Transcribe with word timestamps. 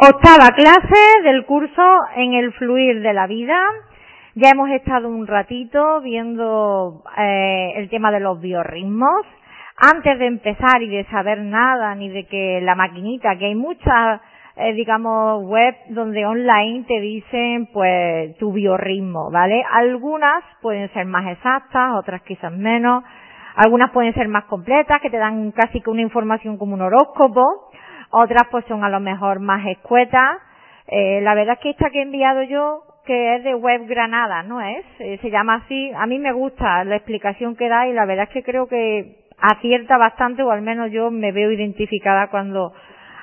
Octava 0.00 0.52
clase 0.54 1.22
del 1.24 1.44
curso 1.44 1.82
en 2.14 2.32
el 2.34 2.52
fluir 2.52 3.02
de 3.02 3.12
la 3.12 3.26
vida. 3.26 3.58
Ya 4.36 4.50
hemos 4.50 4.70
estado 4.70 5.08
un 5.08 5.26
ratito 5.26 6.00
viendo 6.02 7.02
eh, 7.16 7.72
el 7.74 7.90
tema 7.90 8.12
de 8.12 8.20
los 8.20 8.40
biorritmos. 8.40 9.26
Antes 9.76 10.20
de 10.20 10.26
empezar 10.26 10.80
y 10.82 10.88
de 10.88 11.04
saber 11.06 11.40
nada, 11.40 11.96
ni 11.96 12.10
de 12.10 12.28
que 12.28 12.60
la 12.62 12.76
maquinita, 12.76 13.36
que 13.38 13.46
hay 13.46 13.56
muchas, 13.56 14.20
eh, 14.54 14.72
digamos, 14.74 15.42
web 15.42 15.74
donde 15.88 16.24
online 16.24 16.84
te 16.86 17.00
dicen, 17.00 17.68
pues, 17.72 18.36
tu 18.38 18.52
biorritmo, 18.52 19.32
¿vale? 19.32 19.64
Algunas 19.68 20.44
pueden 20.62 20.92
ser 20.92 21.06
más 21.06 21.26
exactas, 21.26 21.96
otras 21.96 22.22
quizás 22.22 22.52
menos. 22.52 23.02
Algunas 23.56 23.90
pueden 23.90 24.14
ser 24.14 24.28
más 24.28 24.44
completas, 24.44 25.00
que 25.00 25.10
te 25.10 25.18
dan 25.18 25.50
casi 25.50 25.80
que 25.80 25.90
una 25.90 26.02
información 26.02 26.56
como 26.56 26.74
un 26.74 26.82
horóscopo 26.82 27.67
otras 28.10 28.44
pues 28.50 28.64
son 28.66 28.84
a 28.84 28.88
lo 28.88 29.00
mejor 29.00 29.40
más 29.40 29.66
escuetas. 29.66 30.38
Eh, 30.86 31.20
la 31.22 31.34
verdad 31.34 31.54
es 31.54 31.60
que 31.60 31.70
esta 31.70 31.90
que 31.90 31.98
he 31.98 32.02
enviado 32.02 32.42
yo, 32.42 32.82
que 33.04 33.36
es 33.36 33.44
de 33.44 33.54
Web 33.54 33.86
Granada, 33.86 34.42
¿no 34.42 34.60
es? 34.60 34.84
Eh, 34.98 35.18
se 35.20 35.30
llama 35.30 35.62
así. 35.64 35.90
A 35.96 36.06
mí 36.06 36.18
me 36.18 36.32
gusta 36.32 36.84
la 36.84 36.96
explicación 36.96 37.56
que 37.56 37.68
da 37.68 37.86
y 37.86 37.92
la 37.92 38.06
verdad 38.06 38.26
es 38.28 38.34
que 38.34 38.42
creo 38.42 38.66
que 38.68 39.26
acierta 39.40 39.96
bastante 39.98 40.42
o 40.42 40.50
al 40.50 40.62
menos 40.62 40.90
yo 40.90 41.10
me 41.10 41.32
veo 41.32 41.50
identificada 41.52 42.28
cuando 42.28 42.72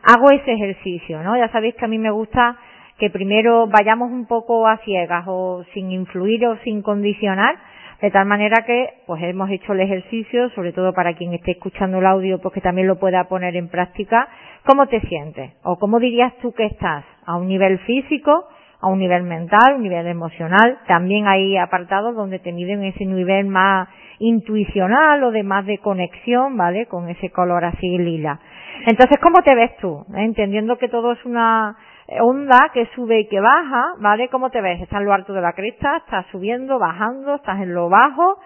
hago 0.04 0.32
ese 0.32 0.54
ejercicio, 0.54 1.22
¿no? 1.24 1.36
Ya 1.36 1.50
sabéis 1.50 1.76
que 1.76 1.86
a 1.86 1.90
mí 1.90 1.98
me 1.98 2.12
gusta 2.12 2.58
que 2.98 3.10
primero 3.10 3.68
vayamos 3.68 4.12
un 4.12 4.26
poco 4.26 4.68
a 4.68 4.78
ciegas 4.78 5.26
o 5.28 5.64
sin 5.74 5.92
influir 5.92 6.46
o 6.48 6.58
sin 6.64 6.82
condicionar 6.82 7.56
de 8.02 8.12
tal 8.12 8.26
manera 8.26 8.64
que, 8.66 8.90
pues 9.08 9.24
hemos 9.24 9.50
hecho 9.50 9.74
el 9.74 9.82
ejercicio, 9.82 10.50
sobre 10.50 10.74
todo 10.74 10.94
para 10.94 11.14
quien 11.14 11.34
esté 11.34 11.52
escuchando 11.52 12.00
el 12.00 12.06
audio, 12.06 12.40
pues 12.40 12.54
que 12.54 12.62
también 12.62 12.88
lo 12.88 13.00
pueda 13.00 13.24
poner 13.26 13.56
en 13.56 13.70
práctica. 13.70 14.28
¿Cómo 14.66 14.88
te 14.88 15.00
sientes? 15.02 15.52
¿O 15.64 15.78
cómo 15.78 16.00
dirías 16.00 16.34
tú 16.42 16.52
que 16.54 16.66
estás? 16.66 17.06
¿A 17.26 17.38
un 17.38 17.48
nivel 17.48 17.80
físico? 17.80 18.48
¿A 18.82 18.88
un 18.88 19.00
nivel 19.00 19.24
mental? 19.24 19.74
¿A 19.74 19.76
un 19.76 19.84
nivel 19.84 20.08
emocional? 20.08 20.80
También 20.88 21.28
hay 21.28 21.58
apartados 21.58 22.16
donde 22.16 22.40
te 22.40 22.52
miden 22.52 22.84
ese 22.84 23.06
nivel 23.06 23.48
más 23.48 23.88
intuicional 24.20 25.24
o 25.24 25.32
de 25.32 25.44
más 25.44 25.66
de 25.66 25.78
conexión, 25.80 26.58
¿vale? 26.58 26.86
Con 26.88 27.10
ese 27.10 27.30
color 27.32 27.66
así 27.66 27.98
lila. 27.98 28.40
Entonces, 28.86 29.18
¿cómo 29.22 29.42
te 29.44 29.56
ves 29.56 29.76
tú? 29.78 30.06
¿Eh? 30.16 30.24
Entendiendo 30.24 30.78
que 30.78 30.90
todo 30.90 31.14
es 31.14 31.26
una 31.26 31.76
onda 32.22 32.70
que 32.74 32.88
sube 32.96 33.22
y 33.22 33.28
que 33.28 33.40
baja, 33.40 33.96
¿vale? 34.00 34.30
¿Cómo 34.30 34.50
te 34.50 34.62
ves? 34.62 34.82
¿Estás 34.82 35.00
en 35.00 35.06
lo 35.06 35.14
alto 35.14 35.34
de 35.34 35.42
la 35.42 35.54
cresta? 35.54 35.98
¿Estás 35.98 36.26
subiendo, 36.32 36.78
bajando? 36.80 37.36
¿Estás 37.36 37.62
en 37.62 37.74
lo 37.74 37.90
bajo? 37.90 38.40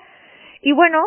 Y 0.61 0.71
bueno, 0.71 1.03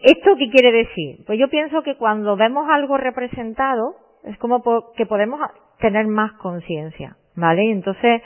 ¿esto 0.00 0.36
qué 0.36 0.50
quiere 0.50 0.72
decir? 0.72 1.24
Pues 1.26 1.38
yo 1.38 1.48
pienso 1.48 1.82
que 1.82 1.96
cuando 1.96 2.36
vemos 2.36 2.68
algo 2.68 2.96
representado, 2.96 3.94
es 4.24 4.36
como 4.38 4.62
que 4.96 5.06
podemos 5.06 5.40
tener 5.78 6.06
más 6.06 6.32
conciencia, 6.32 7.16
¿vale? 7.36 7.70
Entonces, 7.70 8.22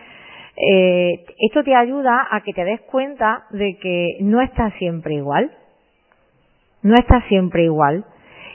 eh, 0.57 1.25
esto 1.39 1.63
te 1.63 1.75
ayuda 1.75 2.29
a 2.31 2.41
que 2.41 2.53
te 2.53 2.65
des 2.65 2.81
cuenta 2.83 3.45
de 3.51 3.77
que 3.79 4.17
no 4.21 4.41
está 4.41 4.71
siempre 4.79 5.15
igual, 5.15 5.51
no 6.83 6.95
está 6.95 7.23
siempre 7.29 7.65
igual, 7.65 8.05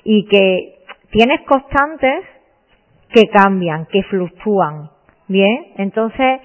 y 0.03 0.25
que 0.27 0.79
tienes 1.11 1.41
constantes 1.41 2.25
que 3.11 3.27
cambian, 3.27 3.85
que 3.87 4.03
fluctúan. 4.03 4.89
Bien, 5.27 5.73
entonces 5.77 6.41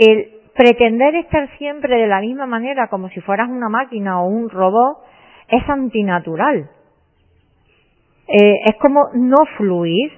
el 0.00 0.28
pretender 0.54 1.14
estar 1.16 1.48
siempre 1.58 1.96
de 1.96 2.06
la 2.06 2.20
misma 2.20 2.46
manera 2.46 2.88
como 2.88 3.08
si 3.08 3.20
fueras 3.20 3.48
una 3.48 3.68
máquina 3.68 4.22
o 4.22 4.26
un 4.26 4.48
robot 4.48 4.98
es 5.48 5.68
antinatural. 5.68 6.70
Eh, 8.26 8.60
es 8.64 8.76
como 8.80 9.10
no 9.14 9.44
fluir, 9.56 10.12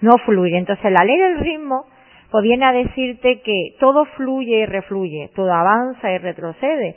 no 0.00 0.12
fluir. 0.24 0.54
Entonces 0.54 0.92
la 0.92 1.04
ley 1.04 1.18
del 1.18 1.40
ritmo 1.40 1.86
pues 2.30 2.42
viene 2.42 2.66
a 2.66 2.72
decirte 2.72 3.40
que 3.40 3.74
todo 3.80 4.04
fluye 4.16 4.58
y 4.58 4.66
refluye, 4.66 5.30
todo 5.34 5.52
avanza 5.52 6.12
y 6.12 6.18
retrocede. 6.18 6.96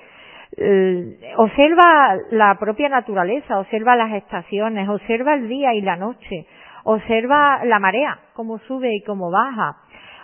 observa 1.37 2.17
la 2.31 2.57
propia 2.59 2.89
naturaleza, 2.89 3.59
observa 3.59 3.95
las 3.95 4.11
estaciones, 4.13 4.89
observa 4.89 5.35
el 5.35 5.47
día 5.47 5.73
y 5.73 5.81
la 5.81 5.95
noche, 5.95 6.45
Observa 6.83 7.63
la 7.65 7.79
marea, 7.79 8.19
cómo 8.33 8.59
sube 8.59 8.93
y 8.95 9.03
cómo 9.03 9.29
baja. 9.29 9.77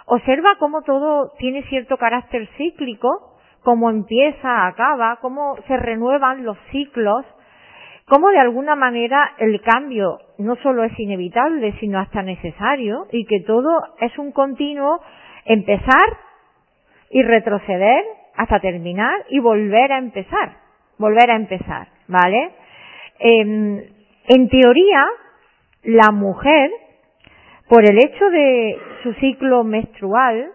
Observa 0.05 0.55
cómo 0.59 0.81
todo 0.81 1.33
tiene 1.37 1.63
cierto 1.63 1.97
carácter 1.97 2.47
cíclico, 2.57 3.37
cómo 3.63 3.89
empieza, 3.89 4.65
acaba, 4.65 5.17
cómo 5.21 5.57
se 5.67 5.77
renuevan 5.77 6.45
los 6.45 6.57
ciclos, 6.71 7.25
cómo 8.05 8.29
de 8.29 8.39
alguna 8.39 8.75
manera 8.75 9.33
el 9.37 9.61
cambio 9.61 10.19
no 10.37 10.55
solo 10.57 10.83
es 10.83 10.97
inevitable, 10.97 11.73
sino 11.79 11.99
hasta 11.99 12.21
necesario 12.21 13.07
y 13.11 13.25
que 13.25 13.41
todo 13.41 13.81
es 13.99 14.17
un 14.17 14.31
continuo 14.31 15.01
empezar 15.45 16.17
y 17.09 17.21
retroceder 17.23 18.03
hasta 18.35 18.59
terminar 18.59 19.25
y 19.29 19.39
volver 19.39 19.91
a 19.91 19.97
empezar, 19.97 20.57
volver 20.97 21.29
a 21.31 21.35
empezar, 21.35 21.87
¿vale? 22.07 22.51
en 23.19 24.49
teoría, 24.49 25.05
la 25.83 26.11
mujer, 26.11 26.71
por 27.69 27.83
el 27.83 27.97
hecho 27.97 28.29
de 28.29 28.77
su 29.03 29.13
ciclo 29.13 29.63
menstrual, 29.63 30.51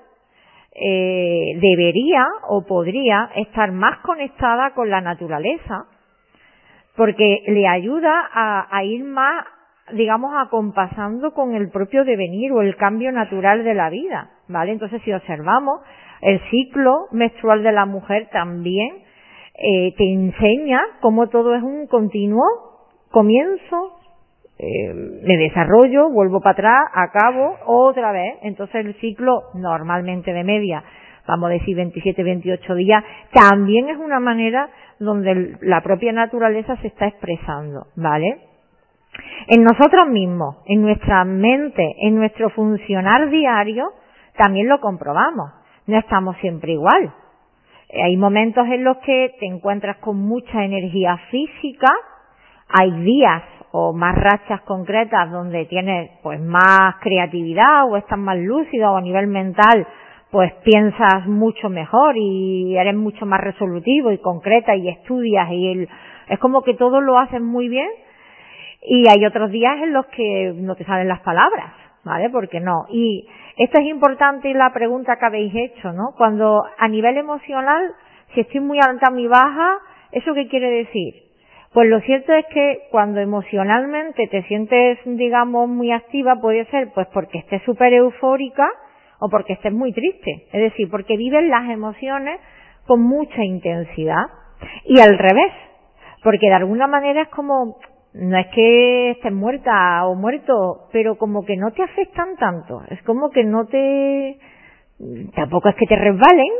eh, 0.75 1.59
debería 1.61 2.25
o 2.49 2.65
podría 2.65 3.31
estar 3.37 3.73
más 3.73 3.99
conectada 3.99 4.73
con 4.75 4.89
la 4.89 5.01
naturaleza, 5.01 5.87
porque 6.97 7.43
le 7.47 7.67
ayuda 7.67 8.31
a, 8.33 8.85
ir 8.85 9.05
más, 9.05 9.45
digamos, 9.93 10.33
acompasando 10.35 11.33
con 11.33 11.55
el 11.55 11.71
propio 11.71 12.05
devenir 12.05 12.53
o 12.53 12.63
el 12.63 12.77
cambio 12.77 13.13
natural 13.13 13.65
de 13.65 13.75
la 13.75 13.91
vida, 13.91 14.31
¿vale? 14.49 14.73
Entonces, 14.73 15.03
si 15.03 15.13
observamos, 15.13 15.81
el 16.21 16.41
ciclo 16.51 17.07
menstrual 17.13 17.63
de 17.63 17.73
la 17.73 17.87
mujer 17.87 18.29
también 18.31 19.03
eh, 19.55 19.95
te 19.97 20.13
enseña 20.13 20.81
cómo 21.01 21.29
todo 21.29 21.55
es 21.55 21.63
un 21.63 21.87
continuo 21.87 22.45
comienzo, 23.11 23.99
eh, 24.63 24.95
me 24.95 25.37
desarrollo, 25.39 26.09
vuelvo 26.11 26.41
para 26.41 26.53
atrás, 26.53 26.85
acabo 26.95 27.57
otra 27.67 28.13
vez. 28.13 28.37
Entonces 28.43 28.87
el 28.87 28.95
ciclo 29.01 29.43
normalmente 29.55 30.33
de 30.33 30.45
media, 30.45 30.85
vamos 31.27 31.51
a 31.51 31.55
decir 31.55 31.75
27, 31.75 32.23
28 32.23 32.75
días, 32.77 33.03
también 33.33 33.89
es 33.89 33.97
una 33.97 34.21
manera 34.21 34.69
donde 35.01 35.57
la 35.63 35.81
propia 35.81 36.13
naturaleza 36.13 36.77
se 36.77 36.87
está 36.87 37.09
expresando, 37.09 37.87
¿vale? 37.97 38.39
En 39.49 39.65
nosotros 39.65 40.07
mismos, 40.09 40.59
en 40.67 40.81
nuestra 40.83 41.25
mente, 41.25 41.85
en 42.03 42.15
nuestro 42.15 42.49
funcionar 42.51 43.31
diario, 43.31 43.91
también 44.37 44.69
lo 44.69 44.81
comprobamos. 44.81 45.51
No 45.89 45.99
estamos 45.99 46.37
siempre 46.37 46.73
igual. 46.73 47.13
Hay 48.05 48.17
momentos 48.17 48.65
en 48.69 48.85
los 48.85 48.99
que 48.99 49.35
te 49.41 49.47
encuentras 49.47 49.97
con 49.97 50.19
mucha 50.19 50.65
energía 50.65 51.19
física, 51.31 51.93
hay 52.69 52.91
días 53.03 53.43
o 53.73 53.93
más 53.93 54.15
rachas 54.15 54.61
concretas 54.63 55.31
donde 55.31 55.65
tienes 55.65 56.11
pues 56.23 56.41
más 56.41 56.97
creatividad 57.01 57.87
o 57.89 57.97
estás 57.97 58.19
más 58.19 58.39
lúcido 58.39 58.93
o 58.93 58.97
a 58.97 59.01
nivel 59.01 59.27
mental 59.27 59.87
pues 60.31 60.53
piensas 60.65 61.27
mucho 61.27 61.69
mejor 61.69 62.17
y 62.17 62.77
eres 62.77 62.95
mucho 62.95 63.27
más 63.27 63.41
resolutivo 63.41 64.13
y 64.13 64.19
concreta 64.19 64.75
y 64.77 64.89
estudias 64.89 65.51
y 65.51 65.89
es 66.29 66.39
como 66.39 66.63
que 66.63 66.75
todo 66.75 67.01
lo 67.01 67.19
haces 67.19 67.41
muy 67.41 67.69
bien 67.69 67.89
y 68.83 69.09
hay 69.09 69.25
otros 69.25 69.51
días 69.51 69.77
en 69.83 69.93
los 69.93 70.07
que 70.07 70.53
no 70.57 70.75
te 70.75 70.85
salen 70.85 71.09
las 71.09 71.21
palabras, 71.21 71.73
¿vale? 72.05 72.31
Porque 72.31 72.61
no. 72.61 72.87
Y 72.91 73.29
esto 73.57 73.81
es 73.81 73.87
importante 73.87 74.53
la 74.55 74.73
pregunta 74.73 75.17
que 75.17 75.27
habéis 75.27 75.55
hecho, 75.55 75.93
¿no? 75.93 76.15
Cuando 76.17 76.65
a 76.79 76.89
nivel 76.89 77.17
emocional, 77.17 77.93
si 78.35 78.41
estoy 78.41 78.61
muy 78.61 78.79
alta, 78.81 79.11
muy 79.11 79.29
baja, 79.29 79.79
¿eso 80.11 80.35
qué 80.35 80.49
quiere 80.49 80.69
decir? 80.71 81.32
Pues 81.73 81.89
lo 81.89 82.01
cierto 82.01 82.35
es 82.35 82.45
que 82.53 82.81
cuando 82.91 83.21
emocionalmente 83.21 84.27
te 84.29 84.43
sientes, 84.43 84.99
digamos, 85.07 85.69
muy 85.69 85.91
activa, 85.91 86.37
puede 86.41 86.67
ser 86.67 86.91
pues 86.95 87.07
porque 87.15 87.39
estés 87.39 87.63
súper 87.63 87.95
eufórica 87.95 88.69
o 89.21 89.31
porque 89.31 89.55
estés 89.55 89.73
muy 89.73 89.93
triste. 89.93 90.49
Es 90.53 90.61
decir, 90.61 90.91
porque 90.91 91.17
vives 91.17 91.45
las 91.45 91.71
emociones 91.71 92.41
con 92.87 93.01
mucha 93.01 93.43
intensidad. 93.43 94.25
Y 94.85 95.01
al 95.01 95.17
revés, 95.17 95.53
porque 96.23 96.49
de 96.49 96.55
alguna 96.55 96.87
manera 96.87 97.23
es 97.23 97.29
como, 97.29 97.79
no 98.13 98.39
es 98.39 98.47
que 98.49 99.13
estés 99.13 99.33
muerta 99.33 100.07
o 100.07 100.15
muerto, 100.15 100.89
pero 100.93 101.17
como 101.17 101.45
que 101.45 101.57
no 101.57 101.71
te 101.71 101.83
afectan 101.83 102.37
tanto. 102.37 102.83
Es 102.91 103.03
como 103.05 103.31
que 103.31 103.45
no 103.45 103.67
te, 103.67 104.39
tampoco 105.35 105.71
es 105.71 105.77
que 105.77 105.87
te 105.87 105.97
resbalen, 105.97 106.53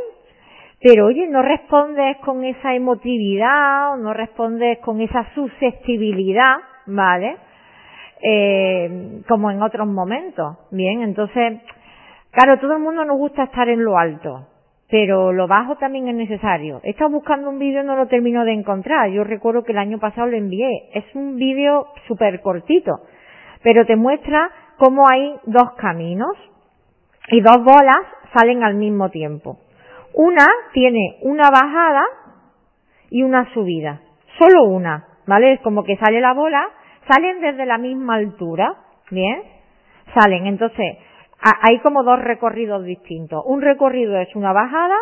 pero 0.83 1.07
oye, 1.07 1.29
no 1.29 1.43
respondes 1.43 2.17
con 2.19 2.45
esa 2.45 2.75
emotividad 2.75 3.93
o 3.93 3.97
no 3.99 4.13
respondes 4.13 4.79
con 4.81 5.01
esa 5.01 5.33
susceptibilidad, 5.35 6.57
¿vale? 6.87 7.37
Eh, 8.21 9.23
como 9.29 9.51
en 9.51 9.63
otros 9.63 9.87
momentos. 9.87 10.57
Bien, 10.73 11.03
entonces, 11.03 11.61
claro, 12.33 12.59
todo 12.59 12.73
el 12.73 12.83
mundo 12.83 13.05
nos 13.05 13.17
gusta 13.17 13.45
estar 13.45 13.69
en 13.69 13.85
lo 13.85 13.97
alto, 13.97 14.49
pero 14.91 15.33
lo 15.33 15.47
bajo 15.47 15.77
también 15.77 16.09
es 16.09 16.17
necesario. 16.17 16.81
He 16.83 16.91
estado 16.91 17.11
buscando 17.11 17.49
un 17.49 17.61
vídeo 17.61 17.83
y 17.83 17.87
no 17.87 17.95
lo 17.95 18.09
termino 18.09 18.45
de 18.45 18.53
encontrar. 18.53 19.09
Yo 19.11 19.23
recuerdo 19.23 19.63
que 19.63 19.73
el 19.73 19.79
año 19.79 20.01
pasado 20.01 20.27
lo 20.27 20.37
envié. 20.37 20.91
Es 20.95 21.05
un 21.15 21.37
vídeo 21.37 21.87
súper 22.09 22.41
cortito, 22.41 23.01
pero 23.63 23.87
te 23.87 23.95
muestra 23.95 24.51
cómo 24.79 25.05
hay 25.09 25.37
dos 25.45 25.75
caminos. 25.77 26.37
y 27.29 27.41
dos 27.41 27.59
bolas 27.59 28.01
salen 28.35 28.65
al 28.65 28.75
mismo 28.75 29.09
tiempo. 29.09 29.59
Una 30.15 30.47
tiene 30.73 31.19
una 31.23 31.51
bajada 31.51 32.05
y 33.11 33.23
una 33.23 33.53
subida. 33.53 34.01
Solo 34.39 34.65
una, 34.65 35.07
¿vale? 35.27 35.55
Es 35.55 35.61
como 35.61 35.85
que 35.85 35.97
sale 35.97 36.21
la 36.21 36.33
bola, 36.33 36.67
salen 37.09 37.41
desde 37.41 37.67
la 37.67 37.79
misma 37.79 38.17
altura, 38.17 38.75
¿bien? 39.11 39.43
Salen. 40.15 40.47
Entonces, 40.47 40.99
hay 41.63 41.79
como 41.81 42.03
dos 42.03 42.21
recorridos 42.21 42.85
distintos. 42.85 43.43
Un 43.47 43.63
recorrido 43.63 44.17
es 44.19 44.35
una 44.37 44.53
bajada 44.53 44.97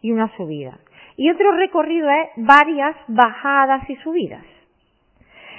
y 0.00 0.12
una 0.12 0.34
subida. 0.36 0.78
Y 1.16 1.30
otro 1.30 1.52
recorrido 1.52 2.08
es 2.10 2.28
varias 2.36 2.96
bajadas 3.08 3.88
y 3.88 3.96
subidas. 3.96 4.44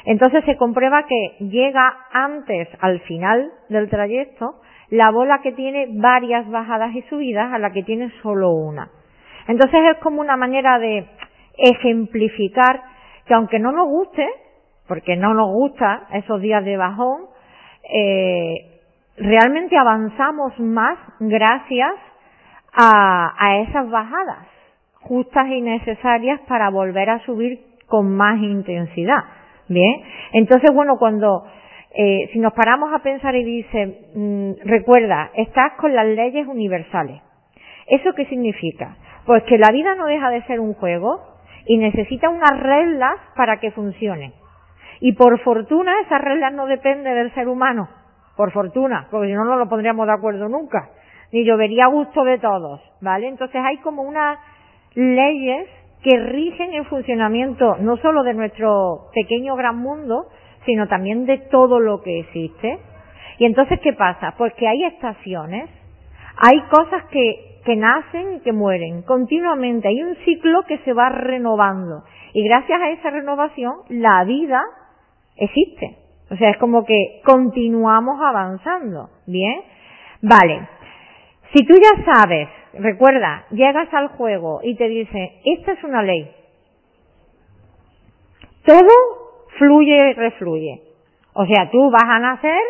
Entonces 0.05 0.45
se 0.45 0.55
comprueba 0.57 1.05
que 1.07 1.45
llega 1.45 2.05
antes 2.11 2.67
al 2.79 2.99
final 3.01 3.51
del 3.69 3.89
trayecto 3.89 4.61
la 4.89 5.11
bola 5.11 5.39
que 5.41 5.51
tiene 5.51 5.87
varias 5.91 6.49
bajadas 6.49 6.93
y 6.95 7.01
subidas 7.03 7.53
a 7.53 7.59
la 7.59 7.71
que 7.71 7.83
tiene 7.83 8.11
solo 8.21 8.51
una. 8.51 8.89
Entonces 9.47 9.79
es 9.91 9.97
como 9.97 10.21
una 10.21 10.37
manera 10.37 10.79
de 10.79 11.05
ejemplificar 11.57 12.81
que 13.25 13.33
aunque 13.33 13.59
no 13.59 13.71
nos 13.71 13.87
guste, 13.87 14.27
porque 14.87 15.15
no 15.15 15.33
nos 15.33 15.51
gusta 15.51 16.07
esos 16.13 16.41
días 16.41 16.63
de 16.63 16.77
bajón, 16.77 17.25
eh, 17.91 18.81
realmente 19.17 19.77
avanzamos 19.77 20.59
más 20.59 20.97
gracias 21.19 21.93
a, 22.73 23.33
a 23.37 23.57
esas 23.59 23.89
bajadas 23.89 24.47
justas 25.01 25.47
y 25.47 25.61
necesarias 25.61 26.41
para 26.47 26.69
volver 26.69 27.09
a 27.09 27.19
subir 27.25 27.59
con 27.87 28.15
más 28.15 28.39
intensidad. 28.39 29.23
Bien, 29.67 30.01
entonces 30.33 30.71
bueno, 30.73 30.97
cuando 30.97 31.45
eh, 31.97 32.29
si 32.33 32.39
nos 32.39 32.53
paramos 32.53 32.93
a 32.93 32.99
pensar 32.99 33.35
y 33.35 33.43
dice, 33.43 34.09
mm, 34.13 34.51
recuerda, 34.65 35.31
estás 35.35 35.73
con 35.73 35.95
las 35.95 36.05
leyes 36.05 36.45
universales. 36.47 37.21
¿Eso 37.87 38.13
qué 38.13 38.25
significa? 38.25 38.97
Pues 39.25 39.43
que 39.43 39.57
la 39.57 39.71
vida 39.71 39.95
no 39.95 40.05
deja 40.05 40.29
de 40.29 40.43
ser 40.43 40.59
un 40.59 40.73
juego 40.73 41.21
y 41.65 41.77
necesita 41.77 42.29
unas 42.29 42.59
reglas 42.59 43.15
para 43.35 43.59
que 43.59 43.71
funcione. 43.71 44.33
Y 44.99 45.13
por 45.13 45.39
fortuna 45.41 45.93
esas 46.05 46.21
reglas 46.21 46.53
no 46.53 46.67
dependen 46.67 47.15
del 47.15 47.33
ser 47.33 47.47
humano, 47.47 47.87
por 48.35 48.51
fortuna, 48.51 49.07
porque 49.09 49.27
si 49.27 49.33
no 49.33 49.45
no 49.45 49.57
lo 49.57 49.69
pondríamos 49.69 50.05
de 50.07 50.13
acuerdo 50.13 50.49
nunca, 50.49 50.89
ni 51.31 51.45
llovería 51.45 51.83
a 51.85 51.91
gusto 51.91 52.23
de 52.23 52.39
todos, 52.39 52.81
¿vale? 53.01 53.27
Entonces 53.27 53.61
hay 53.63 53.77
como 53.77 54.03
unas 54.03 54.37
leyes 54.95 55.67
que 56.03 56.17
rigen 56.17 56.73
el 56.73 56.85
funcionamiento 56.85 57.77
no 57.77 57.97
solo 57.97 58.23
de 58.23 58.33
nuestro 58.33 59.09
pequeño 59.13 59.55
gran 59.55 59.77
mundo, 59.77 60.27
sino 60.65 60.87
también 60.87 61.25
de 61.25 61.37
todo 61.37 61.79
lo 61.79 62.01
que 62.01 62.19
existe. 62.19 62.79
Y 63.37 63.45
entonces, 63.45 63.79
¿qué 63.81 63.93
pasa? 63.93 64.35
Pues 64.37 64.53
que 64.53 64.67
hay 64.67 64.83
estaciones, 64.85 65.69
hay 66.37 66.61
cosas 66.69 67.05
que, 67.11 67.59
que 67.65 67.75
nacen 67.75 68.35
y 68.35 68.39
que 68.41 68.53
mueren 68.53 69.01
continuamente, 69.03 69.87
hay 69.87 70.03
un 70.03 70.15
ciclo 70.25 70.63
que 70.63 70.77
se 70.79 70.93
va 70.93 71.09
renovando. 71.09 72.03
Y 72.33 72.43
gracias 72.47 72.81
a 72.81 72.89
esa 72.89 73.09
renovación, 73.09 73.73
la 73.89 74.23
vida 74.23 74.61
existe. 75.37 75.97
O 76.31 76.35
sea, 76.35 76.49
es 76.49 76.57
como 76.57 76.85
que 76.85 77.21
continuamos 77.23 78.19
avanzando. 78.21 79.09
¿Bien? 79.27 79.61
Vale. 80.21 80.67
Si 81.53 81.65
tú 81.65 81.73
ya 81.75 82.13
sabes 82.13 82.49
recuerda, 82.77 83.45
llegas 83.51 83.93
al 83.93 84.09
juego 84.09 84.59
y 84.63 84.75
te 84.75 84.87
dice, 84.87 85.39
esta 85.45 85.73
es 85.73 85.83
una 85.83 86.03
ley. 86.03 86.29
Todo 88.65 89.24
fluye 89.57 90.13
refluye. 90.13 90.81
O 91.33 91.45
sea, 91.45 91.69
tú 91.69 91.91
vas 91.91 92.03
a 92.03 92.19
nacer 92.19 92.61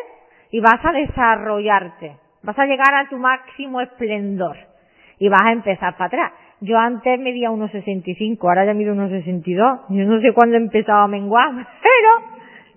y 0.52 0.60
vas 0.60 0.84
a 0.84 0.92
desarrollarte. 0.92 2.18
Vas 2.44 2.58
a 2.58 2.66
llegar 2.66 2.94
a 2.94 3.10
tu 3.10 3.18
máximo 3.18 3.82
esplendor. 3.82 4.58
Y 5.20 5.30
vas 5.30 5.42
a 5.44 5.52
empezar 5.52 5.94
para 5.98 6.06
atrás. 6.06 6.32
Yo 6.62 6.78
antes 6.78 7.20
medía 7.20 7.52
1,65, 7.52 8.38
ahora 8.42 8.66
ya 8.66 8.74
mido 8.74 8.96
1,62. 8.96 9.86
Yo 9.90 10.06
no 10.06 10.20
sé 10.22 10.34
cuándo 10.34 10.56
he 10.56 10.60
empezado 10.60 11.04
a 11.04 11.08
menguar, 11.08 11.52
pero 11.54 12.36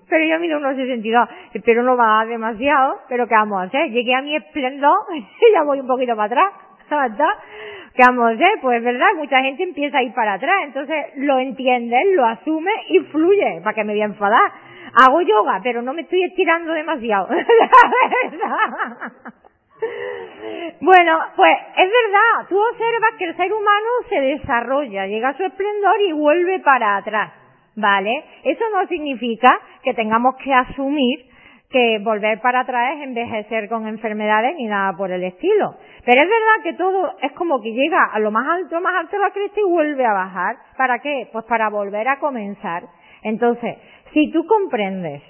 pero 0.08 0.24
yo 0.24 0.40
mido 0.40 0.58
unos 0.58 0.74
62, 0.74 1.28
espero 1.52 1.82
no 1.82 1.96
va 1.96 2.24
demasiado, 2.24 3.00
pero 3.08 3.26
¿qué 3.26 3.34
vamos 3.34 3.60
a 3.60 3.64
hacer? 3.64 3.90
Llegué 3.90 4.14
a 4.14 4.22
mi 4.22 4.36
esplendor 4.36 4.96
y 5.14 5.52
ya 5.52 5.62
voy 5.64 5.80
un 5.80 5.86
poquito 5.86 6.16
para 6.16 6.26
atrás. 6.26 6.52
que 6.88 7.77
a 8.02 8.28
hacer? 8.28 8.60
Pues 8.60 8.82
verdad, 8.82 9.06
mucha 9.16 9.40
gente 9.40 9.62
empieza 9.62 9.98
a 9.98 10.02
ir 10.02 10.12
para 10.14 10.34
atrás, 10.34 10.56
entonces 10.64 11.06
lo 11.16 11.38
entienden, 11.38 12.16
lo 12.16 12.26
asume 12.26 12.72
y 12.88 12.98
fluye, 13.00 13.60
para 13.62 13.74
que 13.74 13.84
me 13.84 13.92
voy 13.92 14.02
a 14.02 14.06
enfadar. 14.06 14.50
Hago 14.94 15.20
yoga, 15.20 15.60
pero 15.62 15.82
no 15.82 15.92
me 15.92 16.00
estoy 16.02 16.24
estirando 16.24 16.72
demasiado. 16.72 17.28
bueno, 20.80 21.20
pues 21.36 21.56
es 21.76 21.90
verdad, 21.90 22.48
tú 22.48 22.58
observas 22.58 23.14
que 23.18 23.26
el 23.26 23.36
ser 23.36 23.52
humano 23.52 23.86
se 24.08 24.20
desarrolla, 24.20 25.06
llega 25.06 25.28
a 25.28 25.36
su 25.36 25.44
esplendor 25.44 26.00
y 26.00 26.10
vuelve 26.12 26.58
para 26.60 26.96
atrás. 26.96 27.32
¿Vale? 27.76 28.24
Eso 28.42 28.64
no 28.74 28.88
significa 28.88 29.60
que 29.84 29.94
tengamos 29.94 30.34
que 30.42 30.52
asumir 30.52 31.28
que 31.70 31.98
volver 32.02 32.40
para 32.40 32.60
atrás 32.60 32.96
es 32.96 33.04
envejecer 33.04 33.68
con 33.68 33.86
enfermedades 33.86 34.56
ni 34.56 34.66
nada 34.66 34.96
por 34.96 35.10
el 35.10 35.22
estilo. 35.22 35.74
Pero 36.04 36.22
es 36.22 36.28
verdad 36.28 36.62
que 36.62 36.72
todo 36.72 37.12
es 37.20 37.32
como 37.32 37.60
que 37.60 37.72
llega 37.72 38.04
a 38.10 38.18
lo 38.18 38.30
más 38.30 38.46
alto, 38.48 38.80
más 38.80 38.94
alto 38.98 39.18
la 39.18 39.30
cresta 39.30 39.60
y 39.60 39.70
vuelve 39.70 40.06
a 40.06 40.14
bajar. 40.14 40.56
¿Para 40.78 40.98
qué? 41.00 41.28
Pues 41.30 41.44
para 41.44 41.68
volver 41.68 42.08
a 42.08 42.18
comenzar. 42.18 42.84
Entonces, 43.22 43.76
si 44.14 44.32
tú 44.32 44.46
comprendes 44.46 45.22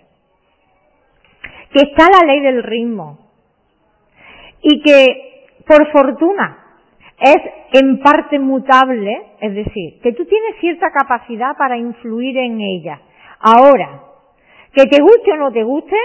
que 1.72 1.82
está 1.90 2.06
la 2.08 2.26
ley 2.26 2.40
del 2.40 2.62
ritmo 2.62 3.18
y 4.62 4.80
que 4.82 5.46
por 5.66 5.90
fortuna 5.90 6.66
es 7.18 7.82
en 7.82 7.98
parte 7.98 8.38
mutable, 8.38 9.32
es 9.40 9.54
decir, 9.54 10.00
que 10.02 10.12
tú 10.12 10.24
tienes 10.24 10.60
cierta 10.60 10.92
capacidad 10.92 11.56
para 11.58 11.76
influir 11.76 12.38
en 12.38 12.60
ella. 12.60 13.00
Ahora, 13.40 14.02
que 14.72 14.84
te 14.84 15.02
guste 15.02 15.32
o 15.32 15.36
no 15.36 15.50
te 15.50 15.64
guste, 15.64 15.96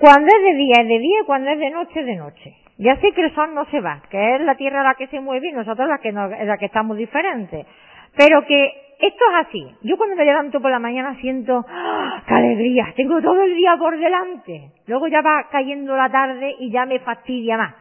cuando 0.00 0.28
es 0.34 0.42
de 0.42 0.54
día 0.54 0.76
es 0.80 0.88
de 0.88 0.98
día, 0.98 1.18
cuando 1.26 1.50
es 1.50 1.58
de 1.58 1.70
noche 1.70 2.00
es 2.00 2.06
de 2.06 2.16
noche. 2.16 2.56
Ya 2.78 2.96
sé 2.96 3.12
que 3.12 3.20
el 3.20 3.34
sol 3.34 3.54
no 3.54 3.66
se 3.66 3.80
va, 3.82 4.00
que 4.08 4.36
es 4.36 4.40
la 4.40 4.54
tierra 4.54 4.82
la 4.82 4.94
que 4.94 5.06
se 5.08 5.20
mueve 5.20 5.48
y 5.48 5.52
nosotros 5.52 5.86
la 5.86 5.98
que, 5.98 6.10
la 6.10 6.56
que 6.56 6.64
estamos 6.64 6.96
diferentes. 6.96 7.66
Pero 8.16 8.46
que 8.46 8.64
esto 8.98 9.24
es 9.30 9.46
así. 9.46 9.74
Yo 9.82 9.98
cuando 9.98 10.16
me 10.16 10.24
levanto 10.24 10.58
por 10.58 10.70
la 10.70 10.78
mañana 10.78 11.16
siento, 11.20 11.66
¡ah, 11.68 12.22
¡qué 12.26 12.32
alegría! 12.32 12.94
Tengo 12.96 13.20
todo 13.20 13.42
el 13.42 13.54
día 13.54 13.76
por 13.76 13.98
delante. 13.98 14.72
Luego 14.86 15.06
ya 15.08 15.20
va 15.20 15.48
cayendo 15.50 15.94
la 15.94 16.08
tarde 16.08 16.56
y 16.58 16.70
ya 16.70 16.86
me 16.86 17.00
fastidia 17.00 17.58
más. 17.58 17.74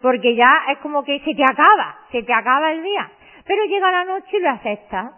Porque 0.00 0.34
ya 0.34 0.62
es 0.72 0.78
como 0.78 1.04
que 1.04 1.20
se 1.20 1.34
te 1.34 1.42
acaba, 1.42 1.98
se 2.10 2.22
te 2.22 2.32
acaba 2.32 2.72
el 2.72 2.82
día. 2.82 3.10
Pero 3.46 3.64
llega 3.64 3.90
la 3.90 4.04
noche 4.06 4.38
y 4.38 4.40
lo 4.40 4.48
aceptas 4.48 5.12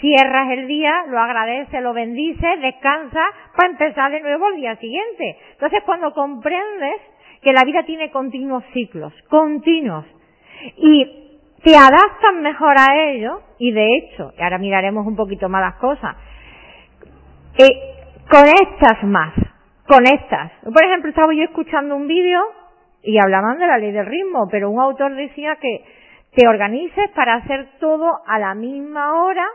cierras 0.00 0.50
el 0.50 0.66
día, 0.66 1.04
lo 1.08 1.18
agradeces, 1.18 1.82
lo 1.82 1.92
bendices, 1.92 2.60
descansas 2.60 3.28
para 3.56 3.70
empezar 3.70 4.10
de 4.10 4.20
nuevo 4.20 4.48
el 4.48 4.56
día 4.56 4.76
siguiente. 4.76 5.38
Entonces 5.52 5.82
cuando 5.84 6.12
comprendes 6.12 6.96
que 7.42 7.52
la 7.52 7.64
vida 7.64 7.82
tiene 7.84 8.10
continuos 8.10 8.64
ciclos, 8.72 9.12
continuos, 9.28 10.04
y 10.76 11.38
te 11.62 11.76
adaptas 11.76 12.34
mejor 12.40 12.74
a 12.78 13.10
ello, 13.10 13.40
y 13.58 13.72
de 13.72 13.96
hecho, 13.96 14.32
y 14.38 14.42
ahora 14.42 14.58
miraremos 14.58 15.06
un 15.06 15.16
poquito 15.16 15.48
más 15.48 15.62
las 15.62 15.74
cosas, 15.76 16.16
eh, 17.58 17.90
conectas 18.30 19.02
más, 19.04 19.34
conectas. 19.86 20.52
Por 20.62 20.84
ejemplo, 20.84 21.10
estaba 21.10 21.34
yo 21.34 21.42
escuchando 21.44 21.96
un 21.96 22.06
vídeo 22.06 22.40
y 23.02 23.18
hablaban 23.18 23.58
de 23.58 23.66
la 23.66 23.78
ley 23.78 23.92
del 23.92 24.06
ritmo, 24.06 24.48
pero 24.50 24.70
un 24.70 24.80
autor 24.80 25.14
decía 25.14 25.56
que 25.56 25.84
te 26.34 26.46
organices 26.46 27.10
para 27.10 27.34
hacer 27.34 27.68
todo 27.80 28.20
a 28.26 28.38
la 28.38 28.54
misma 28.54 29.24
hora 29.24 29.46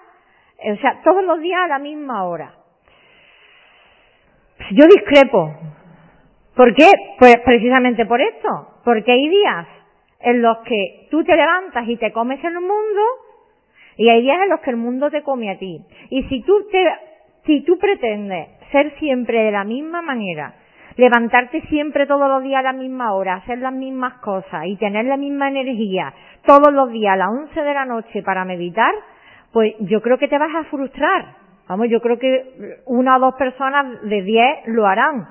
o 0.57 0.75
sea, 0.77 1.01
todos 1.03 1.23
los 1.23 1.39
días 1.39 1.59
a 1.61 1.67
la 1.67 1.79
misma 1.79 2.23
hora. 2.23 2.53
Yo 4.71 4.85
discrepo. 4.87 5.53
¿Por 6.55 6.73
qué? 6.73 6.89
Pues 7.19 7.35
precisamente 7.43 8.05
por 8.05 8.21
esto. 8.21 8.79
Porque 8.83 9.11
hay 9.11 9.29
días 9.29 9.67
en 10.21 10.41
los 10.41 10.59
que 10.59 11.07
tú 11.11 11.23
te 11.23 11.35
levantas 11.35 11.87
y 11.87 11.97
te 11.97 12.11
comes 12.11 12.43
el 12.43 12.53
mundo 12.53 13.01
y 13.97 14.09
hay 14.09 14.21
días 14.21 14.39
en 14.43 14.49
los 14.49 14.59
que 14.61 14.71
el 14.71 14.77
mundo 14.77 15.09
te 15.09 15.23
come 15.23 15.51
a 15.51 15.57
ti. 15.57 15.81
Y 16.09 16.23
si 16.23 16.41
tú 16.41 16.67
te, 16.71 16.83
si 17.45 17.61
tú 17.63 17.77
pretendes 17.77 18.49
ser 18.71 18.97
siempre 18.99 19.43
de 19.43 19.51
la 19.51 19.63
misma 19.63 20.01
manera, 20.01 20.55
levantarte 20.97 21.61
siempre 21.67 22.05
todos 22.05 22.27
los 22.27 22.43
días 22.43 22.59
a 22.59 22.63
la 22.63 22.73
misma 22.73 23.13
hora, 23.13 23.35
hacer 23.35 23.59
las 23.59 23.73
mismas 23.73 24.15
cosas 24.15 24.65
y 24.65 24.75
tener 24.77 25.05
la 25.05 25.17
misma 25.17 25.49
energía 25.49 26.13
todos 26.45 26.73
los 26.73 26.89
días 26.91 27.13
a 27.13 27.17
las 27.17 27.29
11 27.29 27.61
de 27.61 27.73
la 27.73 27.85
noche 27.85 28.21
para 28.23 28.45
meditar, 28.45 28.93
pues 29.55 29.73
yo 29.79 30.01
creo 30.01 30.17
que 30.17 30.27
te 30.27 30.37
vas 30.37 30.53
a 30.53 30.65
frustrar. 30.65 31.27
Vamos, 31.69 31.87
yo 31.89 32.01
creo 32.01 32.19
que 32.19 32.81
una 32.87 33.15
o 33.15 33.19
dos 33.21 33.35
personas 33.35 34.01
de 34.01 34.21
diez 34.21 34.57
lo 34.65 34.85
harán. 34.85 35.29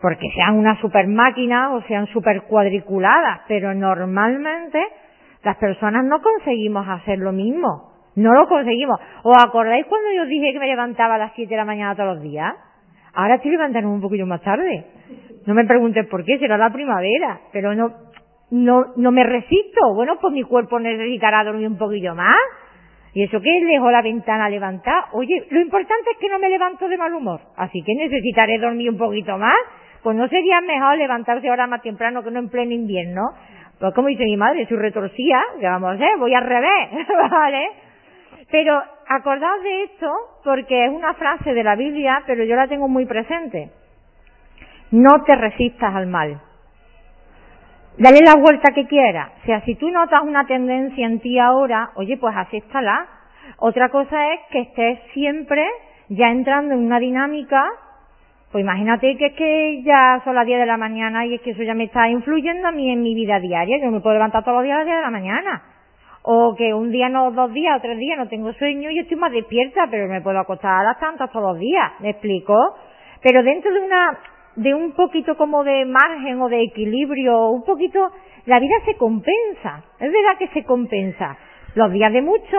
Porque 0.00 0.30
sean 0.32 0.56
una 0.56 0.80
super 0.80 1.08
máquina 1.08 1.74
o 1.74 1.82
sean 1.88 2.06
super 2.06 2.42
cuadriculadas, 2.42 3.40
pero 3.48 3.74
normalmente 3.74 4.80
las 5.42 5.56
personas 5.56 6.04
no 6.04 6.22
conseguimos 6.22 6.86
hacer 6.88 7.18
lo 7.18 7.32
mismo. 7.32 7.90
No 8.14 8.32
lo 8.32 8.46
conseguimos. 8.46 9.00
¿Os 9.24 9.36
acordáis 9.44 9.86
cuando 9.86 10.12
yo 10.12 10.26
dije 10.26 10.52
que 10.52 10.60
me 10.60 10.68
levantaba 10.68 11.16
a 11.16 11.18
las 11.18 11.32
siete 11.34 11.54
de 11.54 11.56
la 11.56 11.64
mañana 11.64 11.96
todos 11.96 12.14
los 12.14 12.22
días? 12.22 12.54
Ahora 13.12 13.34
estoy 13.34 13.50
levantando 13.50 13.90
un 13.90 14.00
poquito 14.00 14.24
más 14.24 14.40
tarde. 14.42 14.86
No 15.48 15.54
me 15.54 15.64
preguntes 15.64 16.06
por 16.06 16.24
qué, 16.24 16.38
será 16.38 16.56
la 16.56 16.70
primavera. 16.70 17.40
Pero 17.52 17.74
no, 17.74 17.92
no, 18.52 18.92
no 18.94 19.10
me 19.10 19.24
resisto. 19.24 19.94
Bueno, 19.96 20.16
pues 20.20 20.32
mi 20.32 20.44
cuerpo 20.44 20.78
necesitará 20.78 21.42
dormir 21.42 21.66
un 21.66 21.76
poquillo 21.76 22.14
más. 22.14 22.38
¿Y 23.12 23.24
eso 23.24 23.40
qué? 23.40 23.64
Dejo 23.64 23.90
la 23.90 24.02
ventana 24.02 24.48
levantada. 24.48 25.08
Oye, 25.12 25.46
lo 25.50 25.60
importante 25.60 26.10
es 26.12 26.18
que 26.18 26.28
no 26.28 26.38
me 26.38 26.48
levanto 26.48 26.88
de 26.88 26.96
mal 26.96 27.12
humor. 27.12 27.40
Así 27.56 27.82
que 27.82 27.94
necesitaré 27.94 28.58
dormir 28.58 28.90
un 28.90 28.98
poquito 28.98 29.36
más. 29.36 29.56
Pues 30.02 30.16
no 30.16 30.28
sería 30.28 30.60
mejor 30.60 30.96
levantarse 30.96 31.48
ahora 31.48 31.66
más 31.66 31.82
temprano 31.82 32.22
que 32.22 32.30
no 32.30 32.38
en 32.38 32.48
pleno 32.48 32.72
invierno. 32.72 33.22
Pues 33.78 33.94
como 33.94 34.08
dice 34.08 34.24
mi 34.24 34.36
madre, 34.36 34.66
su 34.66 34.76
retorcía, 34.76 35.42
que 35.58 35.66
vamos 35.66 35.90
a 35.90 35.94
hacer, 35.94 36.18
voy 36.18 36.34
al 36.34 36.44
revés, 36.44 37.06
¿vale? 37.30 37.70
Pero 38.50 38.80
acordaos 39.08 39.62
de 39.62 39.82
esto 39.84 40.12
porque 40.44 40.86
es 40.86 40.90
una 40.90 41.14
frase 41.14 41.52
de 41.52 41.64
la 41.64 41.76
Biblia, 41.76 42.22
pero 42.26 42.44
yo 42.44 42.56
la 42.56 42.68
tengo 42.68 42.88
muy 42.88 43.06
presente. 43.06 43.70
No 44.90 45.22
te 45.24 45.34
resistas 45.34 45.94
al 45.94 46.06
mal. 46.06 46.40
Dale 48.00 48.20
la 48.24 48.34
vuelta 48.34 48.72
que 48.74 48.86
quieras. 48.86 49.30
O 49.42 49.46
sea, 49.46 49.60
si 49.60 49.76
tú 49.76 49.90
notas 49.90 50.22
una 50.22 50.46
tendencia 50.46 51.06
en 51.06 51.20
ti 51.20 51.38
ahora, 51.38 51.90
oye, 51.94 52.16
pues 52.16 52.34
acéptala. 52.36 53.06
Otra 53.58 53.90
cosa 53.90 54.32
es 54.32 54.40
que 54.50 54.60
estés 54.60 54.98
siempre 55.12 55.64
ya 56.08 56.30
entrando 56.30 56.74
en 56.74 56.80
una 56.80 56.98
dinámica 56.98 57.62
pues 58.50 58.62
imagínate 58.62 59.16
que 59.16 59.26
es 59.26 59.32
que 59.34 59.82
ya 59.84 60.20
son 60.24 60.34
las 60.34 60.44
10 60.44 60.58
de 60.58 60.66
la 60.66 60.76
mañana 60.76 61.24
y 61.24 61.34
es 61.34 61.40
que 61.40 61.50
eso 61.50 61.62
ya 61.62 61.74
me 61.74 61.84
está 61.84 62.08
influyendo 62.08 62.66
a 62.66 62.72
mí 62.72 62.90
en 62.90 63.00
mi 63.00 63.14
vida 63.14 63.38
diaria. 63.38 63.78
Yo 63.78 63.92
me 63.92 64.00
puedo 64.00 64.14
levantar 64.14 64.42
todos 64.42 64.56
los 64.56 64.64
días 64.64 64.74
a 64.74 64.78
las 64.78 64.86
10 64.86 64.96
de 64.96 65.02
la 65.02 65.10
mañana. 65.10 65.62
O 66.22 66.54
que 66.56 66.74
un 66.74 66.90
día 66.90 67.08
no, 67.08 67.30
dos 67.30 67.52
días 67.52 67.78
o 67.78 67.80
tres 67.80 67.96
días 67.96 68.18
no 68.18 68.28
tengo 68.28 68.52
sueño 68.54 68.90
y 68.90 68.98
estoy 68.98 69.16
más 69.16 69.30
despierta, 69.30 69.86
pero 69.88 70.08
me 70.08 70.20
puedo 70.20 70.40
acostar 70.40 70.80
a 70.80 70.82
las 70.82 70.98
tantas 70.98 71.30
todos 71.30 71.52
los 71.52 71.60
días. 71.60 71.92
¿Me 72.00 72.10
explico? 72.10 72.76
Pero 73.22 73.42
dentro 73.44 73.72
de 73.72 73.80
una, 73.80 74.18
de 74.56 74.74
un 74.74 74.92
poquito 74.92 75.36
como 75.36 75.64
de 75.64 75.84
margen 75.84 76.40
o 76.42 76.48
de 76.48 76.62
equilibrio, 76.62 77.48
un 77.50 77.64
poquito, 77.64 78.10
la 78.46 78.58
vida 78.58 78.76
se 78.84 78.96
compensa. 78.96 79.84
Es 79.98 80.12
verdad 80.12 80.38
que 80.38 80.48
se 80.48 80.64
compensa. 80.64 81.36
Los 81.74 81.92
días 81.92 82.12
de 82.12 82.22
mucho 82.22 82.58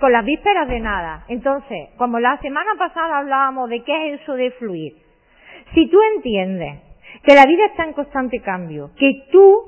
con 0.00 0.12
las 0.12 0.24
vísperas 0.24 0.68
de 0.68 0.80
nada. 0.80 1.24
Entonces, 1.28 1.90
como 1.96 2.18
la 2.18 2.38
semana 2.38 2.72
pasada 2.78 3.18
hablábamos 3.18 3.68
de 3.68 3.82
qué 3.82 4.14
es 4.14 4.20
eso 4.20 4.34
de 4.34 4.50
fluir 4.52 5.08
si 5.74 5.88
tú 5.88 5.98
entiendes 6.14 6.80
que 7.22 7.34
la 7.34 7.44
vida 7.44 7.66
está 7.66 7.84
en 7.84 7.92
constante 7.92 8.40
cambio, 8.40 8.90
que 8.98 9.26
tú, 9.30 9.62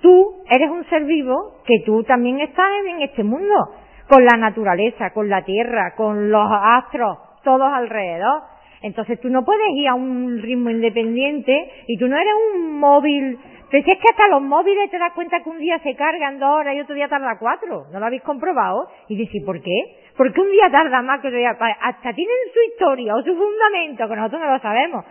tú 0.00 0.42
eres 0.48 0.70
un 0.70 0.84
ser 0.88 1.04
vivo, 1.04 1.62
que 1.64 1.82
tú 1.84 2.02
también 2.04 2.40
estás 2.40 2.66
en 2.86 3.02
este 3.02 3.22
mundo, 3.22 3.54
con 4.08 4.24
la 4.24 4.36
naturaleza, 4.36 5.10
con 5.12 5.28
la 5.28 5.44
tierra, 5.44 5.94
con 5.96 6.30
los 6.30 6.48
astros, 6.50 7.18
todos 7.44 7.70
alrededor. 7.72 8.42
Entonces 8.82 9.20
tú 9.20 9.28
no 9.28 9.44
puedes 9.44 9.68
ir 9.74 9.88
a 9.88 9.94
un 9.94 10.40
ritmo 10.40 10.70
independiente 10.70 11.70
y 11.86 11.98
tú 11.98 12.06
no 12.08 12.16
eres 12.16 12.32
un 12.54 12.78
móvil. 12.78 13.38
Pero 13.70 13.84
si 13.84 13.90
es 13.90 13.98
que 13.98 14.06
hasta 14.10 14.28
los 14.28 14.42
móviles 14.42 14.90
te 14.90 14.98
das 14.98 15.12
cuenta 15.12 15.42
que 15.42 15.50
un 15.50 15.58
día 15.58 15.78
se 15.80 15.94
cargan 15.94 16.38
dos 16.38 16.48
horas 16.48 16.74
y 16.74 16.80
otro 16.80 16.94
día 16.94 17.08
tarda 17.08 17.38
cuatro. 17.38 17.86
¿No 17.92 18.00
lo 18.00 18.06
habéis 18.06 18.22
comprobado? 18.22 18.88
Y 19.08 19.16
dices, 19.16 19.42
¿por 19.44 19.60
qué? 19.60 19.96
Porque 20.16 20.40
un 20.40 20.50
día 20.50 20.70
tarda 20.70 21.02
más 21.02 21.20
que 21.20 21.28
otro 21.28 21.38
día. 21.38 21.50
Hasta 21.50 22.12
tienen 22.14 22.36
su 22.52 22.72
historia 22.72 23.14
o 23.14 23.22
su 23.22 23.34
fundamento, 23.36 24.08
que 24.08 24.16
nosotros 24.16 24.40
no 24.40 24.52
lo 24.52 24.58
sabemos. 24.60 25.04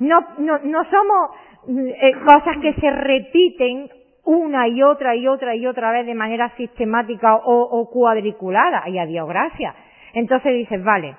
No, 0.00 0.20
no, 0.38 0.58
no 0.64 0.84
somos 0.90 1.30
eh, 1.68 2.12
cosas 2.24 2.58
que 2.60 2.74
se 2.74 2.90
repiten 2.90 3.88
una 4.24 4.68
y 4.68 4.82
otra 4.82 5.14
y 5.14 5.26
otra 5.28 5.54
y 5.54 5.66
otra 5.66 5.92
vez 5.92 6.06
de 6.06 6.14
manera 6.14 6.54
sistemática 6.56 7.36
o, 7.36 7.62
o 7.62 7.90
cuadriculada. 7.90 8.88
Y 8.88 8.98
a 8.98 9.06
Dios 9.06 9.26
gracias. 9.28 9.74
Entonces 10.14 10.52
dices, 10.52 10.82
vale, 10.84 11.16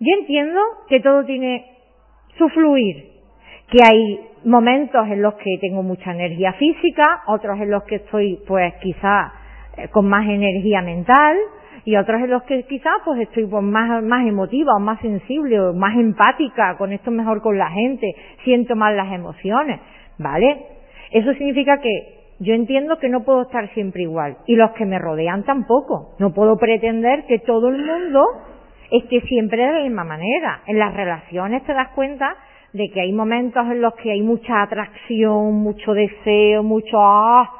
yo 0.00 0.14
entiendo 0.20 0.60
que 0.88 1.00
todo 1.00 1.24
tiene 1.24 1.64
su 2.38 2.48
fluir, 2.50 3.12
que 3.70 3.78
hay 3.82 4.20
momentos 4.44 5.06
en 5.08 5.22
los 5.22 5.34
que 5.34 5.58
tengo 5.60 5.82
mucha 5.82 6.12
energía 6.12 6.52
física, 6.54 7.22
otros 7.26 7.58
en 7.60 7.70
los 7.70 7.82
que 7.84 7.96
estoy 7.96 8.38
pues 8.46 8.74
quizá 8.82 9.32
eh, 9.76 9.88
con 9.88 10.08
más 10.08 10.26
energía 10.26 10.82
mental, 10.82 11.36
y 11.86 11.96
otros 11.96 12.20
en 12.20 12.30
los 12.30 12.42
que 12.42 12.64
quizás 12.64 12.94
pues 13.04 13.20
estoy 13.20 13.46
pues, 13.46 13.62
más, 13.62 14.02
más 14.02 14.26
emotiva 14.26 14.74
o 14.76 14.80
más 14.80 15.00
sensible 15.00 15.60
o 15.60 15.72
más 15.72 15.96
empática, 15.96 16.76
con 16.76 16.92
esto 16.92 17.10
mejor 17.10 17.40
con 17.40 17.56
la 17.56 17.70
gente, 17.70 18.14
siento 18.44 18.74
más 18.74 18.92
las 18.94 19.12
emociones, 19.12 19.80
¿vale? 20.18 20.66
Eso 21.12 21.32
significa 21.34 21.78
que 21.78 22.16
yo 22.40 22.54
entiendo 22.54 22.98
que 22.98 23.08
no 23.08 23.24
puedo 23.24 23.42
estar 23.42 23.72
siempre 23.72 24.02
igual 24.02 24.36
y 24.46 24.56
los 24.56 24.72
que 24.72 24.84
me 24.84 24.98
rodean 24.98 25.44
tampoco. 25.44 26.16
No 26.18 26.34
puedo 26.34 26.56
pretender 26.58 27.24
que 27.26 27.38
todo 27.38 27.68
el 27.68 27.78
mundo 27.78 28.24
esté 28.90 29.20
siempre 29.22 29.62
de 29.64 29.72
la 29.72 29.82
misma 29.82 30.04
manera. 30.04 30.62
En 30.66 30.78
las 30.78 30.94
relaciones 30.94 31.64
te 31.64 31.74
das 31.74 31.88
cuenta 31.94 32.36
de 32.72 32.90
que 32.90 33.00
hay 33.00 33.12
momentos 33.12 33.64
en 33.66 33.80
los 33.80 33.94
que 33.94 34.12
hay 34.12 34.22
mucha 34.22 34.62
atracción, 34.62 35.54
mucho 35.54 35.92
deseo, 35.92 36.62
mucho 36.62 36.98
ah, 37.00 37.50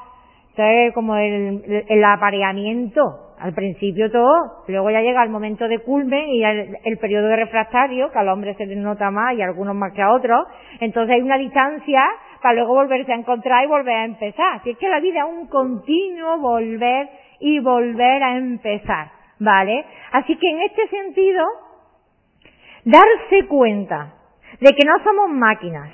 como 0.94 1.16
el, 1.16 1.84
el 1.88 2.04
apareamiento 2.04 3.26
al 3.38 3.52
principio 3.52 4.10
todo, 4.10 4.64
luego 4.66 4.90
ya 4.90 5.02
llega 5.02 5.22
el 5.22 5.30
momento 5.30 5.68
de 5.68 5.80
culmen 5.80 6.28
y 6.28 6.42
el, 6.42 6.76
el, 6.84 6.98
periodo 6.98 7.28
de 7.28 7.36
refractario, 7.36 8.10
que 8.10 8.18
al 8.18 8.28
hombre 8.28 8.54
se 8.54 8.66
nota 8.66 9.10
más 9.10 9.34
y 9.34 9.42
a 9.42 9.46
algunos 9.46 9.74
más 9.74 9.92
que 9.92 10.02
a 10.02 10.12
otros, 10.12 10.46
entonces 10.80 11.16
hay 11.16 11.22
una 11.22 11.36
distancia 11.36 12.02
para 12.42 12.54
luego 12.54 12.74
volverse 12.74 13.12
a 13.12 13.16
encontrar 13.16 13.64
y 13.64 13.68
volver 13.68 13.94
a 13.94 14.04
empezar. 14.04 14.62
Si 14.62 14.70
es 14.70 14.78
que 14.78 14.88
la 14.88 15.00
vida 15.00 15.20
es 15.20 15.26
un 15.26 15.48
continuo 15.48 16.38
volver 16.38 17.08
y 17.40 17.58
volver 17.60 18.22
a 18.22 18.36
empezar, 18.36 19.10
¿vale? 19.38 19.84
Así 20.12 20.36
que 20.36 20.50
en 20.50 20.62
este 20.62 20.88
sentido, 20.88 21.46
darse 22.84 23.46
cuenta 23.48 24.14
de 24.60 24.72
que 24.72 24.84
no 24.86 25.02
somos 25.04 25.30
máquinas, 25.30 25.90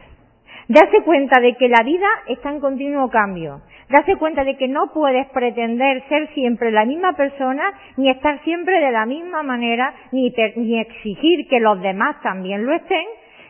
darse 0.68 1.02
cuenta 1.02 1.40
de 1.40 1.54
que 1.54 1.68
la 1.68 1.82
vida 1.84 2.06
está 2.28 2.50
en 2.50 2.60
continuo 2.60 3.10
cambio, 3.10 3.62
darse 3.88 4.16
cuenta 4.16 4.44
de 4.44 4.56
que 4.56 4.68
no 4.68 4.92
puedes 4.92 5.26
pretender 5.28 6.02
ser 6.08 6.28
siempre 6.34 6.70
la 6.70 6.84
misma 6.84 7.14
persona, 7.14 7.62
ni 7.96 8.10
estar 8.10 8.42
siempre 8.42 8.80
de 8.80 8.90
la 8.90 9.06
misma 9.06 9.42
manera, 9.42 9.94
ni, 10.12 10.28
exigir 10.80 11.48
que 11.48 11.60
los 11.60 11.80
demás 11.82 12.16
también 12.22 12.64
lo 12.64 12.72
estén, 12.72 13.04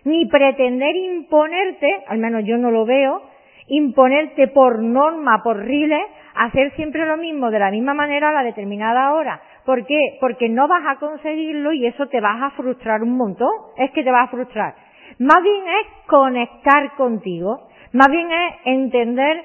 ni 0.05 0.27
pretender 0.27 0.97
imponerte, 0.97 2.05
al 2.09 2.19
menos 2.19 2.45
yo 2.45 2.59
no 2.59 2.71
lo 2.71 2.85
veo, 2.85 3.23
imponerte 3.69 4.49
por 4.49 4.83
norma, 4.83 5.43
por 5.43 5.65
riles, 5.65 6.03
hacer 6.35 6.73
siempre 6.75 7.07
lo 7.07 7.17
mismo 7.17 7.51
de 7.51 7.59
la 7.59 7.71
misma 7.71 7.95
manera 7.95 8.31
a 8.31 8.33
la 8.33 8.43
determinada 8.43 9.13
hora. 9.13 9.41
¿Por 9.65 9.87
qué? 9.87 10.19
Porque 10.21 10.49
no 10.49 10.69
vas 10.69 10.83
a 10.87 10.99
conseguirlo 10.99 11.73
y 11.73 11.87
eso 11.87 12.07
te 12.09 12.21
vas 12.21 12.43
a 12.43 12.51
frustrar 12.51 13.03
un 13.03 13.17
montón. 13.17 13.51
Es 13.77 13.91
que 13.93 14.03
te 14.03 14.11
vas 14.11 14.29
a 14.29 14.31
frustrar. 14.31 14.75
Más 15.19 15.43
bien 15.43 15.63
es 15.69 16.07
conectar 16.07 16.95
contigo. 16.97 17.69
Más 17.93 18.09
bien 18.09 18.31
es 18.33 18.55
entender 18.65 19.45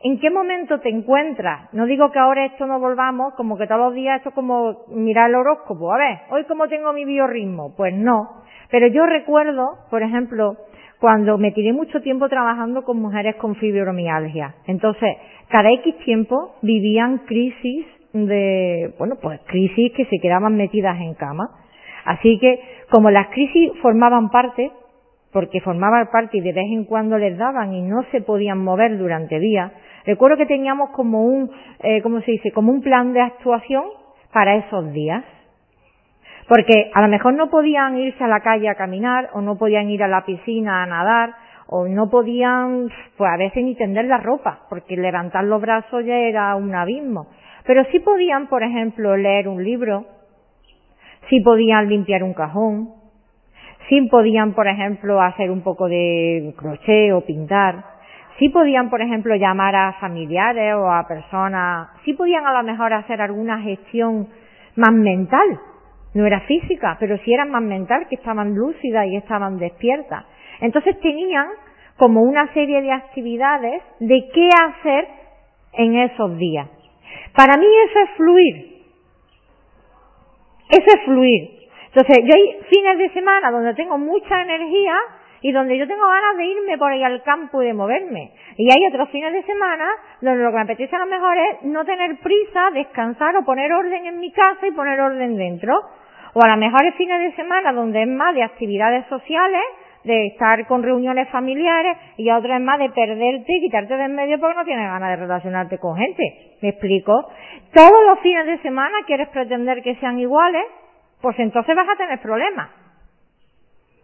¿En 0.00 0.20
qué 0.20 0.30
momento 0.30 0.78
te 0.78 0.90
encuentras? 0.90 1.74
No 1.74 1.84
digo 1.86 2.12
que 2.12 2.20
ahora 2.20 2.44
esto 2.44 2.66
no 2.66 2.78
volvamos, 2.78 3.34
como 3.34 3.58
que 3.58 3.66
todos 3.66 3.80
los 3.80 3.94
días 3.94 4.18
esto 4.18 4.28
es 4.28 4.34
como 4.36 4.84
mirar 4.90 5.28
el 5.28 5.34
horóscopo. 5.34 5.92
A 5.92 5.98
ver, 5.98 6.18
hoy 6.30 6.44
cómo 6.44 6.68
tengo 6.68 6.92
mi 6.92 7.04
biorritmo. 7.04 7.74
Pues 7.76 7.92
no. 7.94 8.44
Pero 8.70 8.86
yo 8.86 9.06
recuerdo, 9.06 9.70
por 9.90 10.04
ejemplo, 10.04 10.56
cuando 11.00 11.36
me 11.36 11.50
tiré 11.50 11.72
mucho 11.72 12.00
tiempo 12.00 12.28
trabajando 12.28 12.82
con 12.82 13.00
mujeres 13.00 13.34
con 13.36 13.56
fibromialgia. 13.56 14.54
Entonces, 14.68 15.16
cada 15.48 15.72
X 15.72 15.96
tiempo 16.04 16.54
vivían 16.62 17.18
crisis 17.26 17.84
de, 18.12 18.94
bueno, 18.98 19.16
pues 19.20 19.40
crisis 19.46 19.92
que 19.96 20.04
se 20.06 20.18
quedaban 20.20 20.56
metidas 20.56 20.98
en 21.00 21.14
cama. 21.14 21.50
Así 22.04 22.38
que, 22.38 22.60
como 22.90 23.10
las 23.10 23.28
crisis 23.28 23.72
formaban 23.82 24.30
parte, 24.30 24.70
porque 25.32 25.60
formaban 25.60 26.08
parte 26.10 26.38
y 26.38 26.40
de 26.40 26.52
vez 26.52 26.66
en 26.66 26.84
cuando 26.84 27.18
les 27.18 27.36
daban 27.36 27.74
y 27.74 27.82
no 27.82 28.02
se 28.10 28.22
podían 28.22 28.58
mover 28.58 28.96
durante 28.96 29.38
días, 29.38 29.72
Recuerdo 30.08 30.38
que 30.38 30.46
teníamos 30.46 30.88
como 30.92 31.22
un, 31.22 31.50
eh, 31.80 32.00
¿cómo 32.00 32.22
se 32.22 32.30
dice? 32.30 32.50
Como 32.50 32.72
un 32.72 32.80
plan 32.80 33.12
de 33.12 33.20
actuación 33.20 33.84
para 34.32 34.56
esos 34.56 34.90
días. 34.94 35.22
Porque 36.48 36.90
a 36.94 37.02
lo 37.02 37.08
mejor 37.08 37.34
no 37.34 37.50
podían 37.50 37.98
irse 37.98 38.24
a 38.24 38.26
la 38.26 38.40
calle 38.40 38.70
a 38.70 38.74
caminar, 38.74 39.28
o 39.34 39.42
no 39.42 39.58
podían 39.58 39.90
ir 39.90 40.02
a 40.02 40.08
la 40.08 40.24
piscina 40.24 40.82
a 40.82 40.86
nadar, 40.86 41.34
o 41.66 41.86
no 41.86 42.08
podían, 42.08 42.88
pues 43.18 43.30
a 43.30 43.36
veces 43.36 43.62
ni 43.62 43.74
tender 43.74 44.06
la 44.06 44.16
ropa, 44.16 44.60
porque 44.70 44.96
levantar 44.96 45.44
los 45.44 45.60
brazos 45.60 46.02
ya 46.06 46.16
era 46.16 46.56
un 46.56 46.74
abismo. 46.74 47.26
Pero 47.68 47.84
sí 47.92 47.98
podían, 48.00 48.46
por 48.46 48.62
ejemplo, 48.62 49.14
leer 49.14 49.46
un 49.46 49.62
libro, 49.62 50.06
sí 51.28 51.40
podían 51.40 51.86
limpiar 51.86 52.22
un 52.22 52.32
cajón, 52.32 52.94
sí 53.90 54.08
podían, 54.10 54.54
por 54.54 54.66
ejemplo, 54.66 55.20
hacer 55.20 55.50
un 55.50 55.60
poco 55.60 55.86
de 55.86 56.54
crochet 56.56 57.12
o 57.12 57.20
pintar, 57.26 57.84
sí 58.38 58.48
podían, 58.48 58.88
por 58.88 59.02
ejemplo, 59.02 59.36
llamar 59.36 59.76
a 59.76 59.92
familiares 60.00 60.76
o 60.76 60.90
a 60.90 61.06
personas, 61.06 61.88
sí 62.06 62.14
podían 62.14 62.46
a 62.46 62.54
lo 62.54 62.62
mejor 62.62 62.94
hacer 62.94 63.20
alguna 63.20 63.60
gestión 63.60 64.28
más 64.76 64.94
mental, 64.94 65.60
no 66.14 66.24
era 66.24 66.40
física, 66.40 66.96
pero 66.98 67.18
sí 67.18 67.34
era 67.34 67.44
más 67.44 67.60
mental, 67.60 68.06
que 68.08 68.14
estaban 68.14 68.54
lúcidas 68.54 69.08
y 69.08 69.16
estaban 69.16 69.58
despiertas. 69.58 70.24
Entonces 70.62 70.98
tenían 71.00 71.48
como 71.98 72.22
una 72.22 72.50
serie 72.54 72.80
de 72.80 72.92
actividades 72.92 73.82
de 74.00 74.26
qué 74.32 74.48
hacer 74.58 75.06
en 75.74 75.96
esos 75.96 76.38
días. 76.38 76.77
Para 77.34 77.56
mí 77.56 77.66
eso 77.66 77.98
es 78.00 78.10
fluir. 78.16 78.78
Eso 80.70 80.86
es 80.86 81.04
fluir. 81.04 81.58
Entonces, 81.86 82.24
yo 82.24 82.34
hay 82.34 82.58
fines 82.68 82.98
de 82.98 83.10
semana 83.10 83.50
donde 83.50 83.74
tengo 83.74 83.96
mucha 83.98 84.42
energía 84.42 84.94
y 85.40 85.52
donde 85.52 85.78
yo 85.78 85.86
tengo 85.86 86.06
ganas 86.06 86.36
de 86.36 86.46
irme 86.46 86.78
por 86.78 86.92
ahí 86.92 87.02
al 87.02 87.22
campo 87.22 87.62
y 87.62 87.66
de 87.66 87.74
moverme. 87.74 88.32
Y 88.56 88.68
hay 88.70 88.86
otros 88.88 89.08
fines 89.10 89.32
de 89.32 89.42
semana 89.44 89.88
donde 90.20 90.42
lo 90.42 90.50
que 90.50 90.56
me 90.56 90.62
apetece 90.62 90.94
a 90.96 90.98
lo 90.98 91.06
mejor 91.06 91.36
es 91.38 91.62
no 91.62 91.84
tener 91.84 92.18
prisa, 92.18 92.70
descansar 92.72 93.36
o 93.36 93.44
poner 93.44 93.72
orden 93.72 94.06
en 94.06 94.18
mi 94.18 94.32
casa 94.32 94.66
y 94.66 94.72
poner 94.72 95.00
orden 95.00 95.36
dentro. 95.36 95.74
O 96.34 96.42
a 96.42 96.48
lo 96.48 96.56
mejor 96.56 96.84
es 96.84 96.94
fines 96.96 97.20
de 97.20 97.36
semana 97.36 97.72
donde 97.72 98.02
es 98.02 98.08
más 98.08 98.34
de 98.34 98.42
actividades 98.42 99.06
sociales, 99.06 99.62
de 100.08 100.28
estar 100.28 100.66
con 100.66 100.82
reuniones 100.82 101.28
familiares 101.28 101.96
y 102.16 102.30
a 102.30 102.38
es 102.38 102.60
más 102.60 102.78
de 102.78 102.88
perderte 102.88 103.52
y 103.52 103.60
quitarte 103.60 103.94
de 103.94 104.04
en 104.04 104.14
medio 104.14 104.40
porque 104.40 104.56
no 104.56 104.64
tienes 104.64 104.90
ganas 104.90 105.10
de 105.10 105.16
relacionarte 105.16 105.78
con 105.78 105.96
gente. 105.96 106.56
¿Me 106.62 106.70
explico? 106.70 107.28
Todos 107.74 108.06
los 108.08 108.18
fines 108.20 108.46
de 108.46 108.58
semana 108.62 108.96
quieres 109.06 109.28
pretender 109.28 109.82
que 109.82 109.96
sean 109.96 110.18
iguales, 110.18 110.64
pues 111.20 111.38
entonces 111.38 111.76
vas 111.76 111.88
a 111.88 111.96
tener 111.96 112.20
problemas. 112.20 112.70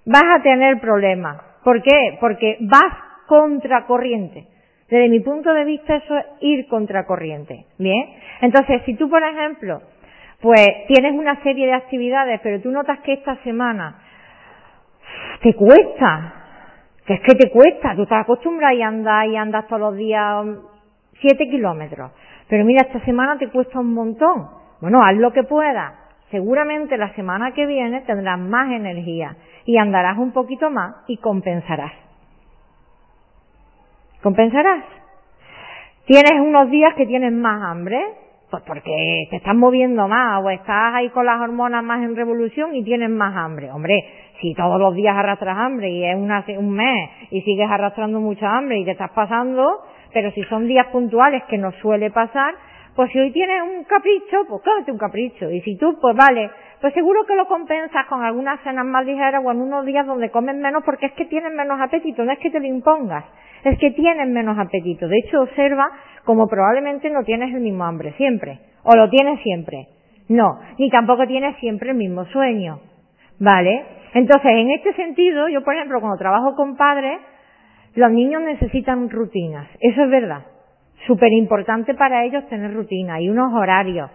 Vas 0.05 0.25
a 0.39 0.43
tener 0.43 0.79
problemas. 0.79 1.41
¿Por 1.65 1.83
qué? 1.83 2.19
Porque 2.21 2.59
vas 2.61 2.93
contracorriente. 3.27 4.47
Desde 4.91 5.09
mi 5.09 5.21
punto 5.21 5.55
de 5.55 5.65
vista 5.65 5.97
eso 5.97 6.19
es 6.19 6.27
ir 6.41 6.69
contracorriente. 6.69 7.65
¿Bien? 7.79 8.11
Entonces, 8.43 8.83
si 8.85 8.95
tú, 8.95 9.09
por 9.09 9.23
ejemplo, 9.23 9.81
pues 10.43 10.69
tienes 10.89 11.15
una 11.15 11.43
serie 11.43 11.67
de 11.67 11.73
actividades, 11.73 12.41
pero 12.43 12.61
tú 12.61 12.71
notas 12.71 13.01
que 13.01 13.15
esta 13.15 13.37
semana 13.37 14.04
te 15.45 15.55
cuesta, 15.55 16.33
que 17.05 17.13
es 17.13 17.21
que 17.21 17.35
te 17.35 17.51
cuesta, 17.51 17.95
tú 17.95 18.05
estás 18.05 18.23
acostumbrada 18.23 18.73
y 18.73 18.81
andas 18.81 19.27
y 19.27 19.37
andas 19.37 19.67
todos 19.67 19.79
los 19.79 19.95
días 19.95 20.47
siete 21.21 21.51
kilómetros, 21.51 22.13
pero 22.49 22.65
mira, 22.65 22.87
esta 22.87 23.05
semana 23.05 23.37
te 23.37 23.51
cuesta 23.51 23.79
un 23.79 23.93
montón. 23.93 24.49
Bueno, 24.81 25.05
haz 25.05 25.17
lo 25.17 25.35
que 25.35 25.43
puedas. 25.43 25.93
Seguramente 26.31 26.97
la 26.97 27.13
semana 27.15 27.53
que 27.53 27.67
viene 27.67 28.01
tendrás 28.01 28.39
más 28.39 28.73
energía 28.73 29.37
y 29.67 29.77
andarás 29.77 30.17
un 30.17 30.33
poquito 30.33 30.71
más 30.71 31.05
y 31.09 31.19
compensarás. 31.19 31.93
¿Compensarás? 34.23 34.85
Tienes 36.07 36.41
unos 36.41 36.71
días 36.71 36.95
que 36.95 37.07
tienes 37.07 37.33
más 37.33 37.63
hambre, 37.63 38.01
pues 38.51 38.63
porque 38.67 39.27
te 39.29 39.37
estás 39.37 39.55
moviendo 39.55 40.09
más 40.09 40.43
o 40.43 40.49
estás 40.49 40.95
ahí 40.95 41.11
con 41.11 41.27
las 41.27 41.39
hormonas 41.39 41.85
más 41.85 42.03
en 42.03 42.17
revolución 42.17 42.75
y 42.75 42.83
tienes 42.83 43.11
más 43.11 43.37
hambre. 43.37 43.71
Hombre, 43.71 44.24
si 44.41 44.55
todos 44.55 44.81
los 44.81 44.95
días 44.95 45.17
arrastras 45.17 45.57
hambre 45.57 45.91
y 45.91 46.05
es 46.05 46.17
un 46.17 46.71
mes 46.71 47.11
y 47.31 47.41
sigues 47.43 47.71
arrastrando 47.71 48.21
mucha 48.21 48.57
hambre 48.57 48.79
y 48.79 48.85
te 48.85 48.93
estás 48.93 49.11
pasando, 49.11 49.81
pero 50.13 50.31
si 50.33 50.43
son 50.45 50.67
días 50.67 50.87
puntuales 50.89 51.43
que 51.45 51.59
no 51.59 51.73
suele 51.73 52.11
pasar, 52.11 52.55
pues 52.95 53.11
si 53.11 53.19
hoy 53.19 53.33
tienes 53.33 53.63
un 53.63 53.85
capricho, 53.85 54.45
pues 54.49 54.63
cómete 54.63 54.93
un 54.93 54.99
capricho. 54.99 55.51
Y 55.51 55.61
si 55.63 55.77
tú, 55.77 55.99
pues 56.01 56.17
vale, 56.17 56.51
pues 56.81 56.95
seguro 56.95 57.25
que 57.27 57.35
lo 57.35 57.47
compensas 57.47 58.07
con 58.07 58.23
algunas 58.23 58.61
cenas 58.61 58.85
más 58.85 59.05
ligeras 59.05 59.43
o 59.45 59.51
en 59.51 59.61
unos 59.61 59.85
días 59.85 60.07
donde 60.07 60.31
comes 60.31 60.57
menos 60.57 60.83
porque 60.85 61.07
es 61.07 61.13
que 61.13 61.25
tienes 61.25 61.53
menos 61.53 61.81
apetito, 61.81 62.25
no 62.25 62.33
es 62.33 62.39
que 62.39 62.51
te 62.51 62.61
lo 62.61 62.67
impongas, 62.67 63.25
es 63.65 63.79
que 63.79 63.91
tienes 63.91 64.29
menos 64.29 64.59
apetito. 64.59 65.09
De 65.09 65.19
hecho, 65.19 65.43
observa 65.43 65.91
como 66.25 66.47
probablemente 66.47 67.11
no 67.11 67.25
tienes 67.25 67.55
el 67.55 67.61
mismo 67.61 67.85
hambre 67.85 68.13
siempre, 68.17 68.61
o 68.83 68.97
lo 68.97 69.09
tienes 69.11 69.41
siempre. 69.41 69.89
No, 70.29 70.59
ni 70.79 70.89
tampoco 70.91 71.27
tienes 71.27 71.57
siempre 71.57 71.91
el 71.91 71.97
mismo 71.97 72.25
sueño. 72.27 72.81
¿Vale? 73.45 73.85
Entonces, 74.15 74.51
en 74.53 74.71
este 74.71 74.95
sentido, 74.95 75.49
yo 75.49 75.63
por 75.63 75.75
ejemplo, 75.75 76.01
cuando 76.01 76.17
trabajo 76.17 76.55
con 76.57 76.77
padres, 76.77 77.19
los 77.95 78.11
niños 78.11 78.41
necesitan 78.41 79.11
rutinas. 79.11 79.69
Eso 79.81 80.03
es 80.03 80.11
verdad. 80.11 80.47
Súper 81.07 81.31
importante 81.33 81.93
para 81.93 82.25
ellos 82.25 82.49
tener 82.49 82.73
rutina 82.73 83.21
y 83.21 83.29
unos 83.29 83.53
horarios. 83.53 84.11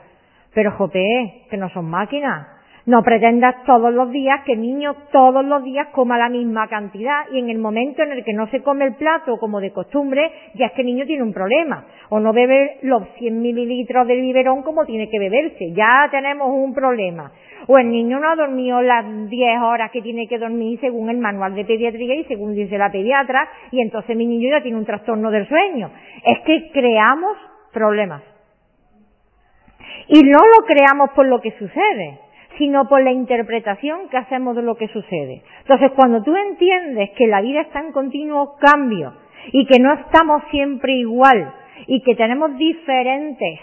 Pero, 0.55 0.71
jope, 0.71 1.45
que 1.48 1.57
no 1.57 1.69
son 1.69 1.86
máquinas. 1.86 2.59
No 2.89 3.03
pretendas 3.03 3.63
todos 3.67 3.93
los 3.93 4.10
días 4.10 4.41
que 4.48 4.53
el 4.53 4.62
niño 4.62 4.96
todos 5.12 5.46
los 5.46 5.63
días 5.63 5.89
coma 5.91 6.17
la 6.17 6.27
misma 6.27 6.67
cantidad 6.67 7.25
y 7.31 7.38
en 7.38 7.51
el 7.51 7.60
momento 7.60 8.01
en 8.01 8.13
el 8.13 8.24
que 8.24 8.34
no 8.34 8.48
se 8.48 8.63
come 8.63 8.84
el 8.84 8.96
plato 8.96 9.38
como 9.38 9.62
de 9.62 9.72
costumbre, 9.72 10.31
ya 10.55 10.65
es 10.65 10.72
que 10.72 10.81
el 10.81 10.88
niño 10.88 11.05
tiene 11.05 11.22
un 11.22 11.31
problema. 11.31 11.86
O 12.10 12.19
no 12.19 12.34
bebe 12.34 12.79
los 12.81 13.03
100 13.19 13.39
mililitros 13.43 14.08
del 14.08 14.22
biberón 14.22 14.64
como 14.64 14.87
tiene 14.87 15.07
que 15.07 15.20
beberse. 15.20 15.72
Ya 15.74 16.07
tenemos 16.09 16.50
un 16.50 16.74
problema. 16.74 17.31
O 17.68 17.77
el 17.77 17.92
niño 17.92 18.20
no 18.20 18.27
ha 18.27 18.35
dormido 18.35 18.81
las 18.81 19.29
10 19.29 19.61
horas 19.61 19.92
que 19.92 20.01
tiene 20.01 20.27
que 20.27 20.40
dormir 20.40 20.79
según 20.79 21.11
el 21.11 21.20
manual 21.20 21.53
de 21.53 21.66
pediatría 21.66 22.16
y 22.16 22.24
según 22.24 22.55
dice 22.55 22.75
la 22.79 22.92
pediatra 22.92 23.48
y 23.70 23.81
entonces 23.81 24.18
mi 24.18 24.25
niño 24.25 24.50
ya 24.50 24.64
tiene 24.64 24.79
un 24.79 24.85
trastorno 24.85 25.29
del 25.29 25.48
sueño. 25.48 25.92
Es 26.25 26.40
que 26.40 26.72
creamos 26.72 27.37
problemas. 27.72 28.24
Y 30.07 30.24
no 30.24 30.40
lo 30.40 30.66
creamos 30.66 31.11
por 31.11 31.27
lo 31.27 31.40
que 31.40 31.51
sucede 31.51 32.28
sino 32.57 32.88
por 32.88 33.01
la 33.01 33.12
interpretación 33.12 34.09
que 34.09 34.18
hacemos 34.18 34.55
de 34.55 34.64
lo 34.64 34.75
que 34.75 34.88
sucede. 34.90 35.44
Entonces, 35.62 35.92
cuando 35.96 36.24
tú 36.24 36.35
entiendes 36.35 37.12
que 37.18 37.27
la 37.27 37.42
vida 37.42 37.62
está 37.62 37.79
en 37.79 37.92
continuo 37.92 38.55
cambio 38.59 39.14
y 39.51 39.66
que 39.66 39.79
no 39.79 39.94
estamos 39.94 40.44
siempre 40.51 40.94
igual 40.94 41.53
y 41.88 42.01
que 42.01 42.16
tenemos 42.16 42.57
diferentes, 42.57 43.59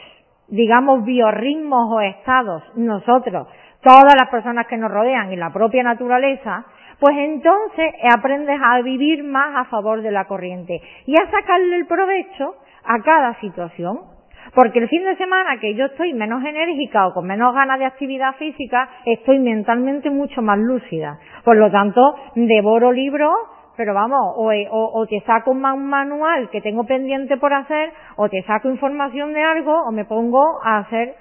digamos, 0.48 1.04
biorritmos 1.04 1.92
o 1.92 2.00
estados, 2.00 2.62
nosotros, 2.76 3.48
todas 3.82 4.14
las 4.18 4.30
personas 4.30 4.66
que 4.66 4.76
nos 4.76 4.90
rodean 4.90 5.32
y 5.32 5.36
la 5.36 5.52
propia 5.52 5.82
naturaleza, 5.82 6.64
pues 6.98 7.16
entonces 7.18 7.94
aprendes 8.16 8.58
a 8.62 8.80
vivir 8.80 9.22
más 9.22 9.66
a 9.66 9.70
favor 9.70 10.02
de 10.02 10.10
la 10.10 10.24
corriente 10.26 10.80
y 11.06 11.14
a 11.14 11.30
sacarle 11.30 11.76
el 11.76 11.86
provecho 11.86 12.54
a 12.84 13.02
cada 13.02 13.38
situación. 13.40 14.15
Porque 14.54 14.78
el 14.78 14.88
fin 14.88 15.04
de 15.04 15.16
semana 15.16 15.58
que 15.60 15.74
yo 15.74 15.86
estoy 15.86 16.12
menos 16.14 16.44
enérgica 16.44 17.06
o 17.06 17.14
con 17.14 17.26
menos 17.26 17.54
ganas 17.54 17.78
de 17.78 17.84
actividad 17.84 18.34
física, 18.36 18.88
estoy 19.04 19.38
mentalmente 19.38 20.10
mucho 20.10 20.42
más 20.42 20.58
lúcida. 20.58 21.18
Por 21.44 21.56
lo 21.56 21.70
tanto, 21.70 22.16
devoro 22.34 22.92
libros, 22.92 23.32
pero 23.76 23.92
vamos, 23.92 24.18
o, 24.36 24.50
o, 24.70 25.06
te 25.06 25.20
saco 25.20 25.50
un 25.50 25.60
manual 25.60 26.48
que 26.50 26.62
tengo 26.62 26.84
pendiente 26.84 27.36
por 27.36 27.52
hacer, 27.52 27.92
o 28.16 28.28
te 28.28 28.42
saco 28.44 28.70
información 28.70 29.34
de 29.34 29.42
algo, 29.42 29.82
o 29.86 29.92
me 29.92 30.04
pongo 30.04 30.42
a 30.64 30.78
hacer. 30.78 31.14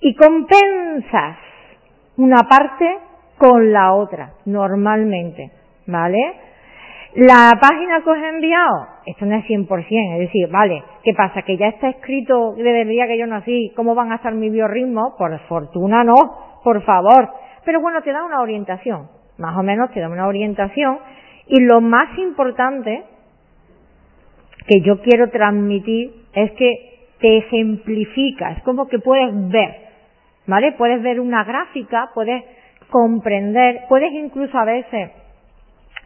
Y 0.00 0.14
compensas 0.16 1.38
una 2.16 2.42
parte 2.42 2.98
con 3.38 3.72
la 3.72 3.94
otra, 3.94 4.32
normalmente. 4.46 5.52
¿Vale? 5.86 6.51
La 7.14 7.58
página 7.60 8.02
que 8.02 8.08
os 8.08 8.16
he 8.16 8.28
enviado, 8.28 8.86
esto 9.04 9.26
no 9.26 9.36
es 9.36 9.44
100%, 9.44 10.14
es 10.14 10.18
decir, 10.18 10.48
vale, 10.48 10.82
¿qué 11.04 11.12
pasa? 11.12 11.42
Que 11.42 11.58
ya 11.58 11.68
está 11.68 11.90
escrito 11.90 12.54
desde 12.56 12.82
el 12.82 12.88
día 12.88 13.06
que 13.06 13.18
yo 13.18 13.26
nací, 13.26 13.70
¿cómo 13.76 13.94
van 13.94 14.12
a 14.12 14.14
estar 14.14 14.32
mis 14.32 14.50
biorritmos? 14.50 15.12
Por 15.18 15.38
fortuna 15.40 16.04
no, 16.04 16.14
por 16.64 16.82
favor. 16.84 17.28
Pero 17.66 17.82
bueno, 17.82 18.00
te 18.00 18.12
da 18.12 18.24
una 18.24 18.40
orientación, 18.40 19.08
más 19.36 19.54
o 19.58 19.62
menos 19.62 19.90
te 19.90 20.00
da 20.00 20.08
una 20.08 20.26
orientación. 20.26 21.00
Y 21.48 21.60
lo 21.60 21.82
más 21.82 22.16
importante 22.16 23.04
que 24.66 24.80
yo 24.80 25.02
quiero 25.02 25.28
transmitir 25.28 26.12
es 26.32 26.50
que 26.52 27.08
te 27.20 27.36
ejemplifica, 27.36 28.52
es 28.52 28.62
como 28.62 28.88
que 28.88 28.98
puedes 28.98 29.30
ver, 29.50 29.76
¿vale? 30.46 30.72
Puedes 30.72 31.02
ver 31.02 31.20
una 31.20 31.44
gráfica, 31.44 32.08
puedes 32.14 32.42
comprender, 32.90 33.82
puedes 33.90 34.12
incluso 34.12 34.56
a 34.56 34.64
veces 34.64 35.10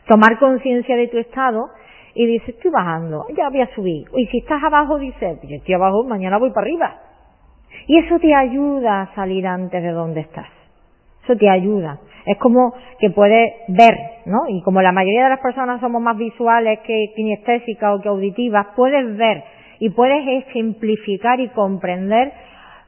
tomar 0.06 0.38
conciencia 0.38 0.96
de 0.96 1.08
tu 1.08 1.18
estado 1.18 1.68
y 2.14 2.26
dices, 2.26 2.50
estoy 2.50 2.70
bajando, 2.70 3.26
ya 3.36 3.50
voy 3.50 3.60
a 3.60 3.74
subir. 3.74 4.06
Y 4.16 4.26
si 4.26 4.38
estás 4.38 4.62
abajo, 4.62 4.98
dices, 4.98 5.38
yo 5.42 5.56
estoy 5.56 5.74
abajo, 5.74 6.04
mañana 6.04 6.38
voy 6.38 6.50
para 6.50 6.62
arriba. 6.62 6.96
Y 7.86 7.98
eso 7.98 8.18
te 8.18 8.34
ayuda 8.34 9.02
a 9.02 9.14
salir 9.14 9.46
antes 9.46 9.82
de 9.82 9.90
donde 9.90 10.20
estás. 10.20 10.48
Eso 11.24 11.36
te 11.36 11.48
ayuda. 11.48 11.98
Es 12.24 12.38
como 12.38 12.72
que 12.98 13.10
puedes 13.10 13.52
ver, 13.68 13.94
¿no? 14.24 14.48
Y 14.48 14.62
como 14.62 14.80
la 14.80 14.92
mayoría 14.92 15.24
de 15.24 15.30
las 15.30 15.40
personas 15.40 15.80
somos 15.80 16.00
más 16.00 16.16
visuales 16.16 16.80
que 16.80 17.12
kinestésicas 17.14 17.98
o 17.98 18.00
que 18.00 18.08
auditivas, 18.08 18.68
puedes 18.74 19.16
ver 19.16 19.44
y 19.78 19.90
puedes 19.90 20.26
ejemplificar 20.26 21.38
y 21.40 21.48
comprender 21.48 22.32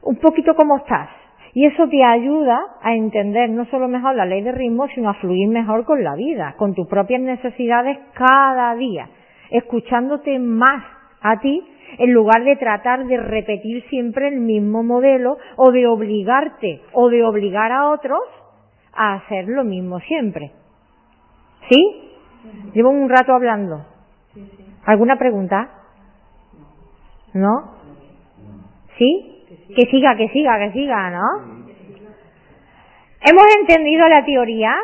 un 0.01 0.15
poquito 0.17 0.55
cómo 0.55 0.77
estás. 0.77 1.09
Y 1.53 1.65
eso 1.65 1.87
te 1.87 2.03
ayuda 2.03 2.59
a 2.81 2.93
entender 2.93 3.49
no 3.49 3.65
solo 3.65 3.87
mejor 3.87 4.15
la 4.15 4.25
ley 4.25 4.41
de 4.41 4.51
ritmo, 4.51 4.87
sino 4.93 5.09
a 5.09 5.15
fluir 5.15 5.49
mejor 5.49 5.85
con 5.85 6.03
la 6.03 6.15
vida, 6.15 6.55
con 6.57 6.73
tus 6.73 6.87
propias 6.87 7.21
necesidades 7.21 7.97
cada 8.13 8.75
día, 8.75 9.09
escuchándote 9.49 10.37
más 10.39 10.83
a 11.21 11.39
ti 11.39 11.63
en 11.97 12.13
lugar 12.13 12.43
de 12.43 12.55
tratar 12.55 13.05
de 13.05 13.17
repetir 13.17 13.83
siempre 13.89 14.27
el 14.27 14.39
mismo 14.39 14.83
modelo 14.83 15.37
o 15.55 15.71
de 15.71 15.87
obligarte 15.87 16.81
o 16.93 17.09
de 17.09 17.23
obligar 17.23 17.71
a 17.71 17.89
otros 17.89 18.21
a 18.93 19.15
hacer 19.15 19.47
lo 19.47 19.63
mismo 19.63 19.99
siempre. 20.01 20.51
¿Sí? 21.69 22.11
Llevo 22.73 22.89
un 22.89 23.09
rato 23.09 23.33
hablando. 23.33 23.85
¿Alguna 24.85 25.17
pregunta? 25.17 25.69
¿No? 27.33 27.75
¿Sí? 28.97 29.38
Que 29.75 29.85
siga, 29.85 30.15
que 30.15 30.29
siga, 30.29 30.57
que 30.57 30.71
siga, 30.71 31.11
¿no? 31.11 31.59
¿Hemos 33.21 33.43
entendido 33.59 34.07
la 34.07 34.25
teoría? 34.25 34.75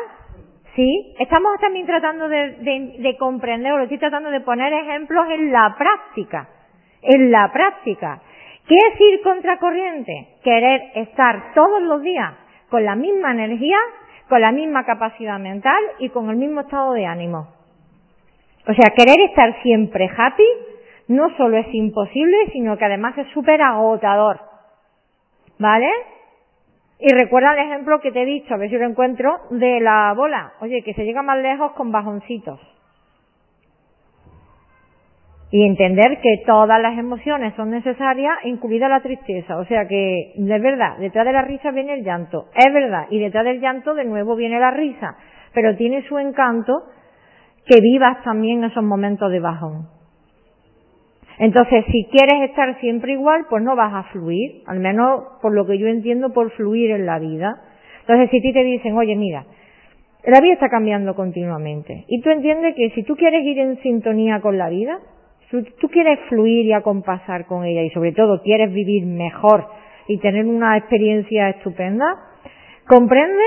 ¿Sí? 0.74 1.14
Estamos 1.18 1.58
también 1.60 1.86
tratando 1.86 2.28
de, 2.28 2.96
de, 2.98 3.16
comprender, 3.16 3.72
o 3.72 3.80
estoy 3.80 3.98
tratando 3.98 4.30
de 4.30 4.42
poner 4.42 4.72
ejemplos 4.72 5.26
en 5.30 5.50
la 5.50 5.74
práctica. 5.76 6.48
En 7.02 7.30
la 7.32 7.50
práctica. 7.52 8.20
¿Qué 8.68 8.74
es 8.74 9.00
ir 9.00 9.22
contracorriente? 9.22 10.28
Querer 10.44 10.82
estar 10.96 11.54
todos 11.54 11.82
los 11.82 12.02
días 12.02 12.34
con 12.68 12.84
la 12.84 12.94
misma 12.94 13.32
energía, 13.32 13.78
con 14.28 14.40
la 14.40 14.52
misma 14.52 14.84
capacidad 14.84 15.38
mental 15.38 15.82
y 15.98 16.10
con 16.10 16.28
el 16.30 16.36
mismo 16.36 16.60
estado 16.60 16.92
de 16.92 17.06
ánimo. 17.06 17.48
O 18.68 18.74
sea, 18.74 18.92
querer 18.96 19.20
estar 19.30 19.62
siempre 19.62 20.10
happy 20.14 20.44
no 21.08 21.34
solo 21.36 21.56
es 21.56 21.72
imposible, 21.72 22.36
sino 22.52 22.76
que 22.76 22.84
además 22.84 23.16
es 23.16 23.28
súper 23.28 23.62
agotador. 23.62 24.40
¿Vale? 25.58 25.88
Y 26.98 27.12
recuerda 27.12 27.52
el 27.52 27.68
ejemplo 27.68 28.00
que 28.00 28.10
te 28.10 28.22
he 28.22 28.26
dicho, 28.26 28.54
a 28.54 28.56
ver 28.56 28.70
si 28.70 28.76
lo 28.76 28.86
encuentro, 28.86 29.36
de 29.50 29.80
la 29.80 30.14
bola. 30.16 30.52
Oye, 30.60 30.82
que 30.82 30.94
se 30.94 31.04
llega 31.04 31.22
más 31.22 31.38
lejos 31.38 31.72
con 31.72 31.92
bajoncitos. 31.92 32.60
Y 35.50 35.64
entender 35.64 36.18
que 36.22 36.42
todas 36.44 36.80
las 36.80 36.98
emociones 36.98 37.54
son 37.54 37.70
necesarias, 37.70 38.34
incluida 38.44 38.88
la 38.88 39.00
tristeza. 39.00 39.58
O 39.58 39.64
sea 39.66 39.86
que, 39.86 40.32
de 40.36 40.58
verdad, 40.58 40.96
detrás 40.98 41.24
de 41.24 41.32
la 41.32 41.42
risa 41.42 41.70
viene 41.70 41.94
el 41.94 42.04
llanto. 42.04 42.46
Es 42.54 42.72
verdad. 42.72 43.06
Y 43.10 43.20
detrás 43.20 43.44
del 43.44 43.60
llanto 43.60 43.94
de 43.94 44.04
nuevo 44.04 44.34
viene 44.34 44.58
la 44.58 44.70
risa. 44.70 45.16
Pero 45.54 45.76
tiene 45.76 46.02
su 46.08 46.18
encanto 46.18 46.72
que 47.66 47.80
vivas 47.80 48.22
también 48.24 48.64
esos 48.64 48.82
momentos 48.82 49.30
de 49.30 49.40
bajón. 49.40 49.95
Entonces, 51.38 51.84
si 51.90 52.06
quieres 52.10 52.48
estar 52.48 52.80
siempre 52.80 53.12
igual, 53.12 53.46
pues 53.50 53.62
no 53.62 53.76
vas 53.76 53.92
a 53.92 54.02
fluir, 54.10 54.62
al 54.66 54.80
menos 54.80 55.22
por 55.42 55.54
lo 55.54 55.66
que 55.66 55.78
yo 55.78 55.86
entiendo 55.86 56.32
por 56.32 56.50
fluir 56.52 56.90
en 56.90 57.04
la 57.04 57.18
vida. 57.18 57.62
Entonces, 58.00 58.30
si 58.30 58.38
a 58.38 58.42
ti 58.42 58.52
te 58.52 58.64
dicen, 58.64 58.96
oye, 58.96 59.16
mira, 59.16 59.44
la 60.24 60.40
vida 60.40 60.54
está 60.54 60.68
cambiando 60.68 61.14
continuamente, 61.14 62.04
y 62.08 62.20
tú 62.20 62.30
entiendes 62.30 62.74
que 62.74 62.90
si 62.90 63.04
tú 63.04 63.14
quieres 63.16 63.44
ir 63.44 63.58
en 63.58 63.80
sintonía 63.82 64.40
con 64.40 64.58
la 64.58 64.68
vida, 64.68 64.98
si 65.50 65.62
tú 65.78 65.88
quieres 65.88 66.18
fluir 66.28 66.66
y 66.66 66.72
acompasar 66.72 67.46
con 67.46 67.64
ella, 67.64 67.82
y 67.82 67.90
sobre 67.90 68.12
todo 68.12 68.42
quieres 68.42 68.72
vivir 68.72 69.06
mejor 69.06 69.66
y 70.08 70.18
tener 70.18 70.46
una 70.46 70.76
experiencia 70.76 71.50
estupenda, 71.50 72.06
comprende 72.88 73.42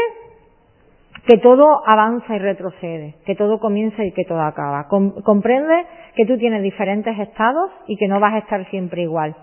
que 1.28 1.38
todo 1.38 1.82
avanza 1.86 2.36
y 2.36 2.40
retrocede, 2.40 3.16
que 3.26 3.36
todo 3.36 3.60
comienza 3.60 4.04
y 4.04 4.12
que 4.12 4.26
todo 4.26 4.42
acaba. 4.42 4.88
comprende 4.88 5.86
que 6.16 6.26
tú 6.26 6.38
tienes 6.38 6.64
diferentes 6.64 7.18
estados 7.20 7.72
y 7.88 7.98
que 7.98 8.08
no 8.08 8.20
vas 8.20 8.34
a 8.34 8.40
estar 8.40 8.70
siempre 8.70 9.04
igual. 9.04 9.36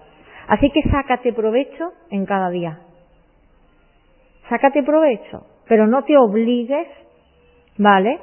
Así 0.49 0.71
que 0.71 0.83
sácate 0.91 1.33
provecho 1.33 1.93
en 2.11 2.25
cada 2.25 2.51
día. 2.51 2.81
Sácate 4.49 4.83
provecho, 4.83 5.47
pero 5.69 5.87
no 5.87 6.05
te 6.05 6.17
obligues, 6.17 6.87
¿vale? 7.79 8.19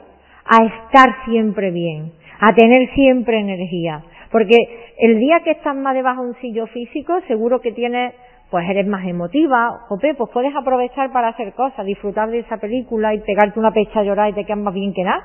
A 0.46 0.64
estar 0.64 1.26
siempre 1.26 1.72
bien, 1.72 2.14
a 2.40 2.54
tener 2.54 2.90
siempre 2.94 3.40
energía. 3.40 4.04
Porque 4.32 4.58
el 4.98 5.20
día 5.20 5.42
que 5.44 5.52
estás 5.52 5.76
más 5.76 5.94
debajo 5.94 6.24
de 6.24 6.30
un 6.30 6.36
sillo 6.36 6.66
físico, 6.68 7.20
seguro 7.28 7.60
que 7.62 7.72
tienes 7.72 8.14
pues 8.54 8.70
eres 8.70 8.86
más 8.86 9.04
emotiva, 9.04 9.80
jope, 9.88 10.14
pues 10.14 10.30
puedes 10.32 10.56
aprovechar 10.56 11.12
para 11.12 11.30
hacer 11.30 11.54
cosas, 11.54 11.84
disfrutar 11.88 12.30
de 12.30 12.38
esa 12.38 12.58
película 12.58 13.12
y 13.16 13.20
pegarte 13.22 13.60
una 13.60 13.72
pecha 13.72 14.02
a 14.02 14.04
llorar 14.04 14.30
y 14.30 14.34
te 14.34 14.46
quedas 14.46 14.60
más 14.60 14.76
bien 14.76 14.94
que 14.94 15.04
nada. 15.04 15.24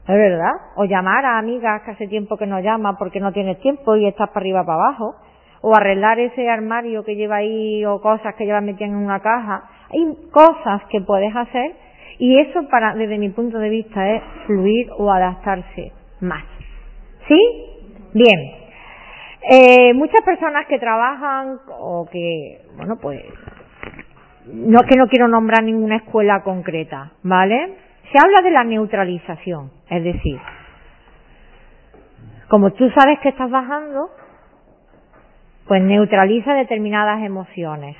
Es 0.00 0.16
verdad. 0.16 0.50
O 0.74 0.84
llamar 0.84 1.24
a 1.24 1.38
amigas 1.38 1.82
que 1.82 1.92
hace 1.92 2.08
tiempo 2.08 2.36
que 2.36 2.48
no 2.48 2.58
llaman 2.58 2.96
porque 2.98 3.20
no 3.20 3.30
tienes 3.30 3.60
tiempo 3.60 3.94
y 3.94 4.08
estás 4.08 4.30
para 4.30 4.40
arriba 4.40 4.64
para 4.64 4.74
abajo. 4.74 5.14
O 5.60 5.72
arreglar 5.72 6.18
ese 6.18 6.50
armario 6.50 7.04
que 7.04 7.14
lleva 7.14 7.36
ahí 7.36 7.84
o 7.84 8.00
cosas 8.00 8.34
que 8.34 8.44
llevas 8.44 8.64
metidas 8.64 8.90
en 8.90 8.96
una 8.96 9.20
caja. 9.20 9.62
Hay 9.92 10.16
cosas 10.32 10.82
que 10.90 11.00
puedes 11.02 11.36
hacer 11.36 11.76
y 12.18 12.40
eso 12.40 12.68
para, 12.68 12.96
desde 12.96 13.18
mi 13.18 13.28
punto 13.28 13.60
de 13.60 13.68
vista 13.68 14.16
es 14.16 14.22
fluir 14.46 14.88
o 14.98 15.12
adaptarse 15.12 15.92
más. 16.22 16.42
¿Sí? 17.28 17.38
Bien. 18.14 18.67
Eh, 19.50 19.94
muchas 19.94 20.20
personas 20.26 20.66
que 20.66 20.78
trabajan 20.78 21.58
o 21.70 22.06
que, 22.12 22.66
bueno, 22.76 22.96
pues, 23.00 23.22
no 24.44 24.80
es 24.80 24.86
que 24.86 24.98
no 24.98 25.08
quiero 25.08 25.26
nombrar 25.26 25.64
ninguna 25.64 25.96
escuela 25.96 26.42
concreta, 26.42 27.12
¿vale? 27.22 27.78
Se 28.12 28.18
habla 28.22 28.42
de 28.42 28.50
la 28.50 28.64
neutralización, 28.64 29.70
es 29.88 30.04
decir, 30.04 30.38
como 32.48 32.72
tú 32.72 32.90
sabes 32.90 33.20
que 33.20 33.30
estás 33.30 33.50
bajando, 33.50 34.10
pues 35.66 35.82
neutraliza 35.82 36.52
determinadas 36.52 37.22
emociones, 37.22 37.96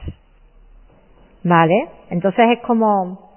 ¿vale? 1.44 1.88
Entonces 2.11 2.44
es 2.58 2.61
como, 2.61 3.30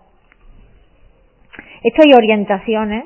esto 1.81 2.01
hay 2.05 2.13
orientaciones, 2.13 3.05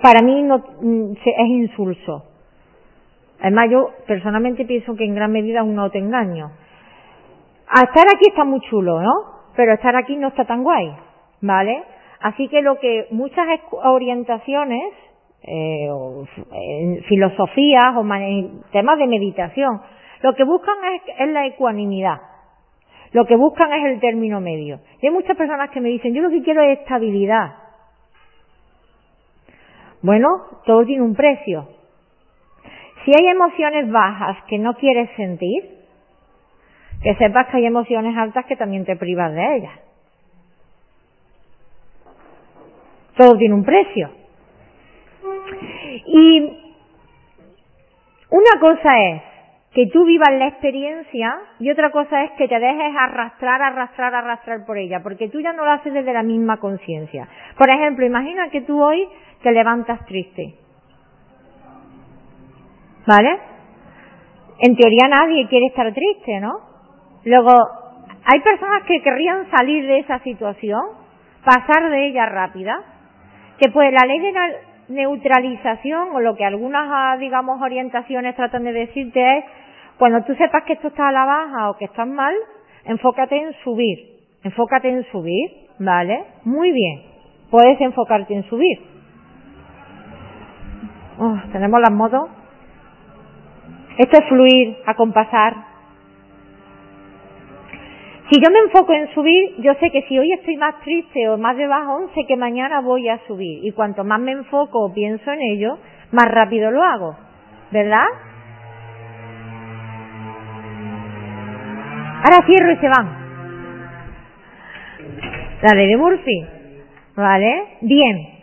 para 0.00 0.22
mí 0.22 0.42
no, 0.42 0.58
mm, 0.80 1.12
es 1.14 1.48
insulso, 1.48 2.31
Además, 3.42 3.70
yo 3.70 3.90
personalmente 4.06 4.64
pienso 4.64 4.94
que 4.94 5.04
en 5.04 5.16
gran 5.16 5.32
medida 5.32 5.64
un 5.64 5.76
autoengaño. 5.76 6.52
A 7.66 7.80
estar 7.80 8.06
aquí 8.14 8.28
está 8.28 8.44
muy 8.44 8.60
chulo, 8.60 9.02
¿no? 9.02 9.12
Pero 9.56 9.74
estar 9.74 9.96
aquí 9.96 10.14
no 10.16 10.28
está 10.28 10.44
tan 10.44 10.62
guay, 10.62 10.94
¿vale? 11.40 11.82
Así 12.20 12.46
que 12.46 12.62
lo 12.62 12.78
que 12.78 13.08
muchas 13.10 13.44
orientaciones, 13.82 14.94
eh, 15.42 15.90
filosofías 17.08 17.96
o 17.96 18.04
temas 18.70 18.98
de 18.98 19.06
meditación, 19.08 19.82
lo 20.22 20.34
que 20.34 20.44
buscan 20.44 20.76
es, 20.94 21.02
es 21.18 21.28
la 21.30 21.44
ecuanimidad. 21.46 22.20
Lo 23.10 23.26
que 23.26 23.34
buscan 23.34 23.72
es 23.72 23.92
el 23.92 23.98
término 23.98 24.40
medio. 24.40 24.78
Y 25.00 25.08
hay 25.08 25.12
muchas 25.12 25.36
personas 25.36 25.70
que 25.70 25.80
me 25.80 25.88
dicen, 25.88 26.14
yo 26.14 26.22
lo 26.22 26.30
que 26.30 26.44
quiero 26.44 26.62
es 26.62 26.78
estabilidad. 26.78 27.56
Bueno, 30.00 30.28
todo 30.64 30.84
tiene 30.84 31.02
un 31.02 31.16
precio. 31.16 31.81
Si 33.04 33.10
hay 33.10 33.26
emociones 33.28 33.90
bajas 33.90 34.36
que 34.48 34.58
no 34.58 34.74
quieres 34.74 35.10
sentir, 35.16 35.82
que 37.02 37.14
sepas 37.16 37.48
que 37.48 37.56
hay 37.56 37.66
emociones 37.66 38.16
altas 38.16 38.46
que 38.46 38.56
también 38.56 38.84
te 38.84 38.96
privas 38.96 39.32
de 39.32 39.56
ellas. 39.56 39.78
Todo 43.16 43.36
tiene 43.36 43.54
un 43.54 43.64
precio. 43.64 44.10
Y 46.06 46.58
una 48.30 48.60
cosa 48.60 49.00
es 49.00 49.22
que 49.74 49.88
tú 49.88 50.04
vivas 50.04 50.30
la 50.32 50.48
experiencia 50.48 51.34
y 51.58 51.70
otra 51.70 51.90
cosa 51.90 52.24
es 52.24 52.30
que 52.32 52.46
te 52.46 52.58
dejes 52.58 52.94
arrastrar, 52.96 53.62
arrastrar, 53.62 54.14
arrastrar 54.14 54.64
por 54.64 54.78
ella, 54.78 55.02
porque 55.02 55.28
tú 55.28 55.40
ya 55.40 55.52
no 55.52 55.64
lo 55.64 55.72
haces 55.72 55.92
desde 55.92 56.12
la 56.12 56.22
misma 56.22 56.58
conciencia. 56.58 57.28
Por 57.58 57.68
ejemplo, 57.68 58.06
imagina 58.06 58.48
que 58.50 58.60
tú 58.60 58.82
hoy 58.82 59.08
te 59.42 59.50
levantas 59.50 60.04
triste 60.06 60.61
¿Vale? 63.06 63.38
En 64.58 64.76
teoría 64.76 65.08
nadie 65.08 65.48
quiere 65.48 65.66
estar 65.66 65.92
triste, 65.92 66.40
¿no? 66.40 66.60
Luego, 67.24 67.52
hay 68.24 68.40
personas 68.40 68.84
que 68.84 69.02
querrían 69.02 69.50
salir 69.50 69.86
de 69.86 69.98
esa 69.98 70.20
situación, 70.20 70.80
pasar 71.44 71.90
de 71.90 72.06
ella 72.06 72.26
rápida, 72.26 72.80
que 73.58 73.70
pues 73.70 73.92
la 73.92 74.06
ley 74.06 74.20
de 74.20 74.32
neutralización 74.88 76.14
o 76.14 76.20
lo 76.20 76.36
que 76.36 76.44
algunas, 76.44 76.88
ah, 76.88 77.16
digamos, 77.18 77.60
orientaciones 77.60 78.36
tratan 78.36 78.64
de 78.64 78.72
decirte 78.72 79.38
es, 79.38 79.44
cuando 79.98 80.22
tú 80.24 80.34
sepas 80.34 80.64
que 80.64 80.74
esto 80.74 80.88
está 80.88 81.08
a 81.08 81.12
la 81.12 81.24
baja 81.24 81.70
o 81.70 81.76
que 81.76 81.86
estás 81.86 82.06
mal, 82.06 82.34
enfócate 82.84 83.36
en 83.36 83.52
subir, 83.64 83.98
enfócate 84.44 84.88
en 84.88 85.04
subir, 85.10 85.50
¿vale? 85.78 86.24
Muy 86.44 86.70
bien, 86.70 87.02
puedes 87.50 87.80
enfocarte 87.80 88.34
en 88.34 88.44
subir. 88.44 88.78
Oh, 91.18 91.36
tenemos 91.52 91.80
las 91.80 91.92
motos 91.92 92.30
esto 93.98 94.18
es 94.18 94.28
fluir, 94.28 94.76
acompasar. 94.86 95.54
Si 98.30 98.40
yo 98.40 98.50
me 98.50 98.60
enfoco 98.60 98.92
en 98.94 99.12
subir, 99.12 99.56
yo 99.58 99.74
sé 99.74 99.90
que 99.90 100.02
si 100.08 100.18
hoy 100.18 100.32
estoy 100.32 100.56
más 100.56 100.80
triste 100.80 101.28
o 101.28 101.36
más 101.36 101.56
de 101.56 101.66
bajón, 101.66 102.08
sé 102.14 102.22
que 102.26 102.36
mañana 102.36 102.80
voy 102.80 103.08
a 103.08 103.18
subir. 103.26 103.64
Y 103.64 103.72
cuanto 103.72 104.04
más 104.04 104.20
me 104.20 104.32
enfoco 104.32 104.86
o 104.86 104.94
pienso 104.94 105.30
en 105.30 105.42
ello, 105.42 105.78
más 106.12 106.26
rápido 106.26 106.70
lo 106.70 106.82
hago. 106.82 107.16
¿Verdad? 107.70 108.06
Ahora 112.24 112.46
cierro 112.46 112.72
y 112.72 112.76
se 112.76 112.88
van. 112.88 113.22
La 115.62 115.76
de 115.76 115.96
Murphy. 115.96 116.46
¿Vale? 117.16 117.64
Bien. 117.82 118.41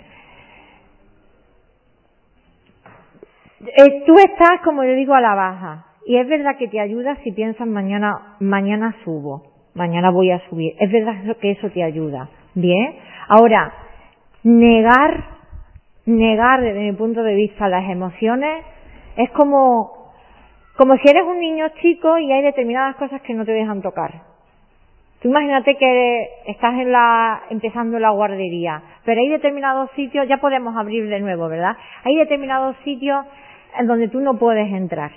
Eh, 3.62 4.04
tú 4.06 4.16
estás, 4.16 4.62
como 4.64 4.84
yo 4.84 4.94
digo, 4.94 5.14
a 5.14 5.22
la 5.22 5.36
baja. 5.36 5.86
Y 6.06 6.18
es 6.18 6.28
verdad 6.28 6.58
que 6.58 6.68
te 6.68 6.80
ayuda 6.80 7.18
si 7.24 7.32
piensas 7.32 7.68
mañana, 7.68 8.38
mañana 8.40 8.96
subo, 9.04 9.44
mañana 9.76 10.10
voy 10.10 10.32
a 10.32 10.40
subir. 10.50 10.74
Es 10.80 10.92
verdad 10.92 11.36
que 11.40 11.52
eso 11.52 11.70
te 11.70 11.84
ayuda. 11.84 12.30
Bien. 12.56 12.96
Ahora, 13.28 13.74
negar, 14.44 15.24
negar 16.06 16.62
desde 16.62 16.80
mi 16.80 16.94
punto 16.94 17.22
de 17.22 17.36
vista 17.36 17.68
las 17.68 17.90
emociones 17.90 18.66
es 19.18 19.30
como, 19.32 20.14
como 20.78 20.96
si 20.98 21.10
eres 21.10 21.24
un 21.24 21.40
niño 21.40 21.68
chico 21.82 22.18
y 22.18 22.32
hay 22.32 22.42
determinadas 22.42 22.96
cosas 22.96 23.22
que 23.22 23.34
no 23.34 23.46
te 23.46 23.52
dejan 23.52 23.82
tocar. 23.82 24.30
Tú 25.22 25.28
imagínate 25.28 25.76
que 25.76 26.30
estás 26.48 26.74
en 26.76 26.94
la, 26.94 27.44
empezando 27.50 28.00
la 28.00 28.12
guardería, 28.12 28.82
pero 29.04 29.20
hay 29.20 29.28
determinados 29.28 29.92
sitios, 29.92 30.26
ya 30.30 30.38
podemos 30.38 30.78
abrir 30.78 31.10
de 31.10 31.20
nuevo, 31.20 31.50
¿verdad? 31.50 31.76
Hay 32.06 32.16
determinados 32.16 32.78
sitios 32.86 33.26
en 33.78 33.88
donde 33.88 34.08
tú 34.08 34.20
no 34.20 34.38
puedes 34.38 34.72
entrar. 34.72 35.12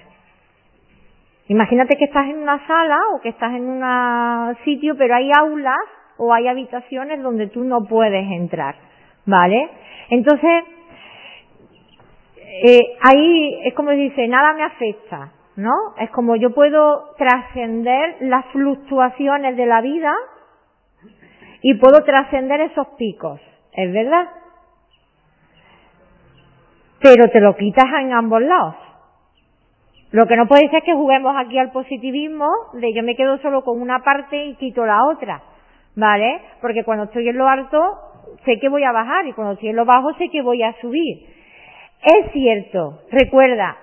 Imagínate 1.48 1.96
que 1.96 2.04
estás 2.04 2.26
en 2.26 2.38
una 2.38 2.66
sala 2.66 2.98
o 3.14 3.20
que 3.20 3.30
estás 3.30 3.52
en 3.54 3.68
un 3.68 4.56
sitio, 4.64 4.96
pero 4.96 5.14
hay 5.14 5.30
aulas 5.36 5.80
o 6.18 6.32
hay 6.32 6.46
habitaciones 6.48 7.22
donde 7.22 7.48
tú 7.48 7.64
no 7.64 7.84
puedes 7.84 8.24
entrar, 8.30 8.76
¿vale? 9.26 9.68
Entonces, 10.10 10.64
eh, 12.64 12.80
ahí 13.02 13.60
es 13.64 13.74
como 13.74 13.90
dice, 13.90 14.28
nada 14.28 14.52
me 14.52 14.62
afecta, 14.62 15.32
¿no? 15.56 15.72
Es 15.98 16.10
como 16.10 16.36
yo 16.36 16.54
puedo 16.54 17.14
trascender 17.18 18.16
las 18.20 18.46
fluctuaciones 18.46 19.56
de 19.56 19.66
la 19.66 19.80
vida 19.80 20.14
y 21.60 21.74
puedo 21.74 22.04
trascender 22.04 22.60
esos 22.60 22.86
picos, 22.98 23.40
¿es 23.72 23.92
verdad? 23.92 24.28
Pero 27.02 27.28
te 27.28 27.40
lo 27.40 27.56
quitas 27.56 27.86
en 28.00 28.12
ambos 28.12 28.40
lados. 28.42 28.76
Lo 30.12 30.26
que 30.26 30.36
no 30.36 30.46
puede 30.46 30.68
ser 30.68 30.78
es 30.78 30.84
que 30.84 30.94
juguemos 30.94 31.34
aquí 31.36 31.58
al 31.58 31.72
positivismo 31.72 32.48
de 32.74 32.92
yo 32.92 33.02
me 33.02 33.16
quedo 33.16 33.38
solo 33.38 33.62
con 33.64 33.80
una 33.80 34.00
parte 34.00 34.44
y 34.44 34.54
quito 34.56 34.84
la 34.84 35.04
otra, 35.06 35.42
¿vale? 35.96 36.40
Porque 36.60 36.84
cuando 36.84 37.04
estoy 37.04 37.28
en 37.28 37.38
lo 37.38 37.48
alto 37.48 37.78
sé 38.44 38.58
que 38.60 38.68
voy 38.68 38.84
a 38.84 38.92
bajar 38.92 39.26
y 39.26 39.32
cuando 39.32 39.54
estoy 39.54 39.70
en 39.70 39.76
lo 39.76 39.84
bajo 39.84 40.12
sé 40.14 40.28
que 40.28 40.42
voy 40.42 40.62
a 40.62 40.74
subir. 40.80 41.26
Es 42.02 42.30
cierto, 42.32 43.00
recuerda, 43.10 43.76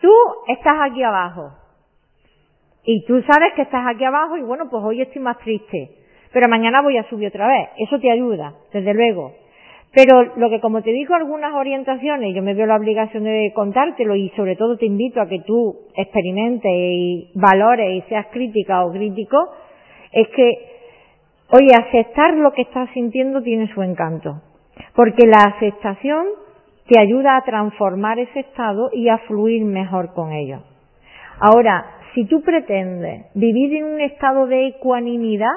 tú 0.00 0.12
estás 0.48 0.76
aquí 0.80 1.02
abajo 1.02 1.52
y 2.84 3.04
tú 3.06 3.22
sabes 3.22 3.52
que 3.54 3.62
estás 3.62 3.86
aquí 3.86 4.04
abajo 4.04 4.36
y 4.36 4.42
bueno, 4.42 4.68
pues 4.68 4.82
hoy 4.84 5.02
estoy 5.02 5.22
más 5.22 5.38
triste, 5.38 5.90
pero 6.32 6.48
mañana 6.48 6.82
voy 6.82 6.98
a 6.98 7.08
subir 7.08 7.28
otra 7.28 7.46
vez. 7.46 7.68
Eso 7.78 7.98
te 8.00 8.10
ayuda, 8.10 8.54
desde 8.72 8.92
luego. 8.92 9.34
Pero 9.96 10.24
lo 10.36 10.50
que 10.50 10.60
como 10.60 10.82
te 10.82 10.92
digo 10.92 11.14
algunas 11.14 11.54
orientaciones, 11.54 12.34
yo 12.34 12.42
me 12.42 12.52
veo 12.52 12.66
la 12.66 12.76
obligación 12.76 13.24
de 13.24 13.50
contártelo 13.54 14.14
y 14.14 14.28
sobre 14.36 14.54
todo 14.54 14.76
te 14.76 14.84
invito 14.84 15.22
a 15.22 15.26
que 15.26 15.40
tú 15.40 15.74
experimentes 15.94 16.70
y 16.70 17.30
valores 17.34 17.94
y 17.94 18.06
seas 18.06 18.26
crítica 18.26 18.84
o 18.84 18.92
crítico, 18.92 19.38
es 20.12 20.28
que, 20.36 20.52
oye, 21.48 21.70
aceptar 21.74 22.34
lo 22.34 22.52
que 22.52 22.60
estás 22.60 22.90
sintiendo 22.92 23.40
tiene 23.40 23.72
su 23.72 23.82
encanto. 23.82 24.42
Porque 24.94 25.26
la 25.26 25.54
aceptación 25.56 26.26
te 26.88 27.00
ayuda 27.00 27.38
a 27.38 27.44
transformar 27.44 28.18
ese 28.18 28.40
estado 28.40 28.90
y 28.92 29.08
a 29.08 29.16
fluir 29.20 29.64
mejor 29.64 30.12
con 30.12 30.30
ello. 30.30 30.58
Ahora, 31.40 31.86
si 32.14 32.26
tú 32.26 32.42
pretendes 32.42 33.28
vivir 33.32 33.74
en 33.76 33.84
un 33.84 34.00
estado 34.02 34.46
de 34.46 34.66
ecuanimidad, 34.66 35.56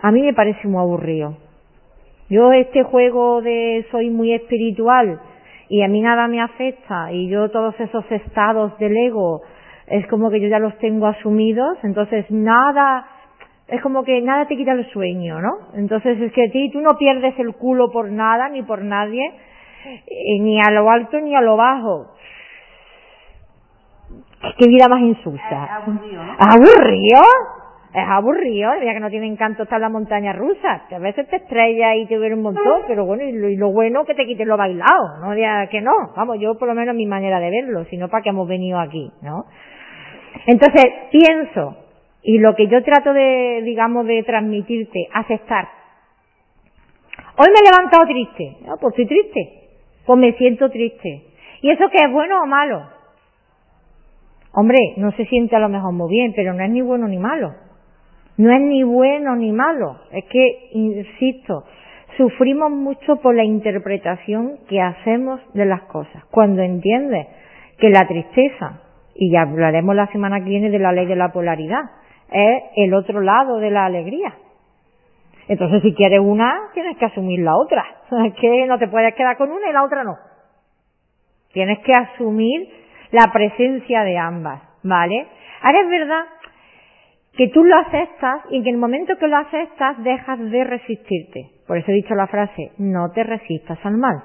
a 0.00 0.12
mí 0.12 0.20
me 0.20 0.34
parece 0.34 0.68
muy 0.68 0.82
aburrido. 0.82 1.34
Yo 2.32 2.50
este 2.50 2.82
juego 2.82 3.42
de 3.42 3.84
soy 3.90 4.08
muy 4.08 4.32
espiritual 4.32 5.20
y 5.68 5.82
a 5.82 5.88
mí 5.88 6.00
nada 6.00 6.28
me 6.28 6.40
afecta 6.40 7.12
y 7.12 7.28
yo 7.28 7.50
todos 7.50 7.78
esos 7.78 8.10
estados 8.10 8.78
del 8.78 8.96
ego 8.96 9.42
es 9.86 10.06
como 10.06 10.30
que 10.30 10.40
yo 10.40 10.48
ya 10.48 10.58
los 10.58 10.74
tengo 10.78 11.08
asumidos, 11.08 11.76
entonces 11.82 12.24
nada 12.30 13.06
es 13.68 13.82
como 13.82 14.02
que 14.02 14.22
nada 14.22 14.46
te 14.46 14.56
quita 14.56 14.72
el 14.72 14.90
sueño, 14.92 15.42
¿no? 15.42 15.58
Entonces 15.74 16.18
es 16.22 16.32
que 16.32 16.48
ti, 16.48 16.70
tú 16.70 16.80
no 16.80 16.96
pierdes 16.96 17.38
el 17.38 17.54
culo 17.54 17.90
por 17.90 18.10
nada 18.10 18.48
ni 18.48 18.62
por 18.62 18.82
nadie, 18.82 19.30
eh, 19.84 20.40
ni 20.40 20.58
a 20.58 20.70
lo 20.70 20.88
alto 20.88 21.20
ni 21.20 21.34
a 21.34 21.42
lo 21.42 21.58
bajo. 21.58 22.14
Qué 24.56 24.68
vida 24.68 24.88
más 24.88 25.02
insulsa. 25.02 25.64
Es 25.64 25.70
aburrido. 25.70 26.22
¿Aburrido? 26.38 27.20
Es 27.94 28.04
aburrido, 28.08 28.70
ya 28.82 28.94
que 28.94 29.00
no 29.00 29.10
tiene 29.10 29.26
encanto 29.26 29.64
estar 29.64 29.76
en 29.76 29.82
la 29.82 29.88
montaña 29.90 30.32
rusa, 30.32 30.86
que 30.88 30.94
a 30.94 30.98
veces 30.98 31.28
te 31.28 31.36
estrellas 31.36 31.96
y 31.96 32.06
te 32.06 32.16
duele 32.16 32.34
un 32.34 32.42
montón, 32.42 32.82
pero 32.86 33.04
bueno, 33.04 33.22
y 33.22 33.32
lo, 33.32 33.48
y 33.48 33.56
lo 33.56 33.70
bueno 33.70 34.06
que 34.06 34.14
te 34.14 34.24
quiten 34.24 34.48
lo 34.48 34.56
bailado, 34.56 35.18
no 35.20 35.32
diga 35.34 35.66
que 35.66 35.82
no, 35.82 35.92
vamos, 36.16 36.38
yo 36.40 36.56
por 36.58 36.68
lo 36.68 36.74
menos 36.74 36.94
mi 36.94 37.04
manera 37.04 37.38
de 37.38 37.50
verlo, 37.50 37.84
sino 37.90 38.08
para 38.08 38.22
que 38.22 38.30
hemos 38.30 38.48
venido 38.48 38.78
aquí, 38.78 39.10
¿no? 39.20 39.44
Entonces, 40.46 40.84
pienso, 41.10 41.76
y 42.22 42.38
lo 42.38 42.54
que 42.54 42.68
yo 42.68 42.82
trato 42.82 43.12
de, 43.12 43.62
digamos, 43.64 44.06
de 44.06 44.22
transmitirte, 44.22 45.08
aceptar. 45.12 45.68
Hoy 47.36 47.46
me 47.48 47.60
he 47.60 47.70
levantado 47.70 48.04
triste. 48.06 48.58
No, 48.66 48.76
pues 48.76 48.92
estoy 48.92 49.06
triste. 49.06 49.68
Pues 50.06 50.18
me 50.18 50.32
siento 50.34 50.70
triste. 50.70 51.24
¿Y 51.62 51.70
eso 51.70 51.88
qué 51.90 51.98
es 52.04 52.12
bueno 52.12 52.42
o 52.42 52.46
malo? 52.46 52.82
Hombre, 54.52 54.78
no 54.98 55.12
se 55.12 55.24
siente 55.26 55.56
a 55.56 55.60
lo 55.60 55.68
mejor 55.68 55.92
muy 55.92 56.10
bien, 56.10 56.32
pero 56.36 56.52
no 56.54 56.62
es 56.62 56.70
ni 56.70 56.82
bueno 56.82 57.08
ni 57.08 57.18
malo. 57.18 57.54
No 58.38 58.52
es 58.52 58.60
ni 58.60 58.82
bueno 58.82 59.36
ni 59.36 59.52
malo. 59.52 59.96
Es 60.10 60.24
que, 60.26 60.68
insisto, 60.72 61.64
sufrimos 62.16 62.70
mucho 62.70 63.16
por 63.16 63.34
la 63.34 63.44
interpretación 63.44 64.58
que 64.68 64.80
hacemos 64.80 65.40
de 65.54 65.66
las 65.66 65.82
cosas. 65.82 66.24
Cuando 66.30 66.62
entiendes 66.62 67.26
que 67.78 67.90
la 67.90 68.06
tristeza, 68.06 68.80
y 69.14 69.30
ya 69.30 69.42
hablaremos 69.42 69.94
la 69.94 70.06
semana 70.08 70.38
que 70.40 70.50
viene 70.50 70.70
de 70.70 70.78
la 70.78 70.92
ley 70.92 71.06
de 71.06 71.16
la 71.16 71.32
polaridad, 71.32 71.82
es 72.30 72.62
el 72.76 72.94
otro 72.94 73.20
lado 73.20 73.58
de 73.58 73.70
la 73.70 73.84
alegría. 73.84 74.34
Entonces, 75.48 75.82
si 75.82 75.94
quieres 75.94 76.20
una, 76.20 76.70
tienes 76.72 76.96
que 76.96 77.04
asumir 77.04 77.40
la 77.40 77.56
otra. 77.56 77.84
Es 78.26 78.34
que 78.34 78.66
no 78.66 78.78
te 78.78 78.88
puedes 78.88 79.14
quedar 79.14 79.36
con 79.36 79.50
una 79.50 79.68
y 79.68 79.72
la 79.72 79.84
otra 79.84 80.04
no. 80.04 80.16
Tienes 81.52 81.80
que 81.80 81.92
asumir 81.92 82.68
la 83.10 83.30
presencia 83.32 84.04
de 84.04 84.16
ambas, 84.16 84.62
¿vale? 84.82 85.26
Ahora 85.62 85.80
es 85.80 85.88
verdad 85.88 86.24
que 87.36 87.48
tú 87.48 87.64
lo 87.64 87.76
aceptas 87.76 88.42
y 88.50 88.62
que 88.62 88.68
en 88.68 88.74
el 88.74 88.80
momento 88.80 89.16
que 89.18 89.28
lo 89.28 89.36
aceptas 89.36 90.02
dejas 90.02 90.38
de 90.38 90.64
resistirte. 90.64 91.50
Por 91.66 91.78
eso 91.78 91.90
he 91.90 91.94
dicho 91.94 92.14
la 92.14 92.26
frase, 92.26 92.72
no 92.78 93.10
te 93.12 93.22
resistas 93.22 93.78
al 93.84 93.96
mal. 93.96 94.22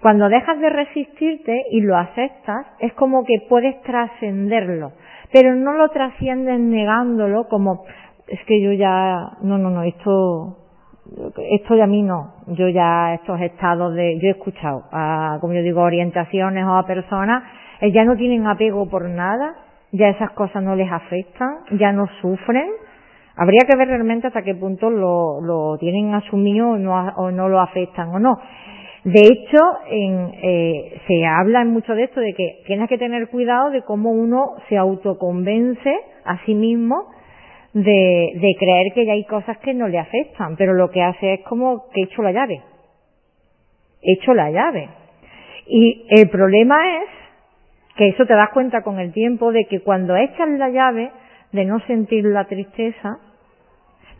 Cuando 0.00 0.28
dejas 0.28 0.58
de 0.60 0.68
resistirte 0.68 1.62
y 1.70 1.80
lo 1.80 1.96
aceptas, 1.96 2.66
es 2.80 2.92
como 2.94 3.24
que 3.24 3.46
puedes 3.48 3.80
trascenderlo 3.82 4.92
pero 5.32 5.54
no 5.54 5.72
lo 5.72 5.88
trascienden 5.88 6.70
negándolo 6.70 7.44
como 7.48 7.84
es 8.28 8.40
que 8.46 8.62
yo 8.62 8.72
ya 8.72 9.36
no 9.42 9.58
no 9.58 9.70
no 9.70 9.82
esto 9.82 10.58
esto 11.50 11.76
ya 11.76 11.84
a 11.84 11.88
mí 11.88 12.02
no 12.02 12.34
yo 12.48 12.68
ya 12.68 13.14
estos 13.14 13.40
estados 13.40 13.94
de 13.94 14.18
yo 14.18 14.28
he 14.28 14.30
escuchado 14.30 14.84
a 14.92 15.38
como 15.40 15.52
yo 15.52 15.62
digo 15.62 15.82
orientaciones 15.82 16.64
o 16.64 16.74
a 16.74 16.86
personas 16.86 17.44
ya 17.92 18.04
no 18.04 18.16
tienen 18.16 18.46
apego 18.46 18.88
por 18.88 19.08
nada 19.08 19.54
ya 19.92 20.08
esas 20.08 20.30
cosas 20.32 20.62
no 20.62 20.76
les 20.76 20.90
afectan 20.90 21.58
ya 21.72 21.92
no 21.92 22.06
sufren 22.20 22.70
habría 23.36 23.60
que 23.68 23.76
ver 23.76 23.88
realmente 23.88 24.26
hasta 24.26 24.42
qué 24.42 24.54
punto 24.54 24.90
lo, 24.90 25.76
tienen 25.78 26.14
asumido 26.14 26.70
o 26.70 26.78
no, 26.78 26.94
o 27.16 27.30
no 27.30 27.48
lo 27.48 27.60
afectan 27.60 28.08
o 28.08 28.18
no 28.18 28.38
de 29.06 29.20
hecho, 29.20 29.62
en, 29.88 30.32
eh, 30.42 31.00
se 31.06 31.24
habla 31.24 31.64
mucho 31.64 31.94
de 31.94 32.02
esto, 32.02 32.18
de 32.18 32.34
que 32.34 32.64
tienes 32.66 32.88
que 32.88 32.98
tener 32.98 33.28
cuidado 33.28 33.70
de 33.70 33.82
cómo 33.82 34.10
uno 34.10 34.54
se 34.68 34.76
autoconvence 34.76 35.94
a 36.24 36.44
sí 36.44 36.56
mismo 36.56 37.06
de, 37.72 38.32
de 38.34 38.56
creer 38.58 38.92
que 38.94 39.06
ya 39.06 39.12
hay 39.12 39.24
cosas 39.24 39.58
que 39.58 39.74
no 39.74 39.86
le 39.86 40.00
afectan, 40.00 40.56
pero 40.56 40.74
lo 40.74 40.90
que 40.90 41.02
hace 41.02 41.34
es 41.34 41.40
como 41.42 41.88
que 41.90 42.00
he 42.00 42.04
hecho 42.04 42.20
la 42.20 42.32
llave. 42.32 42.62
He 44.02 44.14
hecho 44.14 44.34
la 44.34 44.50
llave. 44.50 44.88
Y 45.68 46.04
el 46.10 46.28
problema 46.28 46.76
es 46.96 47.08
que 47.96 48.08
eso 48.08 48.26
te 48.26 48.34
das 48.34 48.50
cuenta 48.50 48.82
con 48.82 48.98
el 48.98 49.12
tiempo 49.12 49.52
de 49.52 49.66
que 49.66 49.80
cuando 49.80 50.16
echas 50.16 50.48
la 50.50 50.68
llave 50.68 51.10
de 51.52 51.64
no 51.64 51.80
sentir 51.80 52.24
la 52.24 52.44
tristeza, 52.44 53.18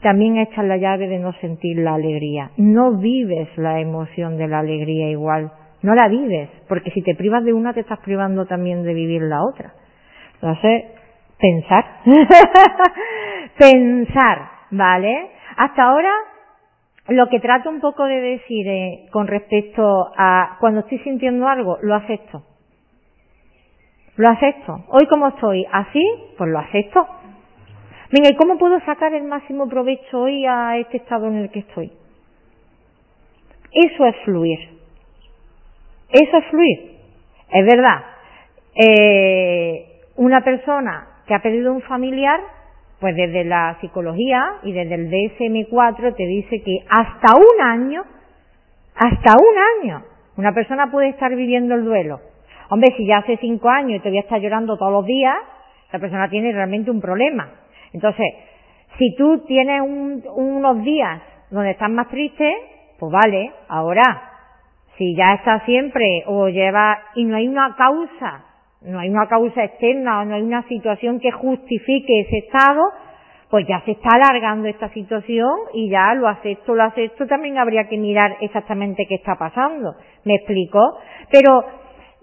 también 0.03 0.39
echas 0.39 0.65
la 0.65 0.77
llave 0.77 1.09
de 1.09 1.19
no 1.19 1.33
sentir 1.35 1.79
la 1.79 1.95
alegría. 1.95 2.51
No 2.57 2.93
vives 2.99 3.49
la 3.57 3.81
emoción 3.81 4.37
de 4.39 4.49
la 4.49 4.61
alegría 4.61 5.11
igual. 5.11 5.53
No 5.83 5.95
la 5.95 6.09
vives, 6.09 6.49
porque 6.69 6.91
si 6.91 7.03
te 7.03 7.15
privas 7.15 7.45
de 7.45 7.53
una 7.53 7.75
te 7.75 7.81
estás 7.81 7.99
privando 8.01 8.47
también 8.47 8.83
de 8.83 8.95
vivir 8.95 9.23
la 9.23 9.43
otra. 9.45 9.73
Entonces, 10.35 10.85
pensar. 11.39 11.85
pensar, 13.59 14.39
¿vale? 14.71 15.31
Hasta 15.57 15.83
ahora, 15.83 16.13
lo 17.09 17.29
que 17.29 17.41
trato 17.41 17.69
un 17.71 17.81
poco 17.81 18.05
de 18.05 18.21
decir 18.21 18.67
eh, 18.69 19.07
con 19.13 19.27
respecto 19.27 20.13
a 20.17 20.57
cuando 20.61 20.81
estoy 20.81 20.99
sintiendo 21.01 21.47
algo, 21.47 21.79
lo 21.83 21.95
acepto. 21.95 22.43
Lo 24.17 24.31
acepto. 24.31 24.85
Hoy 24.89 25.07
como 25.07 25.29
estoy 25.29 25.67
así, 25.71 26.05
pues 26.39 26.51
lo 26.51 26.59
acepto. 26.59 27.07
Venga, 28.11 28.31
¿y 28.31 28.37
cómo 28.37 28.57
puedo 28.57 28.81
sacar 28.81 29.13
el 29.13 29.25
máximo 29.25 29.69
provecho 29.69 30.21
hoy 30.21 30.47
a 30.47 30.79
este 30.79 30.99
estado 30.99 31.27
en 31.27 31.37
el 31.37 31.51
que 31.51 31.61
estoy? 31.61 31.93
Eso 33.73 34.07
es 34.07 34.17
fluir. 34.25 34.59
Eso 36.11 36.37
es 36.39 36.45
fluir. 36.47 36.97
Es 37.51 37.67
verdad. 37.67 38.05
Eh, 38.75 40.01
una 40.17 40.43
persona 40.43 41.09
que 41.27 41.35
ha 41.35 41.43
perdido 41.43 41.73
un 41.73 41.83
familiar, 41.83 42.41
pues 43.01 43.15
desde 43.17 43.45
la 43.45 43.77
psicología 43.81 44.43
y 44.63 44.73
desde 44.73 44.95
el 44.95 45.11
DSM4 45.11 46.15
te 46.17 46.27
dice 46.27 46.63
que 46.63 46.79
hasta 46.89 47.37
un 47.37 47.61
año, 47.61 48.03
hasta 48.95 49.35
un 49.37 49.85
año, 49.85 50.03
una 50.37 50.53
persona 50.53 50.91
puede 50.91 51.09
estar 51.09 51.35
viviendo 51.35 51.75
el 51.75 51.85
duelo. 51.85 52.21
Hombre, 52.69 52.95
si 52.97 53.07
ya 53.07 53.19
hace 53.19 53.37
cinco 53.39 53.69
años 53.69 53.97
y 53.97 53.99
todavía 54.01 54.21
está 54.21 54.39
llorando 54.39 54.77
todos 54.77 54.93
los 54.93 55.07
días, 55.07 55.37
esa 55.89 55.99
persona 55.99 56.29
tiene 56.29 56.53
realmente 56.53 56.91
un 56.91 57.01
problema. 57.01 57.49
Entonces, 57.93 58.27
si 58.99 59.15
tú 59.17 59.45
tienes 59.47 59.83
unos 59.83 60.83
días 60.83 61.23
donde 61.51 61.71
estás 61.71 61.91
más 61.91 62.09
triste, 62.09 62.53
pues 62.99 63.13
vale, 63.13 63.53
ahora, 63.69 64.03
si 64.97 65.15
ya 65.15 65.35
estás 65.35 65.63
siempre 65.65 66.25
o 66.27 66.49
lleva 66.49 66.99
y 67.15 67.25
no 67.25 67.37
hay 67.37 67.47
una 67.47 67.77
causa, 67.77 68.45
no 68.83 68.99
hay 68.99 69.11
una 69.11 69.27
causa 69.27 69.65
externa 69.65 70.21
o 70.21 70.25
no 70.25 70.35
hay 70.35 70.43
una 70.43 70.67
situación 70.69 71.21
que 71.21 71.31
justifique 71.31 72.21
ese 72.21 72.39
estado, 72.39 72.83
pues 73.51 73.67
ya 73.69 73.81
se 73.85 73.93
está 73.93 74.11
alargando 74.15 74.67
esta 74.67 74.89
situación 74.91 75.55
y 75.73 75.89
ya 75.89 76.15
lo 76.15 76.27
acepto, 76.27 76.75
lo 76.75 76.83
acepto, 76.85 77.27
también 77.27 77.59
habría 77.59 77.89
que 77.89 77.97
mirar 77.97 78.37
exactamente 78.41 79.07
qué 79.07 79.17
está 79.17 79.37
pasando. 79.37 79.95
¿Me 80.25 80.35
explico? 80.37 80.81
Pero 81.31 81.65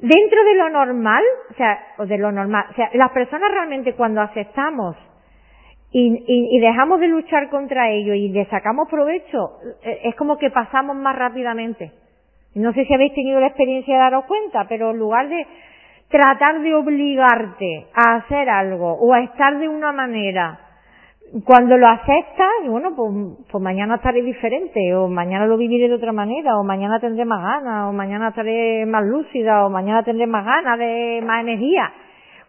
dentro 0.04 0.44
de 0.44 0.56
lo 0.56 0.70
normal, 0.70 1.24
o 1.50 1.54
sea, 1.54 1.80
o 1.98 2.06
de 2.06 2.18
lo 2.18 2.30
normal, 2.32 2.66
o 2.72 2.74
sea, 2.74 2.90
las 2.94 3.12
personas 3.12 3.50
realmente 3.52 3.94
cuando 3.94 4.20
aceptamos 4.20 4.98
y, 5.92 6.26
y, 6.28 6.60
dejamos 6.60 7.00
de 7.00 7.08
luchar 7.08 7.50
contra 7.50 7.90
ello 7.90 8.14
y 8.14 8.28
le 8.30 8.46
sacamos 8.48 8.90
provecho, 8.90 9.60
eh, 9.84 10.02
es 10.06 10.16
como 10.16 10.38
que 10.38 10.50
pasamos 10.50 10.96
más 10.98 11.16
rápidamente. 11.16 11.92
No 12.56 12.74
sé 12.74 12.84
si 12.86 12.94
habéis 12.94 13.14
tenido 13.14 13.40
la 13.40 13.48
experiencia 13.48 13.94
de 13.94 14.00
daros 14.00 14.26
cuenta, 14.26 14.66
pero 14.68 14.92
en 14.92 14.98
lugar 14.98 15.30
de 15.30 15.46
tratar 16.10 16.62
de 16.62 16.74
obligarte 16.76 17.86
a 17.94 18.16
hacer 18.16 18.50
algo 18.50 18.94
o 18.94 19.14
a 19.14 19.22
estar 19.22 19.58
de 19.58 19.70
una 19.70 19.94
manera 19.94 20.60
cuando 21.42 21.78
lo 21.78 21.88
aceptas, 21.88 22.48
bueno, 22.68 22.96
pues, 22.96 23.12
pues, 23.52 23.64
mañana 23.64 23.96
estaré 23.96 24.22
diferente, 24.22 24.94
o 24.96 25.08
mañana 25.08 25.48
lo 25.48 25.58
viviré 25.58 25.88
de 25.88 25.96
otra 25.96 26.12
manera, 26.12 26.60
o 26.60 26.64
mañana 26.64 27.00
tendré 27.00 27.26
más 27.26 27.42
ganas, 27.42 27.90
o 27.90 27.92
mañana 27.92 28.30
estaré 28.30 28.86
más 28.86 29.04
lúcida, 29.04 29.66
o 29.66 29.70
mañana 29.72 30.04
tendré 30.04 30.28
más 30.28 30.46
ganas 30.46 30.78
de 30.78 31.24
más 31.26 31.42
energía. 31.42 31.92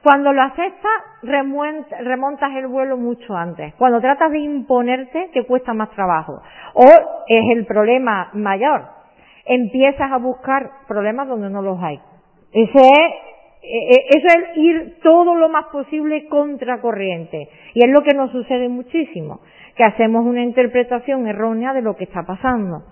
Cuando 0.02 0.34
lo 0.34 0.42
aceptas, 0.42 0.92
remontas 1.22 2.52
el 2.56 2.66
vuelo 2.66 2.98
mucho 2.98 3.34
antes. 3.34 3.74
Cuando 3.76 4.02
tratas 4.02 4.30
de 4.30 4.40
imponerte, 4.40 5.30
te 5.32 5.46
cuesta 5.46 5.72
más 5.72 5.88
trabajo. 5.92 6.42
O 6.74 6.84
es 7.26 7.56
el 7.56 7.64
problema 7.64 8.28
mayor. 8.34 8.82
Empiezas 9.46 10.12
a 10.12 10.18
buscar 10.18 10.70
problemas 10.86 11.26
donde 11.26 11.48
no 11.48 11.62
los 11.62 11.82
hay. 11.82 11.98
Ese 12.52 12.78
es 12.78 13.33
eso 13.64 14.26
es 14.26 14.56
ir 14.56 14.96
todo 15.02 15.34
lo 15.34 15.48
más 15.48 15.66
posible 15.66 16.26
contracorriente. 16.28 17.48
Y 17.74 17.84
es 17.84 17.90
lo 17.90 18.02
que 18.02 18.14
nos 18.14 18.30
sucede 18.30 18.68
muchísimo, 18.68 19.40
que 19.76 19.84
hacemos 19.84 20.24
una 20.26 20.42
interpretación 20.42 21.26
errónea 21.26 21.72
de 21.72 21.82
lo 21.82 21.96
que 21.96 22.04
está 22.04 22.22
pasando. 22.24 22.82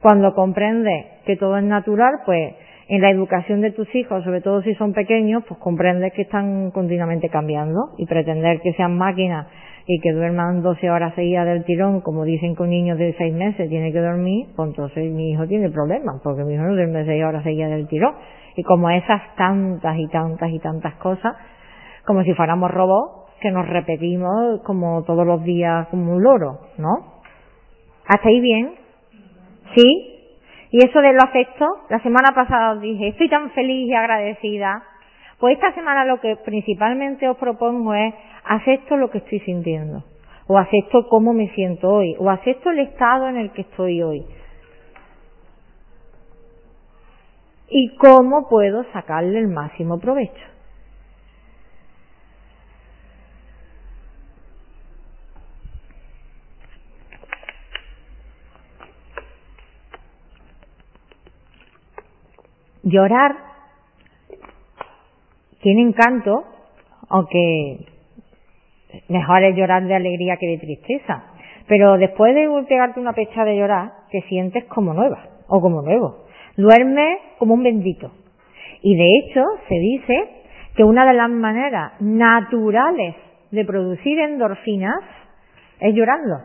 Cuando 0.00 0.34
comprendes 0.34 1.06
que 1.26 1.36
todo 1.36 1.56
es 1.56 1.64
natural, 1.64 2.20
pues 2.24 2.54
en 2.88 3.00
la 3.00 3.10
educación 3.10 3.60
de 3.60 3.70
tus 3.70 3.94
hijos, 3.94 4.24
sobre 4.24 4.40
todo 4.40 4.62
si 4.62 4.74
son 4.74 4.92
pequeños, 4.92 5.44
pues 5.46 5.60
comprendes 5.60 6.12
que 6.12 6.22
están 6.22 6.70
continuamente 6.72 7.28
cambiando 7.28 7.90
y 7.98 8.06
pretender 8.06 8.60
que 8.60 8.72
sean 8.72 8.98
máquinas 8.98 9.46
y 9.86 10.00
que 10.00 10.12
duerman 10.12 10.62
12 10.62 10.90
horas 10.90 11.14
seguidas 11.14 11.46
del 11.46 11.64
tirón, 11.64 12.00
como 12.00 12.24
dicen 12.24 12.54
que 12.54 12.62
un 12.62 12.70
niño 12.70 12.96
de 12.96 13.14
6 13.16 13.34
meses 13.34 13.68
tiene 13.68 13.92
que 13.92 14.00
dormir, 14.00 14.46
pues 14.56 14.70
entonces 14.70 15.10
mi 15.12 15.30
hijo 15.30 15.46
tiene 15.46 15.70
problemas, 15.70 16.20
porque 16.22 16.44
mi 16.44 16.54
hijo 16.54 16.64
no 16.64 16.74
duerme 16.74 17.04
6 17.04 17.24
horas 17.24 17.42
seguidas 17.44 17.70
del 17.70 17.88
tirón 17.88 18.14
y 18.56 18.62
como 18.62 18.90
esas 18.90 19.34
tantas 19.36 19.98
y 19.98 20.08
tantas 20.08 20.50
y 20.50 20.58
tantas 20.58 20.94
cosas, 20.94 21.36
como 22.06 22.22
si 22.22 22.34
fuéramos 22.34 22.70
robots 22.70 23.22
que 23.40 23.50
nos 23.50 23.68
repetimos 23.68 24.60
como 24.62 25.02
todos 25.02 25.26
los 25.26 25.42
días 25.42 25.88
como 25.88 26.12
un 26.12 26.22
loro, 26.22 26.60
¿no? 26.78 27.22
¿Hasta 28.06 28.28
bien? 28.28 28.74
¿Sí? 29.74 30.12
Y 30.70 30.78
eso 30.84 31.00
de 31.00 31.12
lo 31.12 31.22
afecto, 31.22 31.66
la 31.90 32.00
semana 32.00 32.32
pasada 32.34 32.72
os 32.72 32.80
dije, 32.80 33.08
estoy 33.08 33.28
tan 33.28 33.50
feliz 33.50 33.88
y 33.88 33.94
agradecida. 33.94 34.82
Pues 35.38 35.56
esta 35.56 35.74
semana 35.74 36.04
lo 36.04 36.20
que 36.20 36.36
principalmente 36.36 37.28
os 37.28 37.36
propongo 37.36 37.94
es, 37.94 38.14
acepto 38.44 38.96
lo 38.96 39.10
que 39.10 39.18
estoy 39.18 39.40
sintiendo, 39.40 40.04
o 40.46 40.56
acepto 40.56 41.08
cómo 41.08 41.32
me 41.32 41.48
siento 41.50 41.90
hoy, 41.90 42.16
o 42.18 42.30
acepto 42.30 42.70
el 42.70 42.78
estado 42.78 43.28
en 43.28 43.36
el 43.36 43.50
que 43.50 43.62
estoy 43.62 44.02
hoy. 44.02 44.24
Y 47.74 47.96
cómo 47.96 48.48
puedo 48.50 48.84
sacarle 48.92 49.38
el 49.38 49.48
máximo 49.48 49.98
provecho. 49.98 50.44
Llorar 62.82 63.36
tiene 65.62 65.80
encanto, 65.82 66.44
aunque 67.08 67.86
mejor 69.08 69.44
es 69.44 69.56
llorar 69.56 69.84
de 69.84 69.94
alegría 69.94 70.36
que 70.36 70.46
de 70.46 70.58
tristeza. 70.58 71.24
Pero 71.68 71.96
después 71.96 72.34
de 72.34 72.48
pegarte 72.68 73.00
una 73.00 73.14
pecha 73.14 73.44
de 73.44 73.56
llorar, 73.56 73.92
te 74.10 74.20
sientes 74.22 74.64
como 74.66 74.92
nueva 74.92 75.26
o 75.46 75.60
como 75.62 75.80
nuevo. 75.80 76.21
Duerme 76.56 77.18
como 77.38 77.54
un 77.54 77.62
bendito. 77.62 78.12
Y 78.82 78.96
de 78.96 79.18
hecho 79.18 79.44
se 79.68 79.74
dice 79.74 80.28
que 80.76 80.84
una 80.84 81.06
de 81.06 81.14
las 81.14 81.30
maneras 81.30 81.92
naturales 82.00 83.14
de 83.50 83.64
producir 83.64 84.18
endorfinas 84.18 85.00
es 85.80 85.94
llorando. 85.94 86.40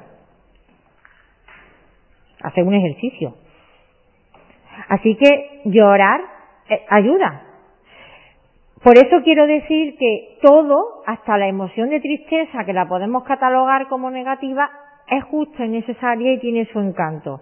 Hacer 2.42 2.64
un 2.64 2.76
ejercicio. 2.76 3.36
Así 4.90 5.16
que 5.16 5.62
llorar 5.66 6.22
eh, 6.70 6.86
ayuda. 6.90 7.44
Por 8.84 8.96
eso 8.98 9.24
quiero 9.24 9.48
decir 9.48 9.98
que 9.98 10.38
todo, 10.42 11.04
hasta 11.06 11.38
la 11.38 11.48
emoción 11.48 11.90
de 11.90 12.00
tristeza, 12.00 12.64
que 12.64 12.74
la 12.74 12.88
podemos 12.88 13.24
catalogar 13.24 13.88
como 13.88 14.12
negativa, 14.12 14.70
es 15.10 15.24
justa 15.26 15.66
y 15.66 15.70
necesaria 15.70 16.34
y 16.34 16.40
tiene 16.40 16.66
su 16.72 16.80
encanto. 16.80 17.42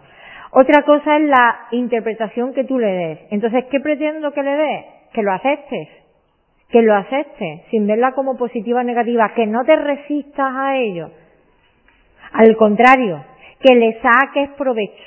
Otra 0.57 0.83
cosa 0.83 1.17
es 1.17 1.23
la 1.23 1.67
interpretación 1.71 2.53
que 2.53 2.63
tú 2.63 2.79
le 2.79 2.87
des. 2.87 3.19
Entonces, 3.29 3.65
¿qué 3.65 3.81
pretendo 3.81 4.31
que 4.31 4.41
le 4.41 4.55
des? 4.55 4.85
Que 5.11 5.21
lo 5.21 5.33
aceptes. 5.33 5.89
Que 6.69 6.81
lo 6.81 6.95
aceptes, 6.95 7.63
sin 7.71 7.85
verla 7.85 8.13
como 8.13 8.37
positiva 8.37 8.79
o 8.79 8.83
negativa, 8.83 9.33
que 9.35 9.47
no 9.47 9.65
te 9.65 9.75
resistas 9.75 10.55
a 10.55 10.77
ello. 10.77 11.09
Al 12.31 12.55
contrario, 12.55 13.21
que 13.59 13.75
le 13.75 13.99
saques 13.99 14.51
provecho. 14.51 15.03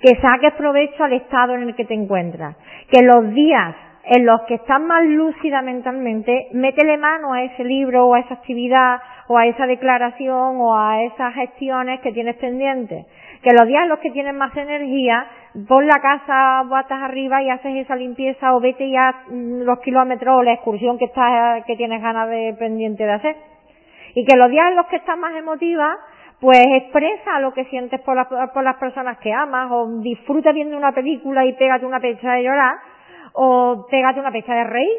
Que 0.00 0.16
saques 0.22 0.54
provecho 0.54 1.04
al 1.04 1.12
estado 1.12 1.54
en 1.54 1.64
el 1.64 1.74
que 1.74 1.84
te 1.84 1.92
encuentras. 1.92 2.56
Que 2.90 3.02
los 3.02 3.34
días 3.34 3.76
en 4.04 4.24
los 4.24 4.40
que 4.48 4.54
estás 4.54 4.80
más 4.80 5.04
lúcida 5.04 5.60
mentalmente, 5.60 6.48
métele 6.52 6.96
mano 6.96 7.34
a 7.34 7.42
ese 7.42 7.64
libro 7.64 8.06
o 8.06 8.14
a 8.14 8.20
esa 8.20 8.32
actividad 8.32 8.98
o 9.28 9.36
a 9.36 9.46
esa 9.46 9.66
declaración 9.66 10.56
o 10.58 10.74
a 10.74 11.02
esas 11.02 11.34
gestiones 11.34 12.00
que 12.00 12.12
tienes 12.12 12.36
pendientes 12.36 13.04
que 13.42 13.52
los 13.52 13.66
días 13.66 13.82
en 13.82 13.88
los 13.88 13.98
que 13.98 14.10
tienes 14.10 14.34
más 14.34 14.56
energía, 14.56 15.26
pon 15.68 15.86
la 15.86 16.00
casa 16.00 16.62
botas 16.66 17.02
arriba 17.02 17.42
y 17.42 17.50
haces 17.50 17.76
esa 17.76 17.96
limpieza 17.96 18.54
o 18.54 18.60
vete 18.60 18.88
ya 18.88 19.24
mm, 19.28 19.62
los 19.62 19.80
kilómetros 19.80 20.38
o 20.38 20.42
la 20.42 20.54
excursión 20.54 20.98
que 20.98 21.06
estás, 21.06 21.64
que 21.66 21.76
tienes 21.76 22.00
ganas 22.00 22.28
de 22.28 22.54
pendiente 22.58 23.04
de 23.04 23.12
hacer. 23.12 23.36
Y 24.14 24.24
que 24.24 24.36
los 24.36 24.50
días 24.50 24.68
en 24.68 24.76
los 24.76 24.86
que 24.86 24.96
estás 24.96 25.18
más 25.18 25.34
emotiva, 25.34 25.96
pues 26.40 26.64
expresa 26.74 27.40
lo 27.40 27.52
que 27.52 27.64
sientes 27.66 28.00
por 28.00 28.16
las, 28.16 28.28
por 28.52 28.62
las 28.62 28.76
personas 28.76 29.18
que 29.18 29.32
amas, 29.32 29.68
o 29.70 30.00
disfruta 30.00 30.52
viendo 30.52 30.76
una 30.76 30.92
película 30.92 31.44
y 31.44 31.52
pégate 31.54 31.84
una 31.84 32.00
pecha 32.00 32.32
de 32.32 32.44
llorar, 32.44 32.76
o 33.32 33.86
pégate 33.90 34.20
una 34.20 34.30
pecha 34.30 34.54
de 34.54 34.64
reír, 34.64 34.98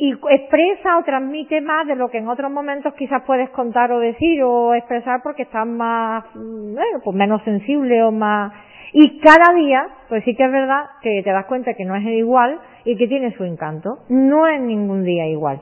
y 0.00 0.12
expresa 0.12 0.96
o 0.96 1.02
transmite 1.02 1.60
más 1.60 1.84
de 1.88 1.96
lo 1.96 2.08
que 2.08 2.18
en 2.18 2.28
otros 2.28 2.52
momentos 2.52 2.94
quizás 2.94 3.22
puedes 3.26 3.50
contar 3.50 3.90
o 3.90 3.98
decir 3.98 4.40
o 4.44 4.72
expresar 4.72 5.20
porque 5.24 5.42
estás 5.42 5.66
más, 5.66 6.24
mm, 6.36 6.74
bueno, 6.74 7.00
pues 7.02 7.16
menos 7.16 7.42
sensible 7.42 8.04
o 8.04 8.12
más, 8.12 8.52
y 8.92 9.18
cada 9.18 9.52
día, 9.54 9.86
pues 10.08 10.22
sí 10.24 10.36
que 10.36 10.44
es 10.44 10.52
verdad 10.52 10.84
que 11.02 11.20
te 11.24 11.30
das 11.30 11.46
cuenta 11.46 11.74
que 11.74 11.84
no 11.84 11.96
es 11.96 12.04
igual 12.04 12.60
y 12.84 12.96
que 12.96 13.08
tiene 13.08 13.36
su 13.36 13.44
encanto. 13.44 13.98
No 14.08 14.46
es 14.46 14.60
ningún 14.60 15.04
día 15.04 15.26
igual, 15.26 15.60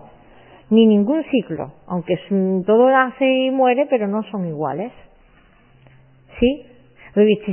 ni 0.71 0.87
ningún 0.87 1.25
ciclo, 1.25 1.73
aunque 1.87 2.19
todo 2.67 2.91
nace 2.91 3.27
y 3.27 3.51
muere, 3.51 3.87
pero 3.89 4.07
no 4.07 4.23
son 4.25 4.47
iguales. 4.47 4.93
¿Sí? 6.39 6.67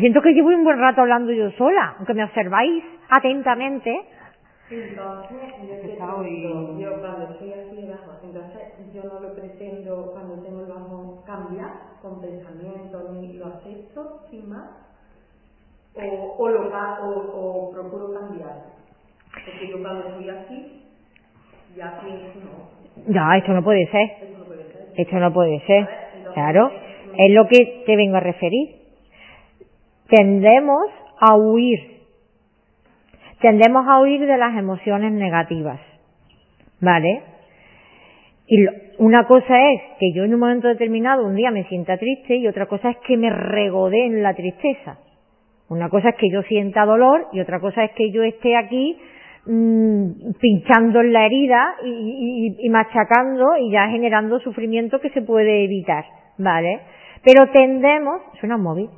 Siento 0.02 0.22
que 0.22 0.34
llevo 0.34 0.50
un 0.50 0.66
buen 0.66 0.78
rato 0.78 1.00
hablando 1.00 1.32
yo 1.32 1.50
sola, 1.52 1.96
aunque 1.98 2.14
me 2.14 2.26
observáis 2.26 2.84
atentamente, 3.10 3.98
entonces, 4.82 5.98
yo, 5.98 6.80
yo 6.80 7.00
cuando 7.00 7.34
estoy 7.34 7.54
así 7.54 7.88
bajo, 7.88 8.20
entonces 8.24 8.62
yo 8.94 9.04
no 9.04 9.20
lo 9.20 9.34
pretendo 9.34 10.12
cuando 10.14 10.42
tengo 10.44 10.62
el 10.62 10.68
bajo 10.68 11.24
cambiar 11.26 11.72
con 12.02 12.22
pensamiento 12.22 13.12
ni 13.14 13.34
lo 13.34 13.48
acepto 13.48 14.22
sin 14.30 14.50
más 14.50 14.70
o, 15.96 16.36
o, 16.38 16.50
lo, 16.50 16.70
o, 16.70 17.68
o 17.68 17.72
procuro 17.72 18.14
cambiar. 18.14 18.64
Porque 19.46 19.70
yo 19.70 19.82
cuando 19.82 20.10
estoy 20.10 20.30
así 20.30 20.84
ya 21.76 22.00
pienso 22.02 22.40
no. 22.40 23.14
Ya, 23.14 23.38
esto 23.38 23.52
no 23.54 23.64
puede 23.64 23.86
ser. 23.88 24.12
Esto 24.96 25.16
no 25.18 25.34
puede 25.34 25.60
ser. 25.66 25.88
Claro, 26.34 26.72
es 27.18 27.34
lo 27.34 27.48
que 27.48 27.84
te 27.86 27.96
vengo 27.96 28.18
a 28.18 28.20
referir. 28.20 28.76
Tendemos 30.08 30.86
a 31.20 31.36
huir 31.36 31.93
tendemos 33.44 33.86
a 33.86 34.00
huir 34.00 34.26
de 34.26 34.38
las 34.38 34.58
emociones 34.58 35.12
negativas. 35.12 35.80
¿Vale? 36.80 37.24
Y 38.48 38.66
una 39.00 39.28
cosa 39.28 39.70
es 39.72 39.82
que 40.00 40.14
yo 40.14 40.24
en 40.24 40.34
un 40.34 40.40
momento 40.40 40.70
determinado 40.70 41.26
un 41.26 41.36
día 41.36 41.52
me 41.52 41.66
sienta 41.66 41.98
triste 41.98 42.38
y 42.38 42.48
otra 42.48 42.68
cosa 42.68 42.92
es 42.92 42.98
que 43.06 43.18
me 43.18 43.30
regodé 43.30 44.06
en 44.06 44.24
la 44.24 44.34
tristeza. 44.34 44.98
Una 45.68 45.90
cosa 45.90 46.10
es 46.10 46.16
que 46.16 46.30
yo 46.32 46.42
sienta 46.44 46.86
dolor 46.86 47.28
y 47.34 47.42
otra 47.42 47.60
cosa 47.60 47.84
es 47.84 47.92
que 47.92 48.12
yo 48.12 48.24
esté 48.24 48.56
aquí 48.56 48.98
mmm, 49.46 50.32
pinchando 50.40 51.02
en 51.02 51.12
la 51.12 51.26
herida 51.26 51.76
y, 51.84 52.56
y, 52.60 52.70
machacando 52.70 53.58
y 53.60 53.72
ya 53.72 53.90
generando 53.90 54.40
sufrimiento 54.40 55.00
que 55.00 55.10
se 55.10 55.22
puede 55.22 55.66
evitar, 55.66 56.06
¿vale? 56.38 56.80
Pero 57.24 57.50
tendemos, 57.52 58.22
suena 58.40 58.56
un 58.56 58.64
móvil, 58.64 58.90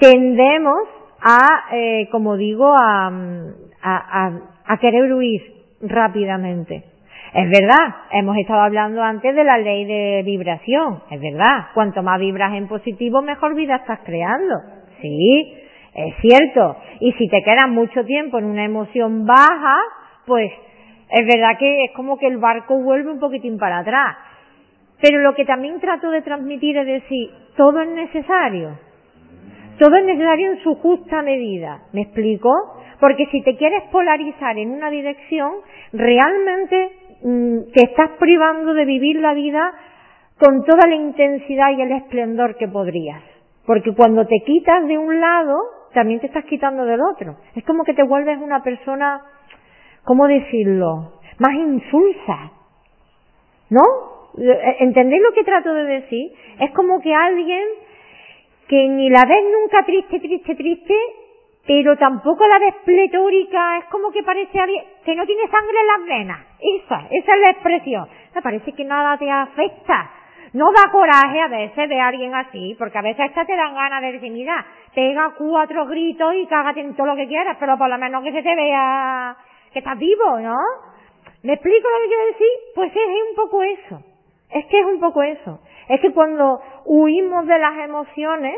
tendemos 0.00 0.80
a, 1.20 1.64
eh, 1.72 2.08
como 2.10 2.36
digo, 2.36 2.72
a, 2.74 3.10
a, 3.82 4.30
a 4.66 4.76
querer 4.78 5.12
huir 5.12 5.42
rápidamente. 5.80 6.84
Es 7.34 7.50
verdad, 7.50 7.96
hemos 8.12 8.36
estado 8.38 8.60
hablando 8.60 9.02
antes 9.02 9.34
de 9.34 9.44
la 9.44 9.58
ley 9.58 9.84
de 9.84 10.22
vibración, 10.24 11.02
es 11.10 11.20
verdad, 11.20 11.66
cuanto 11.74 12.02
más 12.02 12.18
vibras 12.18 12.54
en 12.54 12.66
positivo, 12.68 13.20
mejor 13.20 13.54
vida 13.54 13.76
estás 13.76 14.00
creando. 14.04 14.54
Sí, 15.02 15.54
es 15.94 16.14
cierto. 16.20 16.76
Y 17.00 17.12
si 17.12 17.28
te 17.28 17.42
quedas 17.42 17.68
mucho 17.68 18.04
tiempo 18.04 18.38
en 18.38 18.46
una 18.46 18.64
emoción 18.64 19.26
baja, 19.26 19.76
pues 20.26 20.50
es 21.10 21.26
verdad 21.26 21.58
que 21.58 21.84
es 21.84 21.92
como 21.92 22.18
que 22.18 22.26
el 22.26 22.38
barco 22.38 22.80
vuelve 22.82 23.10
un 23.10 23.20
poquitín 23.20 23.58
para 23.58 23.78
atrás. 23.78 24.16
Pero 25.00 25.18
lo 25.20 25.34
que 25.34 25.44
también 25.44 25.80
trato 25.80 26.10
de 26.10 26.22
transmitir 26.22 26.76
es 26.78 26.86
decir, 26.86 27.30
todo 27.56 27.80
es 27.80 27.88
necesario. 27.88 28.78
Todo 29.78 29.96
es 29.96 30.04
necesario 30.04 30.52
en 30.52 30.62
su 30.62 30.74
justa 30.76 31.22
medida. 31.22 31.82
¿Me 31.92 32.02
explico? 32.02 32.50
Porque 32.98 33.26
si 33.26 33.42
te 33.42 33.56
quieres 33.56 33.82
polarizar 33.92 34.56
en 34.58 34.70
una 34.70 34.90
dirección, 34.90 35.52
realmente 35.92 36.90
mm, 37.22 37.72
te 37.74 37.84
estás 37.84 38.10
privando 38.18 38.72
de 38.72 38.84
vivir 38.86 39.20
la 39.20 39.34
vida 39.34 39.72
con 40.38 40.64
toda 40.64 40.88
la 40.88 40.94
intensidad 40.94 41.70
y 41.76 41.82
el 41.82 41.92
esplendor 41.92 42.56
que 42.56 42.68
podrías. 42.68 43.22
Porque 43.66 43.94
cuando 43.94 44.26
te 44.26 44.36
quitas 44.46 44.86
de 44.86 44.96
un 44.96 45.20
lado, 45.20 45.58
también 45.92 46.20
te 46.20 46.26
estás 46.26 46.44
quitando 46.44 46.84
del 46.84 47.00
otro. 47.00 47.36
Es 47.54 47.64
como 47.64 47.84
que 47.84 47.94
te 47.94 48.02
vuelves 48.02 48.38
una 48.38 48.62
persona, 48.62 49.22
¿cómo 50.04 50.26
decirlo? 50.26 51.20
Más 51.38 51.54
insulsa. 51.54 52.52
¿No? 53.70 53.82
¿Entendéis 54.78 55.22
lo 55.22 55.32
que 55.32 55.44
trato 55.44 55.72
de 55.72 55.84
decir? 55.84 56.32
Es 56.60 56.70
como 56.72 57.00
que 57.00 57.12
alguien 57.12 57.62
que 58.68 58.88
ni 58.88 59.10
la 59.10 59.24
ves 59.24 59.44
nunca 59.44 59.84
triste, 59.84 60.20
triste, 60.20 60.54
triste, 60.54 60.94
pero 61.66 61.96
tampoco 61.96 62.46
la 62.46 62.58
ves 62.58 62.74
pletórica, 62.84 63.78
es 63.78 63.84
como 63.86 64.10
que 64.10 64.22
parece 64.22 64.58
que 65.04 65.14
no 65.14 65.26
tiene 65.26 65.48
sangre 65.48 65.80
en 65.80 65.86
las 65.86 66.06
venas. 66.06 66.46
Esa, 66.60 67.06
esa 67.10 67.34
es 67.34 67.40
la 67.40 67.50
expresión. 67.50 68.08
Me 68.34 68.42
parece 68.42 68.72
que 68.72 68.84
nada 68.84 69.16
te 69.18 69.30
afecta. 69.30 70.10
No 70.52 70.70
da 70.72 70.90
coraje 70.90 71.40
a 71.40 71.48
veces 71.48 71.88
ver 71.88 72.00
a 72.00 72.06
alguien 72.06 72.34
así, 72.34 72.76
porque 72.78 72.98
a 72.98 73.02
veces 73.02 73.26
hasta 73.28 73.44
te 73.44 73.56
dan 73.56 73.74
ganas 73.74 74.00
de 74.00 74.12
decir, 74.12 74.30
mira, 74.30 74.64
pega 74.94 75.34
cuatro 75.36 75.86
gritos 75.86 76.34
y 76.34 76.46
cágate 76.46 76.80
en 76.80 76.94
todo 76.94 77.08
lo 77.08 77.16
que 77.16 77.26
quieras, 77.26 77.56
pero 77.58 77.76
por 77.76 77.88
lo 77.88 77.98
menos 77.98 78.22
que 78.22 78.32
se 78.32 78.42
te 78.42 78.54
vea 78.54 79.36
que 79.72 79.80
estás 79.80 79.98
vivo, 79.98 80.38
¿no? 80.40 80.56
¿Me 81.42 81.54
explico 81.54 81.88
lo 81.88 82.02
que 82.02 82.08
quiero 82.08 82.26
decir? 82.26 82.48
Pues 82.74 82.92
es 82.92 83.28
un 83.28 83.36
poco 83.36 83.62
eso. 83.62 84.02
Es 84.50 84.66
que 84.66 84.80
es 84.80 84.86
un 84.86 85.00
poco 85.00 85.22
eso. 85.22 85.60
Es 85.88 86.00
que 86.00 86.12
cuando 86.12 86.60
huimos 86.84 87.46
de 87.46 87.58
las 87.58 87.78
emociones, 87.84 88.56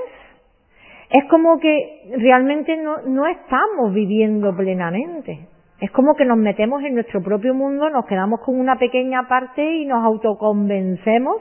es 1.10 1.24
como 1.26 1.58
que 1.58 2.02
realmente 2.18 2.76
no, 2.76 3.02
no 3.06 3.26
estamos 3.26 3.92
viviendo 3.94 4.54
plenamente. 4.56 5.48
Es 5.80 5.90
como 5.92 6.14
que 6.16 6.24
nos 6.24 6.36
metemos 6.36 6.82
en 6.82 6.94
nuestro 6.94 7.22
propio 7.22 7.54
mundo, 7.54 7.88
nos 7.90 8.04
quedamos 8.06 8.40
con 8.40 8.58
una 8.58 8.78
pequeña 8.78 9.28
parte 9.28 9.62
y 9.62 9.84
nos 9.86 10.04
autoconvencemos 10.04 11.36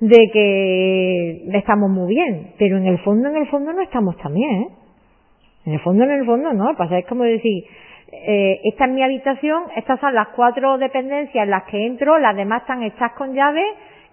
de 0.00 0.30
que 0.32 1.46
estamos 1.52 1.90
muy 1.90 2.14
bien, 2.14 2.52
pero 2.58 2.78
en 2.78 2.86
el 2.86 2.98
fondo, 3.00 3.28
en 3.28 3.36
el 3.36 3.48
fondo 3.48 3.72
no 3.72 3.82
estamos 3.82 4.16
tan 4.18 4.34
bien, 4.34 4.50
¿eh? 4.50 4.68
En 5.66 5.74
el 5.74 5.80
fondo, 5.80 6.04
en 6.04 6.10
el 6.10 6.24
fondo 6.24 6.52
no, 6.54 6.74
pasa 6.76 6.98
es 6.98 7.06
como 7.06 7.24
decir, 7.24 7.64
eh, 8.12 8.60
esta 8.64 8.86
es 8.86 8.90
mi 8.92 9.02
habitación, 9.02 9.64
estas 9.76 10.00
son 10.00 10.14
las 10.14 10.28
cuatro 10.28 10.78
dependencias 10.78 11.44
en 11.44 11.50
las 11.50 11.64
que 11.64 11.86
entro, 11.86 12.18
las 12.18 12.34
demás 12.34 12.62
están 12.62 12.82
hechas 12.82 13.12
con 13.12 13.34
llave 13.34 13.62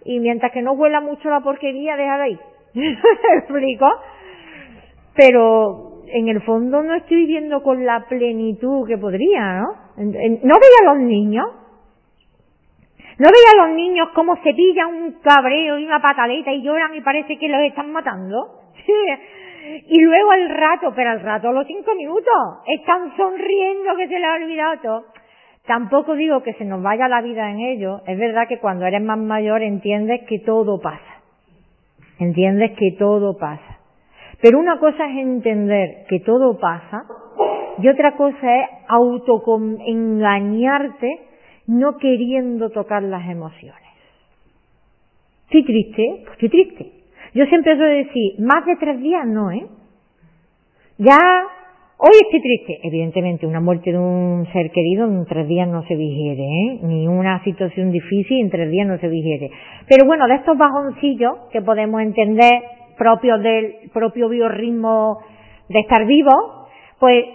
y 0.08 0.20
mientras 0.20 0.53
que 0.53 0.62
no 0.62 0.72
huela 0.72 1.01
mucho 1.01 1.30
la 1.30 1.41
porquería, 1.41 1.97
deja 1.97 2.18
de 2.18 2.24
ahí. 2.24 2.39
¿Me 2.74 2.91
explico? 3.39 3.88
Pero 5.14 6.03
en 6.08 6.30
el 6.30 6.41
fondo 6.43 6.82
no 6.82 6.95
estoy 6.95 7.18
viviendo 7.18 7.62
con 7.62 7.86
la 7.86 8.05
plenitud 8.08 8.88
que 8.88 8.97
podría, 8.97 9.60
¿no? 9.60 9.68
¿No 9.97 10.03
veía 10.05 10.80
a 10.82 10.93
los 10.93 10.99
niños? 10.99 11.45
¿No 13.20 13.30
veía 13.30 13.51
a 13.53 13.68
los 13.68 13.76
niños 13.76 14.10
cómo 14.14 14.36
se 14.43 14.53
pillan 14.53 14.93
un 14.93 15.12
cabreo 15.22 15.78
y 15.78 15.86
una 15.86 16.01
pataleta 16.01 16.53
y 16.53 16.62
lloran 16.62 16.95
y 16.95 17.01
parece 17.01 17.38
que 17.38 17.49
los 17.49 17.62
están 17.62 17.91
matando? 17.91 18.62
y 19.88 20.01
luego 20.01 20.32
al 20.32 20.49
rato, 20.49 20.93
pero 20.95 21.10
al 21.10 21.20
rato 21.20 21.49
a 21.49 21.51
los 21.51 21.68
cinco 21.68 21.95
minutos, 21.95 22.60
están 22.68 23.18
sonriendo 23.18 23.95
que 23.97 24.08
se 24.08 24.20
les 24.20 24.30
ha 24.30 24.34
olvidado 24.36 24.80
todo. 24.82 25.05
Tampoco 25.68 26.15
digo 26.15 26.41
que 26.43 26.53
se 26.53 26.65
nos 26.65 26.82
vaya 26.82 27.09
la 27.09 27.22
vida 27.22 27.51
en 27.51 27.59
ello. 27.59 28.01
Es 28.07 28.18
verdad 28.18 28.47
que 28.47 28.59
cuando 28.59 28.86
eres 28.86 29.01
más 29.01 29.20
mayor 29.20 29.61
entiendes 29.61 30.22
que 30.28 30.39
todo 30.39 30.80
pasa. 30.80 31.22
Entiendes 32.20 32.72
que 32.78 32.93
todo 32.97 33.38
pasa. 33.38 33.78
Pero 34.41 34.59
una 34.59 34.80
cosa 34.80 35.09
es 35.09 35.18
entender 35.18 36.05
que 36.07 36.22
todo 36.22 36.57
pasa 36.57 37.03
y 37.80 37.89
otra 37.89 38.15
cosa 38.15 38.55
es 38.55 38.70
autoengañarte 38.88 41.28
no 41.68 41.97
queriendo 41.97 42.70
tocar 42.70 43.03
las 43.03 43.30
emociones. 43.30 43.84
Estoy 45.45 45.65
triste, 45.65 46.22
pues 46.24 46.34
estoy 46.34 46.49
triste. 46.49 46.91
Yo 47.34 47.45
siempre 47.45 47.76
suelo 47.76 47.91
decir, 47.91 48.39
más 48.39 48.65
de 48.65 48.78
tres 48.78 48.99
días 48.99 49.28
no, 49.28 49.51
¿eh? 49.51 49.68
Ya, 50.97 51.20
hoy 51.98 52.12
estoy 52.24 52.41
triste. 52.41 52.80
Evidentemente, 52.84 53.45
una 53.45 53.60
muerte 53.60 53.91
de 53.91 53.98
un 53.98 54.48
ser 54.54 54.72
querido 54.72 55.06
en 55.06 55.26
tres 55.26 55.48
días 55.48 55.68
no 55.68 55.84
se 55.84 55.95
digiere, 55.95 56.43
¿eh? 56.43 56.80
Ni 56.84 57.08
una 57.08 57.43
situación 57.43 57.91
difícil 57.91 58.41
en 58.41 58.50
tres 58.50 58.70
días 58.70 58.88
no 58.88 58.98
se 58.98 59.10
digiere. 59.10 59.52
Pero 59.88 60.06
bueno, 60.06 60.28
de 60.28 60.36
estos 60.36 60.58
bajoncillos 60.58 61.50
que 61.52 61.62
podemos 61.62 62.02
entender, 62.02 62.64
propios 62.98 63.41
del 63.41 63.89
propio 63.93 64.30
biorritmo 64.30 65.20
de 65.70 65.80
estar 65.80 66.06
vivo, 66.06 66.68
pues 67.00 67.26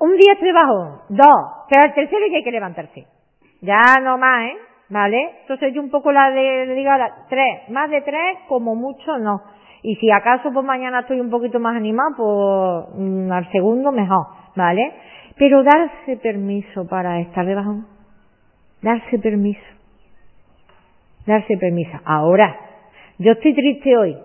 un 0.00 0.16
día 0.16 0.32
estoy 0.34 0.52
bajo, 0.52 1.02
dos, 1.08 1.66
pero 1.68 1.84
el 1.84 1.94
tercero 1.94 2.26
ya 2.30 2.36
hay 2.36 2.44
que 2.44 2.52
levantarse. 2.52 3.06
Ya 3.60 3.96
no 4.02 4.16
más, 4.18 4.50
¿eh? 4.50 4.56
¿Vale? 4.90 5.30
Entonces 5.42 5.74
yo 5.74 5.82
un 5.82 5.90
poco 5.90 6.12
la 6.12 6.30
de, 6.30 6.74
digo, 6.74 6.90
tres, 7.28 7.68
más 7.68 7.90
de 7.90 8.00
tres, 8.00 8.38
como 8.48 8.74
mucho 8.74 9.18
no. 9.18 9.42
Y 9.88 9.96
si 9.96 10.10
acaso 10.10 10.52
pues 10.52 10.66
mañana 10.66 11.00
estoy 11.00 11.18
un 11.18 11.30
poquito 11.30 11.58
más 11.58 11.74
animado, 11.74 12.10
pues 12.18 13.00
mm, 13.00 13.32
al 13.32 13.50
segundo 13.50 13.90
mejor, 13.90 14.26
¿vale? 14.54 14.82
Pero 15.38 15.62
darse 15.62 16.18
permiso 16.18 16.86
para 16.86 17.20
estar 17.20 17.46
de 17.46 17.54
bajón. 17.54 17.86
Darse 18.82 19.18
permiso. 19.18 19.64
Darse 21.24 21.56
permiso. 21.56 21.98
Ahora, 22.04 22.54
yo 23.16 23.32
estoy 23.32 23.54
triste 23.54 23.96
hoy, 23.96 24.18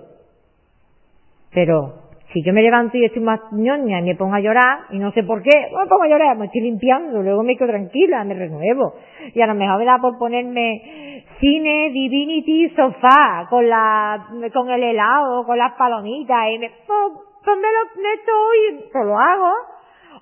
pero 1.53 2.02
si 2.33 2.41
yo 2.41 2.51
me 2.51 2.63
levanto 2.63 2.97
y 2.97 3.05
estoy 3.05 3.21
más 3.21 3.39
ñoña 3.51 3.99
y 3.99 4.03
me 4.03 4.15
pongo 4.15 4.33
a 4.33 4.39
llorar, 4.39 4.79
y 4.89 4.97
no 4.97 5.11
sé 5.11 5.21
por 5.23 5.43
qué, 5.43 5.51
me 5.51 5.87
pongo 5.87 6.03
a 6.03 6.07
llorar, 6.07 6.35
me 6.35 6.47
estoy 6.47 6.61
limpiando, 6.61 7.21
luego 7.21 7.43
me 7.43 7.55
quedo 7.55 7.67
tranquila, 7.67 8.23
me 8.23 8.33
renuevo. 8.33 8.95
Y 9.35 9.41
a 9.41 9.47
lo 9.47 9.53
mejor 9.53 9.77
me 9.77 9.85
da 9.85 9.99
por 9.99 10.17
ponerme 10.17 11.23
cine, 11.39 11.91
divinity, 11.91 12.69
sofá, 12.69 13.45
con 13.49 13.69
la, 13.69 14.25
con 14.51 14.69
el 14.71 14.81
helado, 14.81 15.45
con 15.45 15.57
las 15.59 15.73
palomitas, 15.73 16.49
y 16.51 16.57
me, 16.57 16.71
pues, 16.87 17.21
pues 17.45 17.57
me 17.57 17.67
lo 17.67 18.01
meto 18.01 18.31
y 18.55 18.91
pues 18.91 19.05
lo 19.05 19.19
hago. 19.19 19.51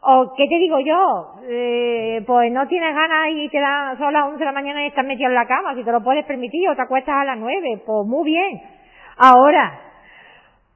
O, 0.03 0.33
¿qué 0.35 0.47
te 0.47 0.55
digo 0.55 0.79
yo? 0.79 1.35
Eh, 1.47 2.23
pues 2.25 2.51
no 2.51 2.67
tienes 2.67 2.93
ganas 2.93 3.29
y 3.29 3.47
te 3.49 3.59
dan 3.59 3.97
son 3.97 4.11
las 4.11 4.25
11 4.25 4.39
de 4.39 4.45
la 4.45 4.51
mañana 4.51 4.83
y 4.83 4.87
estás 4.87 5.05
metido 5.05 5.29
en 5.29 5.35
la 5.35 5.45
cama, 5.45 5.75
si 5.75 5.83
te 5.83 5.91
lo 5.91 6.01
puedes 6.01 6.25
permitir, 6.25 6.67
o 6.69 6.75
te 6.75 6.81
acuestas 6.81 7.15
a 7.15 7.23
las 7.23 7.37
9, 7.37 7.83
pues 7.85 8.07
muy 8.07 8.25
bien. 8.25 8.61
Ahora, 9.17 9.90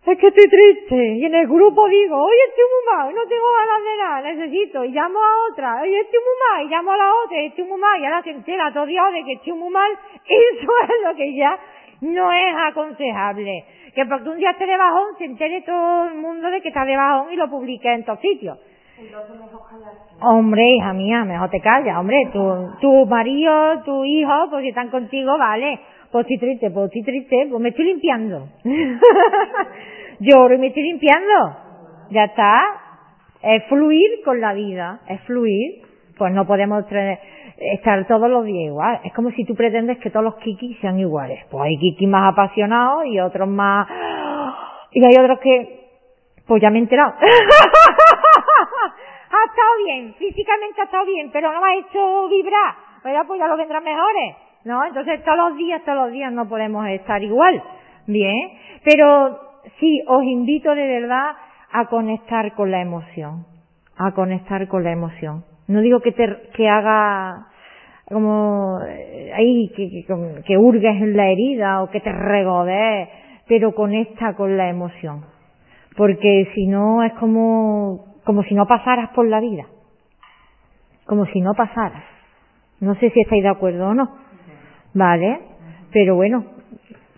es 0.05 0.17
que 0.19 0.27
estoy 0.27 0.49
triste. 0.49 0.95
Y 0.95 1.25
en 1.25 1.33
el 1.33 1.47
grupo 1.47 1.87
digo, 1.87 2.15
oye, 2.21 2.37
estoy 2.49 2.63
muy 2.63 2.95
mal, 2.95 3.15
no 3.15 3.27
tengo 3.27 3.45
ganas 3.57 3.83
de 3.83 3.97
nada, 3.97 4.21
necesito. 4.21 4.85
Y 4.85 4.91
llamo 4.91 5.19
a 5.19 5.51
otra, 5.51 5.81
oye, 5.81 5.99
estoy 5.99 6.19
muy 6.19 6.37
mal, 6.47 6.65
y 6.65 6.69
llamo 6.69 6.91
a 6.91 6.97
la 6.97 7.11
otra, 7.25 7.41
estoy 7.41 7.63
muy 7.63 7.79
mal, 7.79 7.99
y 7.99 8.05
ahora 8.05 8.23
se 8.23 8.31
entera 8.31 8.71
todo 8.71 8.85
Dios 8.85 9.13
de 9.13 9.23
que 9.23 9.33
estoy 9.33 9.53
muy 9.53 9.69
mal. 9.69 9.91
Eso 10.25 10.71
es 10.83 11.07
lo 11.09 11.15
que 11.15 11.35
ya 11.35 11.57
no 12.01 12.31
es 12.31 12.55
aconsejable. 12.55 13.65
Que 13.95 14.05
porque 14.05 14.29
un 14.29 14.37
día 14.37 14.51
esté 14.51 14.65
de 14.65 14.77
bajón, 14.77 15.17
se 15.17 15.25
entere 15.25 15.61
todo 15.61 16.05
el 16.05 16.15
mundo 16.15 16.51
de 16.51 16.61
que 16.61 16.67
está 16.67 16.85
de 16.85 16.95
bajón 16.95 17.33
y 17.33 17.35
lo 17.35 17.49
publique 17.49 17.91
en 17.91 18.03
todos 18.03 18.19
sitios. 18.19 18.59
Entonces 18.97 19.39
mejor 19.39 19.61
Hombre, 20.21 20.69
hija 20.69 20.93
mía, 20.93 21.25
mejor 21.25 21.49
te 21.49 21.59
callas, 21.59 21.97
hombre. 21.97 22.29
Tu, 22.31 22.69
tu 22.79 23.05
marido, 23.05 23.81
tu 23.83 24.05
hijo, 24.05 24.49
pues 24.49 24.63
si 24.63 24.69
están 24.69 24.89
contigo, 24.89 25.37
vale. 25.37 25.79
Pues 26.11 26.25
estoy 26.29 26.37
triste, 26.37 26.71
pues 26.71 26.85
estoy 26.85 27.03
triste, 27.03 27.47
pues 27.49 27.61
me 27.61 27.69
estoy 27.69 27.85
limpiando. 27.85 28.47
Lloro 30.19 30.55
y 30.55 30.57
me 30.57 30.67
estoy 30.67 30.83
limpiando. 30.83 31.57
Ya 32.11 32.25
está. 32.25 32.61
Es 33.41 33.63
fluir 33.65 34.23
con 34.23 34.41
la 34.41 34.53
vida, 34.53 35.01
es 35.07 35.21
fluir. 35.21 35.83
Pues 36.17 36.33
no 36.33 36.47
podemos 36.47 36.85
estar 37.57 38.07
todos 38.07 38.29
los 38.29 38.45
días 38.45 38.67
igual. 38.67 39.01
Es 39.03 39.13
como 39.13 39.31
si 39.31 39.43
tú 39.45 39.55
pretendes 39.55 39.97
que 39.99 40.09
todos 40.09 40.23
los 40.23 40.35
kikis 40.35 40.79
sean 40.79 40.99
iguales. 40.99 41.45
Pues 41.51 41.63
hay 41.63 41.77
kikis 41.77 42.07
más 42.07 42.31
apasionados 42.33 43.05
y 43.05 43.19
otros 43.19 43.47
más... 43.47 43.87
Y 44.91 45.03
hay 45.03 45.21
otros 45.21 45.39
que... 45.39 45.85
Pues 46.47 46.61
ya 46.61 46.69
me 46.69 46.77
he 46.77 46.81
enterado. 46.81 47.13
Hasta 49.35 49.51
estado 49.51 49.85
bien, 49.85 50.13
físicamente 50.13 50.81
ha 50.81 50.85
estado 50.85 51.05
bien, 51.05 51.29
pero 51.31 51.51
no 51.51 51.59
me 51.59 51.67
ha 51.67 51.75
hecho 51.75 52.29
vibrar, 52.29 52.75
¿verdad? 53.03 53.23
Pues 53.27 53.39
ya 53.39 53.47
lo 53.47 53.57
vendrán 53.57 53.83
mejores, 53.83 54.35
¿no? 54.63 54.85
Entonces 54.85 55.23
todos 55.23 55.37
los 55.37 55.57
días, 55.57 55.83
todos 55.83 55.97
los 55.97 56.11
días 56.11 56.31
no 56.31 56.47
podemos 56.47 56.87
estar 56.87 57.21
igual, 57.21 57.61
bien, 58.07 58.51
pero 58.83 59.39
sí, 59.79 60.03
os 60.07 60.23
invito 60.23 60.73
de 60.73 60.87
verdad 60.87 61.31
a 61.71 61.85
conectar 61.87 62.53
con 62.55 62.71
la 62.71 62.81
emoción, 62.81 63.45
a 63.97 64.11
conectar 64.13 64.67
con 64.67 64.83
la 64.83 64.91
emoción. 64.91 65.43
No 65.67 65.81
digo 65.81 65.99
que 65.99 66.11
te, 66.11 66.49
que 66.55 66.69
haga 66.69 67.47
como 68.07 68.79
eh, 68.87 69.31
ahí 69.33 69.71
que, 69.75 69.89
que, 69.89 70.43
que 70.45 70.57
hurgues 70.57 71.01
en 71.01 71.17
la 71.17 71.29
herida 71.29 71.81
o 71.81 71.89
que 71.89 72.01
te 72.01 72.11
regodees, 72.11 73.09
pero 73.47 73.73
conecta 73.73 74.35
con 74.35 74.57
la 74.57 74.69
emoción. 74.69 75.25
Porque 75.97 76.49
si 76.53 76.67
no 76.67 77.03
es 77.03 77.13
como, 77.13 78.15
como 78.25 78.43
si 78.43 78.53
no 78.53 78.67
pasaras 78.67 79.09
por 79.09 79.27
la 79.27 79.39
vida. 79.39 79.65
Como 81.05 81.25
si 81.27 81.41
no 81.41 81.53
pasaras. 81.53 82.03
No 82.79 82.95
sé 82.95 83.09
si 83.11 83.21
estáis 83.21 83.43
de 83.43 83.49
acuerdo 83.49 83.87
o 83.87 83.93
no. 83.93 84.09
Vale. 84.93 85.39
Pero 85.91 86.15
bueno, 86.15 86.45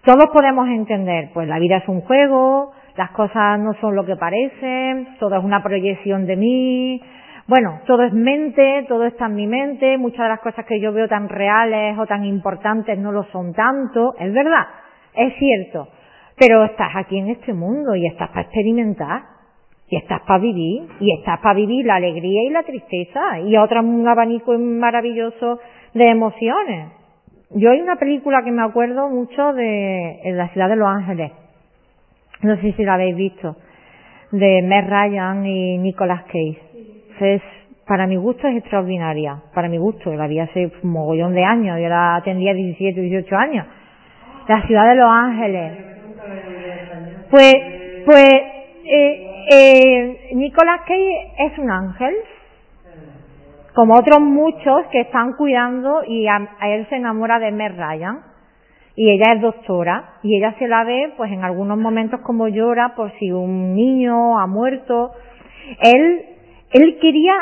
todos 0.08 0.30
podemos 0.32 0.70
entender, 0.70 1.32
pues 1.34 1.50
la 1.50 1.60
vida 1.60 1.80
es 1.80 1.88
un 1.90 2.00
juego, 2.00 2.72
las 2.96 3.12
cosas 3.12 3.60
no 3.60 3.74
son 3.82 3.94
lo 3.94 4.06
que 4.06 4.16
parecen, 4.16 5.18
todo 5.20 5.36
es 5.36 5.44
una 5.44 5.62
proyección 5.62 6.26
de 6.26 6.38
mí, 6.38 7.02
bueno, 7.46 7.82
todo 7.86 8.04
es 8.04 8.14
mente, 8.14 8.86
todo 8.88 9.04
está 9.04 9.26
en 9.26 9.36
mi 9.36 9.48
mente, 9.48 9.98
muchas 9.98 10.20
de 10.20 10.30
las 10.30 10.40
cosas 10.40 10.64
que 10.64 10.80
yo 10.80 10.94
veo 10.94 11.10
tan 11.10 11.28
reales 11.28 12.00
o 12.00 12.06
tan 12.06 12.24
importantes 12.24 12.98
no 12.98 13.12
lo 13.12 13.26
son 13.34 13.54
tanto, 13.54 14.16
es 14.18 14.32
verdad, 14.32 14.68
es 15.14 15.34
cierto, 15.38 15.90
pero 16.38 16.64
estás 16.64 16.96
aquí 16.96 17.18
en 17.18 17.28
este 17.28 17.54
mundo 17.54 17.94
y 17.94 18.08
estás 18.08 18.30
para 18.30 18.44
experimentar, 18.44 19.24
y 19.90 19.98
estás 19.98 20.22
para 20.22 20.40
vivir, 20.40 20.88
y 21.02 21.20
estás 21.20 21.42
para 21.42 21.56
vivir 21.56 21.86
la 21.86 21.96
alegría 21.96 22.44
y 22.46 22.50
la 22.50 22.64
tristeza, 22.64 23.42
y 23.42 23.58
otro 23.58 23.82
un 23.82 24.08
abanico 24.08 24.58
maravilloso 24.58 25.60
de 25.94 26.10
emociones. 26.10 26.97
Yo 27.52 27.72
hay 27.72 27.80
una 27.80 27.96
película 27.96 28.44
que 28.44 28.52
me 28.52 28.62
acuerdo 28.62 29.10
mucho 29.10 29.54
de 29.54 30.20
en 30.24 30.38
la 30.38 30.50
ciudad 30.50 30.68
de 30.68 30.76
Los 30.76 30.90
Ángeles, 30.90 31.32
no 32.42 32.58
sé 32.58 32.74
si 32.74 32.84
la 32.84 32.96
habéis 32.96 33.16
visto, 33.16 33.56
de 34.32 34.62
Meg 34.64 34.86
Ryan 34.86 35.46
y 35.46 35.78
Nicolas 35.78 36.24
Cage. 36.24 36.60
Es, 37.22 37.42
para 37.88 38.06
mi 38.06 38.18
gusto 38.18 38.48
es 38.50 38.58
extraordinaria, 38.58 39.42
para 39.54 39.70
mi 39.70 39.78
gusto, 39.78 40.14
la 40.14 40.28
vi 40.28 40.40
hace 40.40 40.72
un 40.84 40.92
mogollón 40.92 41.34
de 41.34 41.46
años, 41.46 41.80
yo 41.80 41.88
la 41.88 42.22
tendría 42.26 42.54
17, 42.54 43.00
18 43.00 43.36
años. 43.38 43.66
La 44.50 44.62
ciudad 44.68 44.90
de 44.90 44.96
Los 44.96 45.10
Ángeles. 45.10 45.72
Pues, 47.32 47.56
pues, 48.06 48.30
eh, 48.84 49.46
eh, 49.52 50.32
Nicolas 50.34 50.82
Cage 50.82 51.32
es 51.40 51.58
un 51.58 51.72
ángel, 51.72 52.14
como 53.78 53.94
otros 53.94 54.20
muchos 54.22 54.88
que 54.92 55.02
están 55.02 55.34
cuidando 55.34 56.04
y 56.04 56.26
a, 56.26 56.50
él 56.64 56.88
se 56.90 56.96
enamora 56.96 57.38
de 57.38 57.52
Meg 57.52 57.74
Ryan 57.78 58.22
y 58.96 59.08
ella 59.12 59.34
es 59.36 59.42
doctora 59.42 60.16
y 60.24 60.36
ella 60.36 60.56
se 60.58 60.68
la 60.68 60.84
ve 60.84 61.14
pues 61.16 61.32
en 61.32 61.44
algunos 61.44 61.78
momentos 61.78 62.22
como 62.22 62.48
llora 62.48 62.96
por 62.96 63.12
si 63.20 63.32
un 63.32 63.76
niño 63.76 64.40
ha 64.40 64.48
muerto. 64.48 65.12
Él 65.84 66.26
él 66.72 66.98
quería 67.00 67.34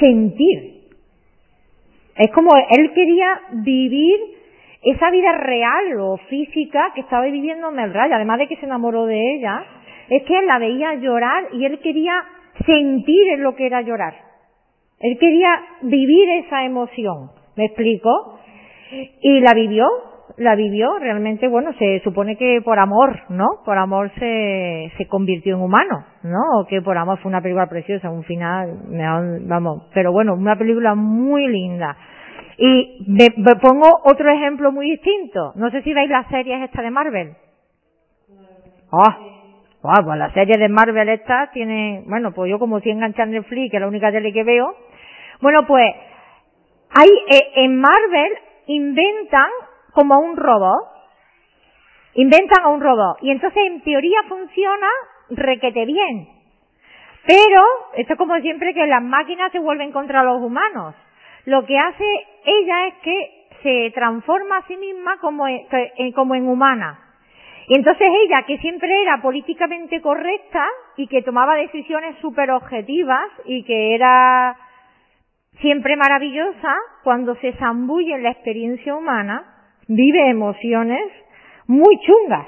sentir. 0.00 0.82
Es 2.14 2.30
como 2.32 2.50
él 2.56 2.92
quería 2.92 3.40
vivir 3.52 4.18
esa 4.82 5.10
vida 5.10 5.32
real 5.32 5.98
o 5.98 6.18
física 6.28 6.92
que 6.94 7.00
estaba 7.00 7.24
viviendo 7.24 7.70
Melray, 7.70 8.12
además 8.12 8.38
de 8.38 8.48
que 8.48 8.56
se 8.56 8.66
enamoró 8.66 9.06
de 9.06 9.18
ella, 9.36 9.64
es 10.10 10.24
que 10.24 10.38
él 10.40 10.46
la 10.46 10.58
veía 10.58 10.96
llorar 10.96 11.44
y 11.54 11.64
él 11.64 11.78
quería 11.78 12.22
sentir 12.66 13.28
en 13.32 13.42
lo 13.44 13.56
que 13.56 13.64
era 13.64 13.80
llorar. 13.80 14.29
Él 15.00 15.18
quería 15.18 15.48
vivir 15.82 16.28
esa 16.44 16.64
emoción, 16.64 17.30
¿me 17.56 17.66
explico? 17.66 18.38
Y 19.22 19.40
la 19.40 19.54
vivió 19.54 19.86
la 20.36 20.54
vivió, 20.54 20.98
realmente, 20.98 21.48
bueno, 21.48 21.72
se 21.78 22.00
supone 22.00 22.36
que 22.36 22.62
por 22.64 22.78
amor, 22.78 23.20
¿no? 23.28 23.46
Por 23.64 23.76
amor 23.76 24.10
se, 24.18 24.90
se 24.96 25.06
convirtió 25.06 25.56
en 25.56 25.62
humano, 25.62 26.04
¿no? 26.22 26.60
O 26.60 26.66
que 26.66 26.80
por 26.80 26.96
amor 26.96 27.18
fue 27.18 27.28
una 27.28 27.42
película 27.42 27.66
preciosa, 27.68 28.10
un 28.10 28.24
final, 28.24 28.78
vamos, 29.42 29.88
pero 29.92 30.12
bueno, 30.12 30.34
una 30.34 30.56
película 30.56 30.94
muy 30.94 31.46
linda. 31.46 31.96
Y 32.56 33.04
me, 33.06 33.28
pongo 33.56 33.88
otro 34.04 34.30
ejemplo 34.30 34.72
muy 34.72 34.90
distinto. 34.90 35.52
No 35.56 35.70
sé 35.70 35.82
si 35.82 35.92
veis 35.94 36.10
las 36.10 36.26
series 36.28 36.62
esta 36.62 36.82
de 36.82 36.90
Marvel. 36.90 37.32
Ah, 38.92 39.18
oh, 39.82 40.04
pues 40.04 40.18
la 40.18 40.32
serie 40.32 40.58
de 40.58 40.68
Marvel 40.68 41.08
esta 41.08 41.50
tiene, 41.52 42.02
bueno, 42.06 42.32
pues 42.32 42.50
yo 42.50 42.58
como 42.58 42.80
si 42.80 42.90
enganchar 42.90 43.28
Netflix, 43.28 43.70
que 43.70 43.76
es 43.76 43.80
la 43.80 43.88
única 43.88 44.10
tele 44.10 44.32
que 44.32 44.44
veo. 44.44 44.74
Bueno, 45.40 45.66
pues, 45.66 45.94
hay, 46.90 47.08
eh, 47.28 47.52
en 47.56 47.80
Marvel 47.80 48.32
inventan 48.66 49.48
como 49.92 50.18
un 50.18 50.36
robot. 50.36 50.86
Inventan 52.14 52.64
a 52.64 52.68
un 52.68 52.80
robot. 52.80 53.18
Y 53.22 53.30
entonces 53.30 53.62
en 53.66 53.80
teoría 53.82 54.22
funciona 54.28 54.88
requete 55.30 55.84
bien. 55.86 56.28
Pero, 57.26 57.62
esto 57.96 58.14
es 58.14 58.18
como 58.18 58.36
siempre 58.40 58.74
que 58.74 58.86
las 58.86 59.02
máquinas 59.02 59.52
se 59.52 59.58
vuelven 59.58 59.92
contra 59.92 60.24
los 60.24 60.40
humanos. 60.40 60.94
Lo 61.44 61.64
que 61.64 61.78
hace 61.78 62.04
ella 62.44 62.86
es 62.86 62.94
que 63.02 63.46
se 63.62 63.92
transforma 63.94 64.58
a 64.58 64.66
sí 64.66 64.76
misma 64.76 65.18
como, 65.20 65.44
como 66.14 66.34
en 66.34 66.48
humana. 66.48 66.98
Y 67.68 67.76
entonces 67.76 68.08
ella, 68.24 68.42
que 68.46 68.58
siempre 68.58 69.02
era 69.02 69.20
políticamente 69.22 70.00
correcta 70.00 70.66
y 70.96 71.06
que 71.06 71.22
tomaba 71.22 71.54
decisiones 71.54 72.16
súper 72.20 72.50
objetivas 72.50 73.28
y 73.44 73.62
que 73.64 73.94
era 73.94 74.56
siempre 75.60 75.96
maravillosa, 75.96 76.74
cuando 77.04 77.34
se 77.36 77.52
zambulle 77.54 78.14
en 78.14 78.22
la 78.22 78.30
experiencia 78.30 78.94
humana, 78.94 79.44
vive 79.88 80.28
emociones 80.28 81.10
muy 81.66 81.98
chungas. 82.00 82.46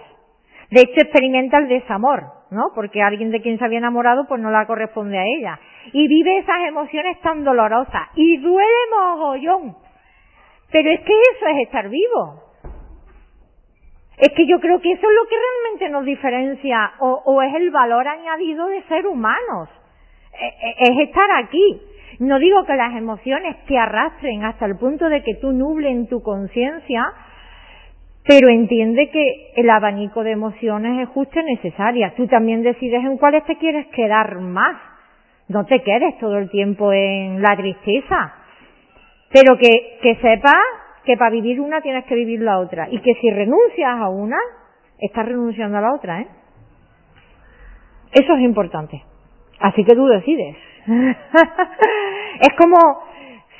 De 0.70 0.80
hecho, 0.80 1.02
experimenta 1.02 1.58
el 1.58 1.68
desamor, 1.68 2.24
¿no? 2.50 2.70
Porque 2.74 3.02
alguien 3.02 3.30
de 3.30 3.42
quien 3.42 3.58
se 3.58 3.64
había 3.64 3.78
enamorado, 3.78 4.26
pues 4.26 4.40
no 4.40 4.50
la 4.50 4.66
corresponde 4.66 5.18
a 5.18 5.24
ella. 5.24 5.60
Y 5.92 6.08
vive 6.08 6.38
esas 6.38 6.60
emociones 6.66 7.20
tan 7.20 7.44
dolorosas. 7.44 8.08
Y 8.14 8.38
duele 8.38 8.70
mogollón. 8.90 9.76
Pero 10.70 10.90
es 10.90 11.00
que 11.00 11.12
eso 11.12 11.46
es 11.46 11.66
estar 11.66 11.88
vivo. 11.90 12.42
Es 14.16 14.30
que 14.30 14.46
yo 14.46 14.60
creo 14.60 14.80
que 14.80 14.92
eso 14.92 15.06
es 15.06 15.14
lo 15.14 15.28
que 15.28 15.36
realmente 15.36 15.88
nos 15.90 16.04
diferencia 16.04 16.92
o, 17.00 17.22
o 17.24 17.42
es 17.42 17.54
el 17.54 17.70
valor 17.70 18.06
añadido 18.08 18.66
de 18.68 18.82
ser 18.84 19.06
humanos. 19.06 19.68
E, 20.32 20.46
e, 20.46 20.74
es 20.90 21.08
estar 21.08 21.30
aquí. 21.32 21.82
No 22.18 22.38
digo 22.38 22.64
que 22.64 22.76
las 22.76 22.94
emociones 22.94 23.56
te 23.66 23.78
arrastren 23.78 24.44
hasta 24.44 24.66
el 24.66 24.76
punto 24.76 25.08
de 25.08 25.22
que 25.22 25.34
tú 25.36 25.52
nublen 25.52 26.08
tu 26.08 26.22
conciencia, 26.22 27.04
pero 28.24 28.48
entiende 28.48 29.10
que 29.10 29.52
el 29.56 29.68
abanico 29.68 30.22
de 30.22 30.32
emociones 30.32 31.02
es 31.02 31.08
justo 31.08 31.40
y 31.40 31.44
necesaria. 31.44 32.14
Tú 32.16 32.26
también 32.26 32.62
decides 32.62 33.04
en 33.04 33.18
cuáles 33.18 33.44
te 33.44 33.56
quieres 33.56 33.86
quedar 33.88 34.38
más. 34.38 34.76
No 35.48 35.64
te 35.66 35.82
quedes 35.82 36.18
todo 36.18 36.38
el 36.38 36.48
tiempo 36.50 36.92
en 36.92 37.42
la 37.42 37.56
tristeza. 37.56 38.34
Pero 39.32 39.56
que, 39.58 39.98
que 40.02 40.16
sepas 40.16 40.54
que 41.04 41.16
para 41.16 41.30
vivir 41.30 41.60
una 41.60 41.80
tienes 41.80 42.04
que 42.04 42.14
vivir 42.14 42.40
la 42.40 42.58
otra. 42.58 42.88
Y 42.90 43.00
que 43.00 43.14
si 43.14 43.30
renuncias 43.30 43.98
a 43.98 44.08
una, 44.08 44.38
estás 44.98 45.26
renunciando 45.26 45.78
a 45.78 45.80
la 45.80 45.94
otra, 45.94 46.20
¿eh? 46.20 46.28
Eso 48.12 48.34
es 48.34 48.42
importante. 48.42 49.02
Así 49.58 49.84
que 49.84 49.94
tú 49.94 50.06
decides. 50.06 50.56
es 52.40 52.56
como 52.58 52.78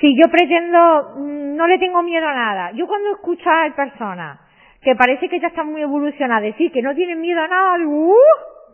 si 0.00 0.16
yo 0.16 0.28
pretendo, 0.30 1.14
mm, 1.16 1.56
no 1.56 1.66
le 1.66 1.78
tengo 1.78 2.02
miedo 2.02 2.26
a 2.26 2.34
nada. 2.34 2.72
Yo 2.72 2.86
cuando 2.86 3.12
escucho 3.12 3.48
a 3.48 3.74
personas 3.74 4.40
que 4.82 4.96
parece 4.96 5.28
que 5.28 5.38
ya 5.38 5.48
están 5.48 5.70
muy 5.70 5.82
evolucionadas, 5.82 6.42
decir 6.42 6.72
que 6.72 6.82
no 6.82 6.94
tienen 6.94 7.20
miedo 7.20 7.40
a 7.40 7.48
nada, 7.48 7.78
¡uh! 7.86 8.14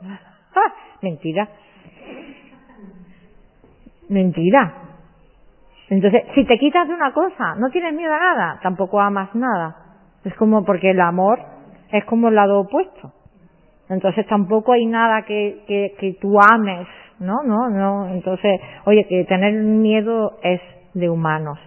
mentira. 1.03 1.49
Mentira. 4.09 4.72
Entonces, 5.90 6.22
si 6.34 6.44
te 6.44 6.59
quitas 6.59 6.88
de 6.88 6.94
una 6.94 7.12
cosa, 7.12 7.55
no 7.57 7.68
tienes 7.70 7.92
miedo 7.94 8.12
a 8.14 8.18
nada, 8.18 8.61
tampoco 8.62 9.01
amas 9.01 9.34
nada. 9.34 9.76
Es 10.24 10.34
como 10.34 10.64
porque 10.64 10.90
el 10.90 11.01
amor 11.01 11.40
es 11.92 12.05
como 12.07 12.28
el 12.28 12.34
lado 12.34 12.61
opuesto. 12.61 13.12
Entonces 13.88 14.26
tampoco 14.26 14.72
hay 14.72 14.86
nada 14.86 15.22
que, 15.22 15.64
que, 15.66 15.94
que 15.99 16.14
tú 16.20 16.38
ames, 16.40 16.86
¿no? 17.21 17.43
No, 17.45 17.69
no. 17.69 18.09
Entonces, 18.09 18.61
oye, 18.85 19.05
que 19.09 19.25
tener 19.25 19.53
miedo 19.55 20.39
es 20.43 20.61
de 20.95 21.09
humanos. 21.09 21.59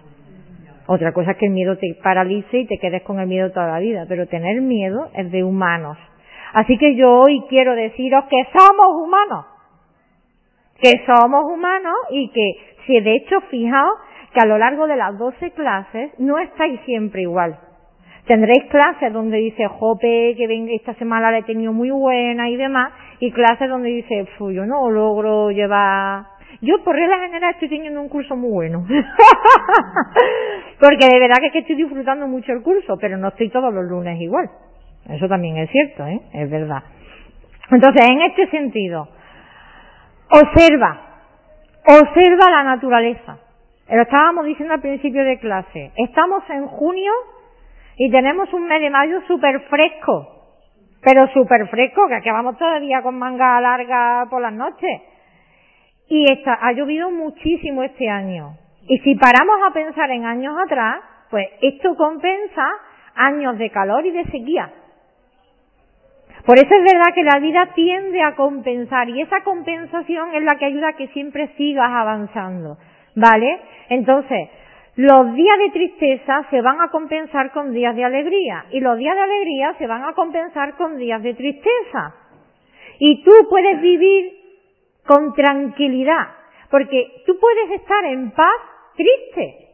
Otra 0.86 1.12
cosa 1.12 1.32
es 1.32 1.36
que 1.38 1.46
el 1.46 1.52
miedo 1.52 1.76
te 1.78 1.94
paralice 2.02 2.58
y 2.58 2.66
te 2.66 2.78
quedes 2.78 3.02
con 3.02 3.20
el 3.20 3.26
miedo 3.26 3.50
toda 3.50 3.68
la 3.68 3.78
vida, 3.78 4.04
pero 4.08 4.26
tener 4.26 4.60
miedo 4.60 5.08
es 5.14 5.30
de 5.30 5.44
humanos. 5.44 5.96
Así 6.52 6.76
que 6.76 6.96
yo 6.96 7.20
hoy 7.20 7.42
quiero 7.48 7.74
deciros 7.74 8.24
que 8.28 8.44
somos 8.52 9.02
humanos. 9.02 9.46
Que 10.80 10.92
somos 11.06 11.44
humanos 11.44 11.94
y 12.10 12.28
que, 12.30 12.56
si 12.86 13.00
de 13.00 13.14
hecho, 13.14 13.40
fijaos 13.50 13.98
que 14.34 14.40
a 14.40 14.46
lo 14.46 14.58
largo 14.58 14.86
de 14.86 14.96
las 14.96 15.16
12 15.18 15.52
clases 15.52 16.10
no 16.18 16.38
estáis 16.38 16.80
siempre 16.80 17.22
igual. 17.22 17.58
Tendréis 18.26 18.64
clases 18.70 19.12
donde 19.12 19.38
dice, 19.38 19.66
jope, 19.66 20.34
que 20.36 20.74
esta 20.74 20.94
semana 20.94 21.30
la 21.30 21.38
he 21.38 21.42
tenido 21.42 21.72
muy 21.72 21.90
buena 21.90 22.48
y 22.48 22.56
demás, 22.56 22.92
y 23.22 23.30
clases 23.30 23.68
donde 23.68 23.88
dice, 23.88 24.26
yo 24.40 24.66
no 24.66 24.90
logro 24.90 25.52
llevar 25.52 26.24
Yo 26.60 26.82
por 26.82 26.96
regla 26.96 27.20
general 27.20 27.52
estoy 27.52 27.68
teniendo 27.68 28.00
un 28.00 28.08
curso 28.08 28.34
muy 28.34 28.50
bueno. 28.50 28.84
Porque 30.80 31.06
de 31.06 31.20
verdad 31.20 31.36
que, 31.40 31.52
que 31.52 31.60
estoy 31.60 31.76
disfrutando 31.76 32.26
mucho 32.26 32.50
el 32.50 32.64
curso, 32.64 32.96
pero 33.00 33.16
no 33.16 33.28
estoy 33.28 33.48
todos 33.48 33.72
los 33.72 33.84
lunes 33.84 34.20
igual. 34.20 34.50
Eso 35.08 35.28
también 35.28 35.56
es 35.58 35.70
cierto, 35.70 36.04
¿eh? 36.04 36.20
Es 36.32 36.50
verdad. 36.50 36.82
Entonces, 37.70 38.10
en 38.10 38.22
este 38.22 38.48
sentido, 38.48 39.06
observa, 40.28 41.22
observa 41.86 42.50
la 42.50 42.64
naturaleza. 42.64 43.38
Lo 43.88 44.02
estábamos 44.02 44.46
diciendo 44.46 44.74
al 44.74 44.80
principio 44.80 45.22
de 45.24 45.38
clase. 45.38 45.92
Estamos 45.96 46.42
en 46.50 46.66
junio 46.66 47.12
y 47.98 48.10
tenemos 48.10 48.52
un 48.52 48.66
mes 48.66 48.80
de 48.80 48.90
mayo 48.90 49.20
súper 49.28 49.60
fresco. 49.70 50.41
Pero 51.02 51.26
súper 51.28 51.68
fresco, 51.68 52.06
que 52.08 52.14
aquí 52.14 52.30
vamos 52.30 52.56
todavía 52.58 53.02
con 53.02 53.18
manga 53.18 53.60
larga 53.60 54.26
por 54.30 54.40
las 54.40 54.52
noches. 54.52 55.02
Y 56.08 56.30
está, 56.30 56.58
ha 56.60 56.72
llovido 56.72 57.10
muchísimo 57.10 57.82
este 57.82 58.08
año. 58.08 58.56
Y 58.86 58.98
si 58.98 59.14
paramos 59.16 59.56
a 59.66 59.72
pensar 59.72 60.10
en 60.10 60.24
años 60.24 60.54
atrás, 60.64 61.00
pues 61.30 61.48
esto 61.60 61.96
compensa 61.96 62.68
años 63.14 63.58
de 63.58 63.70
calor 63.70 64.06
y 64.06 64.10
de 64.12 64.24
sequía. 64.24 64.70
Por 66.46 66.58
eso 66.58 66.68
es 66.74 66.92
verdad 66.92 67.14
que 67.14 67.22
la 67.22 67.38
vida 67.38 67.68
tiende 67.74 68.20
a 68.22 68.34
compensar 68.34 69.08
y 69.08 69.20
esa 69.20 69.42
compensación 69.42 70.34
es 70.34 70.42
la 70.42 70.56
que 70.56 70.66
ayuda 70.66 70.88
a 70.88 70.96
que 70.96 71.08
siempre 71.08 71.48
sigas 71.56 71.90
avanzando. 71.90 72.78
¿Vale? 73.14 73.60
Entonces, 73.90 74.48
los 74.96 75.34
días 75.34 75.58
de 75.58 75.70
tristeza 75.70 76.46
se 76.50 76.60
van 76.60 76.80
a 76.80 76.90
compensar 76.90 77.50
con 77.52 77.72
días 77.72 77.96
de 77.96 78.04
alegría 78.04 78.66
y 78.70 78.80
los 78.80 78.98
días 78.98 79.14
de 79.14 79.22
alegría 79.22 79.74
se 79.78 79.86
van 79.86 80.04
a 80.04 80.12
compensar 80.12 80.76
con 80.76 80.98
días 80.98 81.22
de 81.22 81.34
tristeza. 81.34 82.14
Y 82.98 83.24
tú 83.24 83.32
puedes 83.48 83.80
vivir 83.80 84.32
con 85.06 85.32
tranquilidad, 85.32 86.28
porque 86.70 87.22
tú 87.26 87.38
puedes 87.38 87.80
estar 87.80 88.04
en 88.04 88.32
paz 88.32 88.60
triste. 88.94 89.68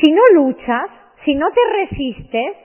Si 0.00 0.12
no 0.12 0.22
luchas, 0.32 0.90
si 1.24 1.34
no 1.34 1.50
te 1.50 1.60
resistes, 1.80 2.56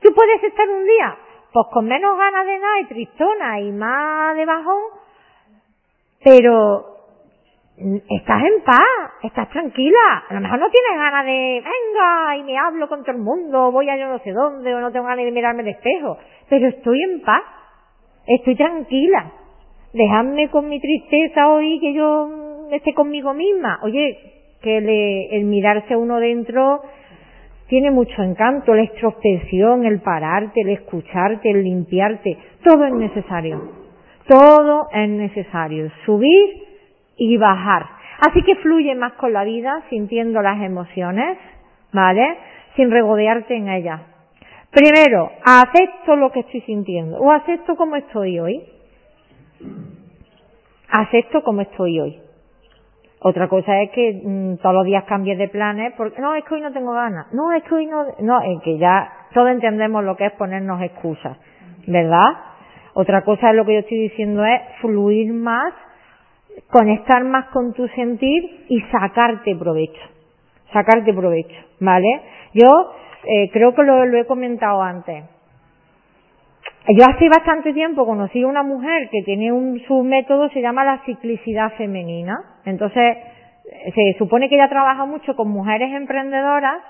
tú 0.00 0.14
puedes 0.14 0.42
estar 0.44 0.68
un 0.68 0.84
día 0.84 1.16
pues 1.52 1.66
con 1.72 1.86
menos 1.86 2.16
ganas 2.16 2.46
de 2.46 2.58
nada 2.58 2.80
y 2.80 2.84
tristona 2.84 3.60
y 3.60 3.72
más 3.72 4.36
de 4.36 4.44
bajón, 4.44 4.82
pero 6.22 6.87
estás 8.08 8.42
en 8.42 8.64
paz, 8.64 8.82
estás 9.22 9.48
tranquila. 9.50 10.24
A 10.28 10.34
lo 10.34 10.40
mejor 10.40 10.58
no 10.58 10.68
tienes 10.70 10.98
ganas 10.98 11.24
de, 11.24 11.62
venga, 11.62 12.36
y 12.36 12.42
me 12.42 12.58
hablo 12.58 12.88
con 12.88 13.02
todo 13.02 13.12
el 13.12 13.22
mundo, 13.22 13.70
voy 13.70 13.88
a 13.88 13.96
yo 13.96 14.08
no 14.08 14.18
sé 14.20 14.32
dónde, 14.32 14.74
o 14.74 14.80
no 14.80 14.90
tengo 14.90 15.06
ganas 15.06 15.24
de 15.24 15.30
mirarme 15.30 15.62
el 15.62 15.68
espejo, 15.68 16.18
pero 16.48 16.68
estoy 16.68 17.02
en 17.02 17.20
paz, 17.22 17.42
estoy 18.26 18.56
tranquila. 18.56 19.32
Dejadme 19.92 20.50
con 20.50 20.68
mi 20.68 20.80
tristeza 20.80 21.48
hoy 21.48 21.78
que 21.80 21.94
yo 21.94 22.68
esté 22.72 22.92
conmigo 22.94 23.32
misma. 23.32 23.78
Oye, 23.82 24.18
que 24.60 24.80
le, 24.80 25.36
el 25.36 25.44
mirarse 25.44 25.96
uno 25.96 26.18
dentro 26.18 26.82
tiene 27.68 27.90
mucho 27.90 28.22
encanto, 28.22 28.74
la 28.74 28.82
introspección, 28.82 29.84
el 29.84 30.00
pararte, 30.00 30.60
el 30.62 30.70
escucharte, 30.70 31.50
el 31.50 31.62
limpiarte, 31.62 32.36
todo 32.64 32.84
es 32.84 32.92
necesario. 32.92 33.70
Todo 34.26 34.88
es 34.92 35.08
necesario. 35.08 35.90
Subir 36.04 36.67
y 37.18 37.36
bajar. 37.36 37.86
Así 38.26 38.42
que 38.42 38.56
fluye 38.56 38.94
más 38.94 39.12
con 39.14 39.32
la 39.32 39.44
vida, 39.44 39.82
sintiendo 39.90 40.40
las 40.40 40.60
emociones, 40.62 41.38
¿vale? 41.92 42.38
Sin 42.76 42.90
regodearte 42.90 43.54
en 43.56 43.68
ellas. 43.68 44.00
Primero, 44.70 45.30
acepto 45.44 46.16
lo 46.16 46.30
que 46.30 46.40
estoy 46.40 46.60
sintiendo 46.62 47.18
o 47.18 47.30
acepto 47.30 47.76
como 47.76 47.96
estoy 47.96 48.38
hoy. 48.38 48.62
Acepto 50.90 51.42
como 51.42 51.62
estoy 51.62 52.00
hoy. 52.00 52.20
Otra 53.20 53.48
cosa 53.48 53.82
es 53.82 53.90
que 53.90 54.20
mm, 54.24 54.58
todos 54.58 54.74
los 54.74 54.84
días 54.84 55.04
cambies 55.04 55.38
de 55.38 55.48
planes 55.48 55.92
porque 55.96 56.20
no, 56.20 56.34
es 56.34 56.44
que 56.44 56.54
hoy 56.54 56.60
no 56.60 56.72
tengo 56.72 56.92
ganas. 56.92 57.32
No, 57.32 57.52
es 57.52 57.64
que 57.64 57.74
hoy 57.74 57.86
no, 57.86 58.04
no, 58.20 58.40
es 58.42 58.62
que 58.62 58.78
ya 58.78 59.10
todos 59.34 59.50
entendemos 59.50 60.04
lo 60.04 60.16
que 60.16 60.26
es 60.26 60.32
ponernos 60.32 60.80
excusas, 60.82 61.36
¿verdad? 61.86 62.28
Otra 62.94 63.22
cosa 63.24 63.50
es 63.50 63.56
lo 63.56 63.64
que 63.64 63.74
yo 63.74 63.78
estoy 63.80 63.98
diciendo 63.98 64.44
es 64.44 64.60
fluir 64.80 65.32
más, 65.32 65.72
conectar 66.70 67.24
más 67.24 67.46
con 67.46 67.72
tu 67.72 67.86
sentir 67.88 68.66
y 68.68 68.80
sacarte 68.92 69.54
provecho. 69.56 70.00
Sacarte 70.72 71.12
provecho, 71.14 71.56
¿vale? 71.80 72.08
Yo 72.54 72.92
eh, 73.24 73.50
creo 73.52 73.74
que 73.74 73.82
lo, 73.82 74.04
he 74.04 74.26
comentado 74.26 74.82
antes 74.82 75.24
yo 76.90 77.04
hace 77.04 77.28
bastante 77.28 77.74
tiempo 77.74 78.06
conocí 78.06 78.42
a 78.42 78.46
una 78.46 78.62
mujer 78.62 79.10
que 79.10 79.22
tiene 79.22 79.52
un, 79.52 79.78
su 79.86 80.02
método, 80.04 80.48
se 80.48 80.62
llama 80.62 80.84
la 80.84 81.02
ciclicidad 81.04 81.72
femenina. 81.74 82.34
Entonces, 82.64 83.18
se 83.94 84.16
supone 84.16 84.48
que 84.48 84.54
ella 84.54 84.70
trabaja 84.70 85.04
mucho 85.04 85.36
con 85.36 85.50
mujeres 85.50 85.92
emprendedoras 85.92 86.80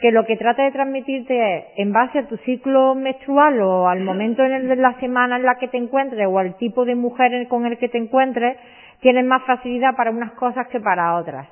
que 0.00 0.12
lo 0.12 0.24
que 0.26 0.36
trata 0.36 0.62
de 0.62 0.70
transmitirte 0.70 1.56
es, 1.56 1.64
en 1.76 1.92
base 1.92 2.20
a 2.20 2.28
tu 2.28 2.36
ciclo 2.38 2.94
menstrual 2.94 3.60
o 3.62 3.88
al 3.88 4.00
momento 4.00 4.44
en 4.44 4.68
de 4.68 4.76
la 4.76 4.98
semana 5.00 5.36
en 5.36 5.42
la 5.42 5.56
que 5.56 5.68
te 5.68 5.76
encuentres 5.76 6.26
o 6.28 6.38
al 6.38 6.56
tipo 6.56 6.84
de 6.84 6.94
mujer 6.94 7.48
con 7.48 7.66
el 7.66 7.78
que 7.78 7.88
te 7.88 7.98
encuentres, 7.98 8.56
tienes 9.00 9.24
más 9.24 9.42
facilidad 9.44 9.96
para 9.96 10.10
unas 10.10 10.32
cosas 10.32 10.66
que 10.68 10.80
para 10.80 11.16
otras. 11.16 11.48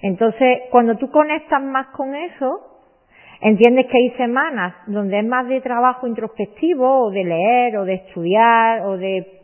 Entonces, 0.00 0.62
cuando 0.70 0.96
tú 0.96 1.10
conectas 1.10 1.62
más 1.62 1.88
con 1.88 2.14
eso, 2.14 2.68
Entiendes 3.40 3.86
que 3.86 3.98
hay 3.98 4.10
semanas 4.16 4.74
donde 4.86 5.20
es 5.20 5.24
más 5.24 5.46
de 5.46 5.60
trabajo 5.60 6.08
introspectivo 6.08 7.06
o 7.06 7.10
de 7.10 7.22
leer 7.22 7.76
o 7.78 7.84
de 7.84 7.94
estudiar 7.94 8.80
o 8.80 8.96
de 8.96 9.42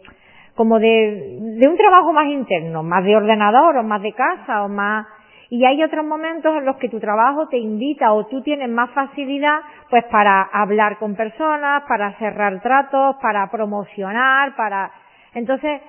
como 0.57 0.79
de, 0.79 1.39
de 1.59 1.69
un 1.69 1.77
trabajo 1.77 2.13
más 2.13 2.27
interno, 2.27 2.83
más 2.83 3.05
de 3.05 3.17
ordenador 3.17 3.77
o 3.77 3.83
más 3.85 4.03
de 4.03 4.13
casa 4.13 4.65
o 4.65 4.69
más 4.69 5.07
y 5.49 5.65
hay 5.65 5.81
otros 5.85 6.05
momentos 6.05 6.57
en 6.57 6.65
los 6.65 6.77
que 6.77 6.89
tu 6.89 6.99
trabajo 6.99 7.47
te 7.49 7.59
invita 7.59 8.13
o 8.13 8.27
tú 8.27 8.43
tienes 8.43 8.69
más 8.69 8.91
facilidad 8.91 9.61
pues 9.91 10.05
para 10.11 10.43
hablar 10.43 10.99
con 10.99 11.15
personas, 11.15 11.85
para 11.87 12.19
cerrar 12.19 12.61
tratos, 12.63 13.17
para 13.23 13.49
promocionar, 13.49 14.57
para 14.57 14.91
entonces 15.35 15.81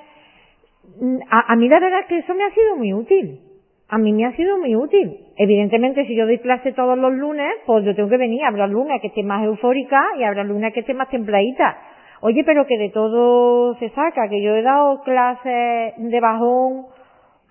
a, 1.30 1.54
a 1.54 1.56
mí 1.56 1.68
la 1.70 1.80
verdad 1.80 2.02
es 2.02 2.06
que 2.08 2.18
eso 2.20 2.34
me 2.34 2.44
ha 2.44 2.50
sido 2.52 2.76
muy 2.78 2.94
útil 2.94 3.40
a 3.88 3.98
mí 3.98 4.14
me 4.14 4.26
ha 4.26 4.36
sido 4.36 4.58
muy 4.58 4.76
útil. 4.76 5.16
Evidentemente, 5.38 6.06
si 6.06 6.16
yo 6.16 6.26
doy 6.26 6.40
clase 6.40 6.72
todos 6.74 6.98
los 6.98 7.14
lunes, 7.14 7.54
pues 7.66 7.86
yo 7.86 7.96
tengo 7.96 8.10
que 8.10 8.18
venir. 8.18 8.44
Habrá 8.44 8.68
lunes 8.68 9.00
que 9.02 9.08
esté 9.08 9.24
más 9.24 9.44
eufórica 9.46 10.04
y 10.18 10.24
habrá 10.24 10.44
lunes 10.44 10.74
que 10.74 10.80
esté 10.80 10.94
más 10.94 11.10
templadita. 11.10 11.78
Oye, 12.22 12.44
pero 12.44 12.66
que 12.66 12.78
de 12.78 12.90
todo 12.90 13.76
se 13.76 13.90
saca, 13.90 14.28
que 14.30 14.42
yo 14.42 14.56
he 14.56 14.64
dado 14.64 15.02
clases 15.04 15.94
de 15.98 16.20
bajón 16.20 16.88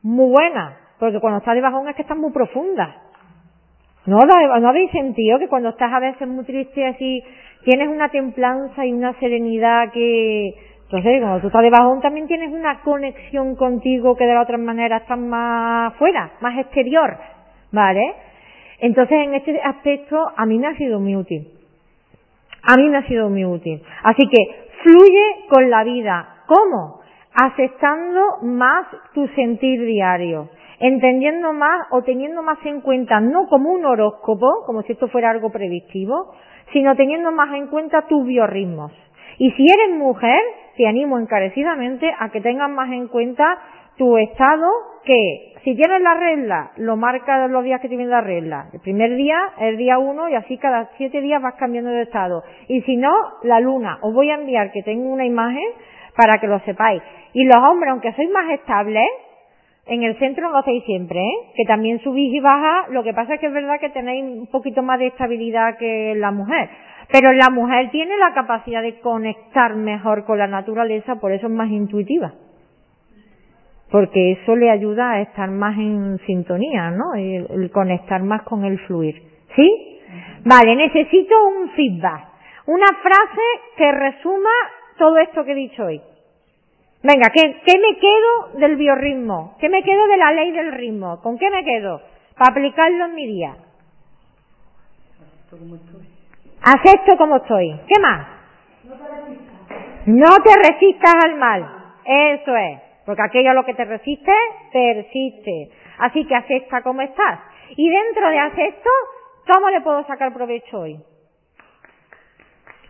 muy 0.03 0.31
buenas, 0.31 0.75
porque 0.99 1.21
cuando 1.21 1.39
estás 1.39 1.55
de 1.55 1.61
bajón 1.61 1.89
es 1.89 1.95
que 1.95 2.03
estás 2.03 2.19
muy 2.19 2.33
profunda. 2.33 3.03
¿No, 4.07 4.19
¿No 4.19 4.69
habéis 4.69 4.91
sentido 4.91 5.39
que 5.39 5.49
cuando 5.49 5.71
estás 5.71 5.93
a 5.93 6.01
veces 6.01 6.27
muy 6.27 6.45
triste 6.45 6.85
así, 6.85 7.23
tienes 7.65 7.89
una 7.89 8.09
templanza 8.09 8.85
y 8.85 8.93
una 8.93 9.19
serenidad 9.21 9.93
que, 9.93 10.55
entonces, 10.85 11.21
cuando 11.21 11.41
tú 11.41 11.47
estás 11.47 11.63
de 11.63 11.71
bajón 11.71 12.01
también 12.01 12.27
tienes 12.27 12.53
una 12.53 12.81
conexión 12.83 13.57
contigo 13.57 14.17
que 14.17 14.27
de 14.27 14.35
la 14.35 14.43
otra 14.43 14.59
manera 14.59 14.99
estás 14.99 15.19
más 15.19 15.95
fuera, 15.95 16.33
más 16.41 16.59
exterior, 16.59 17.17
¿vale? 17.73 18.15
Entonces, 18.81 19.19
en 19.19 19.35
este 19.35 19.61
aspecto, 19.63 20.17
a 20.37 20.45
mí 20.47 20.59
me 20.59 20.69
ha 20.69 20.77
sido 20.77 21.01
muy 21.01 21.17
útil. 21.17 21.49
A 22.63 22.77
mí 22.77 22.89
me 22.89 22.99
ha 22.99 23.07
sido 23.07 23.31
muy 23.31 23.45
útil. 23.45 23.83
Así 24.03 24.29
que, 24.29 24.69
fluye 24.83 25.47
con 25.49 25.71
la 25.71 25.85
vida. 25.85 26.43
¿Cómo? 26.47 27.01
Aceptando 27.35 28.43
más 28.43 28.87
tu 29.15 29.27
sentir 29.29 29.85
diario. 29.87 30.51
Entendiendo 30.81 31.53
más 31.53 31.87
o 31.93 32.03
teniendo 32.03 32.43
más 32.43 32.59
en 32.65 32.83
cuenta, 32.83 33.21
no 33.21 33.47
como 33.47 33.71
un 33.71 33.87
horóscopo, 33.87 34.65
como 34.67 34.83
si 34.83 34.93
esto 34.93 35.09
fuera 35.09 35.31
algo 35.31 35.51
predictivo, 35.51 36.35
sino 36.73 36.95
teniendo 36.95 37.33
más 37.33 37.55
en 37.55 37.69
cuenta 37.69 38.07
tus 38.07 38.27
biorritmos. 38.27 38.93
Y 39.39 39.51
si 39.53 39.65
eres 39.65 39.97
mujer, 39.97 40.41
te 40.77 40.87
animo 40.87 41.19
encarecidamente 41.19 42.13
a 42.19 42.31
que 42.31 42.41
tengas 42.41 42.71
más 42.71 42.91
en 42.91 43.09
cuenta 43.09 43.59
tu 43.97 44.17
estado 44.19 44.67
que 45.05 45.55
si 45.65 45.75
tienes 45.75 46.03
la 46.03 46.15
regla, 46.15 46.73
lo 46.77 46.97
marcas 46.97 47.51
los 47.51 47.65
días 47.65 47.81
que 47.81 47.89
tienes 47.89 48.09
la 48.09 48.21
regla. 48.21 48.69
El 48.73 48.81
primer 48.81 49.17
día, 49.17 49.39
el 49.59 49.79
día 49.79 49.99
uno, 49.99 50.29
y 50.29 50.35
así 50.35 50.59
cada 50.59 50.91
siete 50.99 51.23
días 51.23 51.41
vas 51.41 51.55
cambiando 51.55 51.91
de 51.91 52.03
estado. 52.03 52.43
Y 52.69 52.83
si 52.83 52.97
no, 52.97 53.13
la 53.43 53.61
luna. 53.61 53.99
Os 54.03 54.13
voy 54.13 54.31
a 54.31 54.35
enviar 54.35 54.73
que 54.73 54.83
tengo 54.83 55.09
una 55.09 55.25
imagen 55.25 55.65
para 56.17 56.39
que 56.39 56.49
lo 56.49 56.59
sepáis. 56.61 57.03
Y 57.33 57.45
los 57.45 57.57
hombres, 57.57 57.93
aunque 57.93 58.13
sois 58.13 58.31
más 58.31 58.51
estables, 58.51 59.07
en 59.87 60.03
el 60.03 60.19
centro 60.19 60.51
lo 60.51 60.59
hacéis 60.59 60.85
siempre, 60.85 61.21
¿eh? 61.21 61.53
que 61.57 61.65
también 61.65 61.99
subís 62.01 62.33
y 62.35 62.41
bajas. 62.41 62.91
Lo 62.91 63.03
que 63.03 63.15
pasa 63.15 63.35
es 63.35 63.41
que 63.41 63.47
es 63.47 63.53
verdad 63.53 63.81
que 63.81 63.91
tenéis 63.91 64.25
un 64.25 64.47
poquito 64.49 64.83
más 64.83 64.99
de 64.99 65.09
estabilidad 65.09 65.79
que 65.79 66.15
la 66.17 66.31
mujer. 66.31 66.69
Pero 67.15 67.33
la 67.33 67.49
mujer 67.49 67.93
tiene 67.93 68.17
la 68.17 68.35
capacidad 68.35 68.83
de 68.83 68.99
conectar 68.99 69.77
mejor 69.77 70.25
con 70.25 70.37
la 70.37 70.49
naturaleza, 70.49 71.15
por 71.21 71.31
eso 71.31 71.47
es 71.47 71.53
más 71.53 71.71
intuitiva. 71.71 72.33
Porque 73.89 74.33
eso 74.33 74.57
le 74.57 74.69
ayuda 74.69 75.13
a 75.13 75.21
estar 75.21 75.49
más 75.49 75.79
en 75.79 76.19
sintonía, 76.27 76.91
¿no? 76.91 77.15
El, 77.15 77.71
conectar 77.71 78.21
más 78.25 78.43
con 78.43 78.65
el 78.65 78.81
fluir. 78.81 79.23
¿Sí? 79.55 80.01
Vale, 80.45 80.75
necesito 80.75 81.35
un 81.47 81.71
feedback. 81.71 82.27
Una 82.67 82.89
frase 83.01 83.43
que 83.77 83.93
resuma 83.93 84.51
todo 84.99 85.17
esto 85.19 85.45
que 85.45 85.53
he 85.53 85.55
dicho 85.55 85.85
hoy. 85.85 86.01
Venga, 87.05 87.31
¿qué, 87.33 87.61
¿qué 87.65 87.79
me 87.79 87.97
quedo 87.97 88.59
del 88.59 88.75
biorritmo? 88.75 89.57
¿Qué 89.61 89.69
me 89.69 89.85
quedo 89.85 90.09
de 90.09 90.17
la 90.17 90.33
ley 90.33 90.51
del 90.51 90.73
ritmo? 90.73 91.21
¿Con 91.21 91.39
qué 91.39 91.49
me 91.49 91.63
quedo? 91.63 92.01
Para 92.37 92.51
aplicarlo 92.51 93.05
en 93.05 93.15
mi 93.15 93.27
día. 93.29 93.55
Acepto 96.65 97.19
como 97.19 97.37
estoy. 97.37 97.79
¿Qué 97.87 98.01
más? 98.01 98.27
No 100.07 100.37
te 100.43 100.71
resistas 100.71 101.15
al 101.25 101.37
mal. 101.37 101.69
Eso 102.05 102.57
es. 102.57 102.81
Porque 103.05 103.23
aquello 103.23 103.51
a 103.51 103.55
lo 103.55 103.65
que 103.65 103.75
te 103.75 103.85
resiste, 103.85 104.33
persiste. 104.73 105.71
Así 105.99 106.25
que 106.27 106.35
acepta 106.35 106.83
como 106.83 107.03
estás. 107.03 107.41
Y 107.77 107.91
dentro 107.91 108.31
de 108.31 108.39
acepto, 108.39 108.91
¿cómo 109.53 109.69
le 109.69 109.83
puedo 109.83 110.07
sacar 110.07 110.33
provecho 110.33 110.81
hoy? 110.81 110.99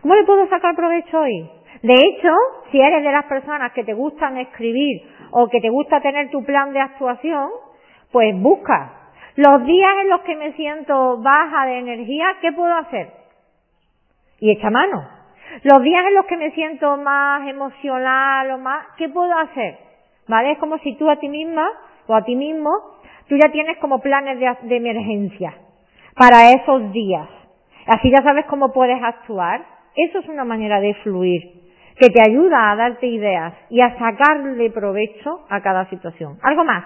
¿Cómo 0.01 0.15
le 0.15 0.23
puedo 0.23 0.47
sacar 0.47 0.73
provecho 0.75 1.19
hoy? 1.19 1.49
De 1.81 1.93
hecho, 1.93 2.33
si 2.71 2.79
eres 2.79 3.03
de 3.03 3.11
las 3.11 3.25
personas 3.25 3.73
que 3.73 3.83
te 3.83 3.93
gustan 3.93 4.37
escribir 4.37 5.01
o 5.31 5.49
que 5.49 5.59
te 5.59 5.69
gusta 5.69 5.99
tener 5.99 6.29
tu 6.29 6.45
plan 6.45 6.71
de 6.71 6.79
actuación, 6.79 7.49
pues 8.11 8.33
busca. 8.39 9.09
Los 9.35 9.65
días 9.65 9.91
en 10.01 10.09
los 10.09 10.21
que 10.21 10.37
me 10.37 10.53
siento 10.53 11.17
baja 11.21 11.65
de 11.65 11.79
energía, 11.79 12.37
¿qué 12.41 12.53
puedo 12.53 12.73
hacer? 12.73 13.24
Y 14.45 14.51
echa 14.51 14.69
mano. 14.69 15.03
Los 15.63 15.81
días 15.81 16.05
en 16.05 16.13
los 16.13 16.27
que 16.27 16.37
me 16.37 16.51
siento 16.51 16.97
más 16.97 17.47
emocional 17.47 18.51
o 18.51 18.59
más, 18.59 18.85
¿qué 18.95 19.09
puedo 19.09 19.35
hacer? 19.35 19.75
¿Vale? 20.27 20.51
Es 20.51 20.59
como 20.59 20.77
si 20.77 20.95
tú 20.97 21.09
a 21.09 21.15
ti 21.15 21.27
misma 21.27 21.67
o 22.05 22.13
a 22.13 22.23
ti 22.23 22.35
mismo, 22.35 22.69
tú 23.27 23.37
ya 23.43 23.51
tienes 23.51 23.75
como 23.79 24.01
planes 24.01 24.39
de, 24.39 24.55
de 24.67 24.75
emergencia 24.77 25.51
para 26.15 26.51
esos 26.51 26.91
días. 26.91 27.27
Así 27.87 28.11
ya 28.11 28.21
sabes 28.21 28.45
cómo 28.45 28.71
puedes 28.71 29.01
actuar. 29.01 29.65
Eso 29.95 30.19
es 30.19 30.27
una 30.27 30.45
manera 30.45 30.79
de 30.79 30.93
fluir, 31.01 31.41
que 31.99 32.11
te 32.11 32.21
ayuda 32.29 32.69
a 32.69 32.75
darte 32.75 33.07
ideas 33.07 33.51
y 33.71 33.81
a 33.81 33.97
sacarle 33.97 34.69
provecho 34.69 35.43
a 35.49 35.59
cada 35.61 35.89
situación. 35.89 36.37
¿Algo 36.43 36.63
más? 36.63 36.85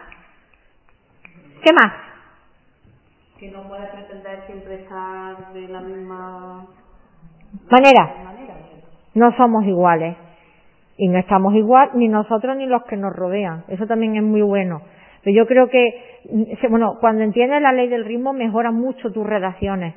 ¿Qué 1.62 1.74
más? 1.74 1.91
Que 3.38 3.51
no 3.51 3.68
puede 3.68 3.86
pretender 3.88 4.45
siempre 4.45 4.76
estar 4.76 5.51
de 5.51 5.68
la 5.68 5.82
misma 5.82 6.66
manera. 7.70 8.14
No 9.16 9.36
somos 9.38 9.66
iguales. 9.66 10.16
Y 10.97 11.08
no 11.08 11.18
estamos 11.18 11.56
igual 11.56 11.91
ni 11.93 12.10
nosotros 12.10 12.58
ni 12.58 12.66
los 12.66 12.84
que 12.84 12.97
nos 12.97 13.16
rodean. 13.16 13.64
Eso 13.70 13.88
también 13.88 14.18
es 14.18 14.24
muy 14.24 14.41
bueno. 14.41 14.82
Pero 15.24 15.36
yo 15.36 15.47
creo 15.47 15.70
que, 15.70 15.93
bueno, 16.70 16.97
cuando 17.00 17.24
entiendes 17.24 17.62
la 17.62 17.72
ley 17.72 17.88
del 17.88 18.06
ritmo 18.06 18.34
mejora 18.34 18.72
mucho 18.72 19.12
tus 19.12 19.26
relaciones. 19.26 19.95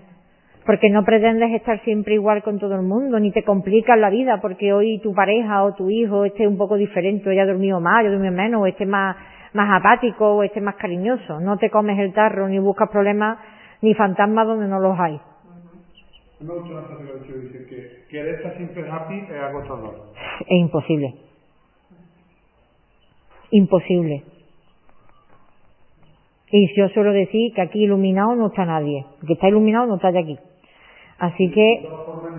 Porque 0.64 0.90
no 0.90 1.04
pretendes 1.04 1.50
estar 1.54 1.80
siempre 1.82 2.14
igual 2.14 2.44
con 2.44 2.60
todo 2.60 2.76
el 2.76 2.82
mundo, 2.82 3.18
ni 3.18 3.32
te 3.32 3.42
complicas 3.42 3.98
la 3.98 4.10
vida 4.10 4.40
porque 4.40 4.72
hoy 4.72 5.00
tu 5.00 5.12
pareja 5.12 5.64
o 5.64 5.74
tu 5.74 5.90
hijo 5.90 6.24
esté 6.24 6.46
un 6.46 6.56
poco 6.56 6.76
diferente, 6.76 7.28
o 7.28 7.32
haya 7.32 7.46
dormido 7.46 7.80
más, 7.80 8.04
o 8.06 8.10
dormido 8.10 8.32
menos, 8.32 8.62
o 8.62 8.66
esté 8.66 8.86
más, 8.86 9.16
más 9.54 9.80
apático, 9.80 10.36
o 10.36 10.42
esté 10.44 10.60
más 10.60 10.76
cariñoso. 10.76 11.40
No 11.40 11.56
te 11.58 11.68
comes 11.68 11.98
el 11.98 12.12
tarro, 12.12 12.48
ni 12.48 12.60
buscas 12.60 12.88
problemas, 12.90 13.38
ni 13.80 13.92
fantasmas 13.94 14.46
donde 14.46 14.68
no 14.68 14.78
los 14.78 14.98
hay. 15.00 15.20
Me 16.42 16.54
gusta 16.54 16.70
una 16.70 16.82
frase 16.82 17.04
que 17.04 17.10
ha 17.10 17.14
dicho, 17.14 17.38
dice 17.38 17.66
que 17.66 18.04
querer 18.10 18.34
estar 18.34 18.56
siempre 18.56 18.90
happy 18.90 19.18
es 19.18 19.30
agotador. 19.30 20.12
Es 20.40 20.58
imposible. 20.58 21.14
Imposible. 23.50 24.24
Y 26.50 26.76
yo 26.76 26.88
suelo 26.88 27.12
decir 27.12 27.54
que 27.54 27.62
aquí 27.62 27.84
iluminado 27.84 28.34
no 28.34 28.48
está 28.48 28.64
nadie. 28.64 29.06
El 29.20 29.26
que 29.26 29.32
está 29.34 29.48
iluminado 29.48 29.86
no 29.86 29.96
está 29.96 30.10
de 30.10 30.18
aquí. 30.18 30.38
Así 31.18 31.50
que... 31.50 31.80
De 31.82 31.88
todas 31.88 32.06
formas, 32.06 32.32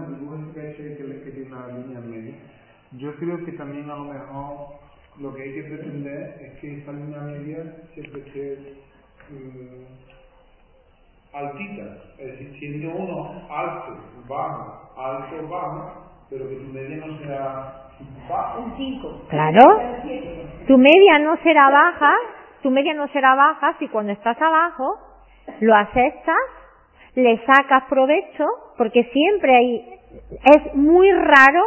tiene 0.54 1.48
una 1.48 1.68
línea 1.68 2.34
yo 2.98 3.16
creo 3.16 3.44
que 3.44 3.54
también 3.54 3.90
a 3.90 3.96
lo 3.96 4.06
mejor 4.06 4.68
lo 5.20 5.34
que 5.34 5.42
hay 5.42 5.54
que 5.54 5.64
pretender 5.64 6.38
es 6.42 6.60
que 6.60 6.78
esa 6.78 6.92
línea 6.92 7.22
media 7.22 7.76
siempre 7.94 8.22
esté 8.22 8.76
um, 9.32 9.93
altita. 11.34 11.84
Es 12.18 12.28
decir, 12.28 12.56
siendo 12.60 12.96
uno 12.96 13.42
alto, 13.50 13.98
bajo, 14.28 14.94
alto, 14.98 15.48
bajo, 15.48 15.92
pero 16.30 16.48
que 16.48 16.56
tu 16.56 16.72
media 16.72 17.06
no 17.06 17.18
sea 17.20 17.90
baja. 18.30 18.60
un 18.60 18.74
5. 18.78 19.22
Claro. 19.30 19.82
Tu 20.68 20.78
media 20.78 21.20
no 21.20 21.36
será 21.44 21.70
baja, 21.70 22.14
tu 22.62 22.70
media 22.70 22.94
no 22.94 23.08
será 23.10 23.36
baja 23.36 23.76
si 23.80 23.88
cuando 23.90 24.14
estás 24.14 24.42
abajo 24.42 24.98
lo 25.60 25.76
aceptas, 25.76 26.38
le 27.16 27.38
sacas 27.46 27.84
provecho, 27.90 28.46
porque 28.78 29.04
siempre 29.12 29.56
hay, 29.56 30.00
es 30.56 30.76
muy 30.76 31.12
raro 31.12 31.64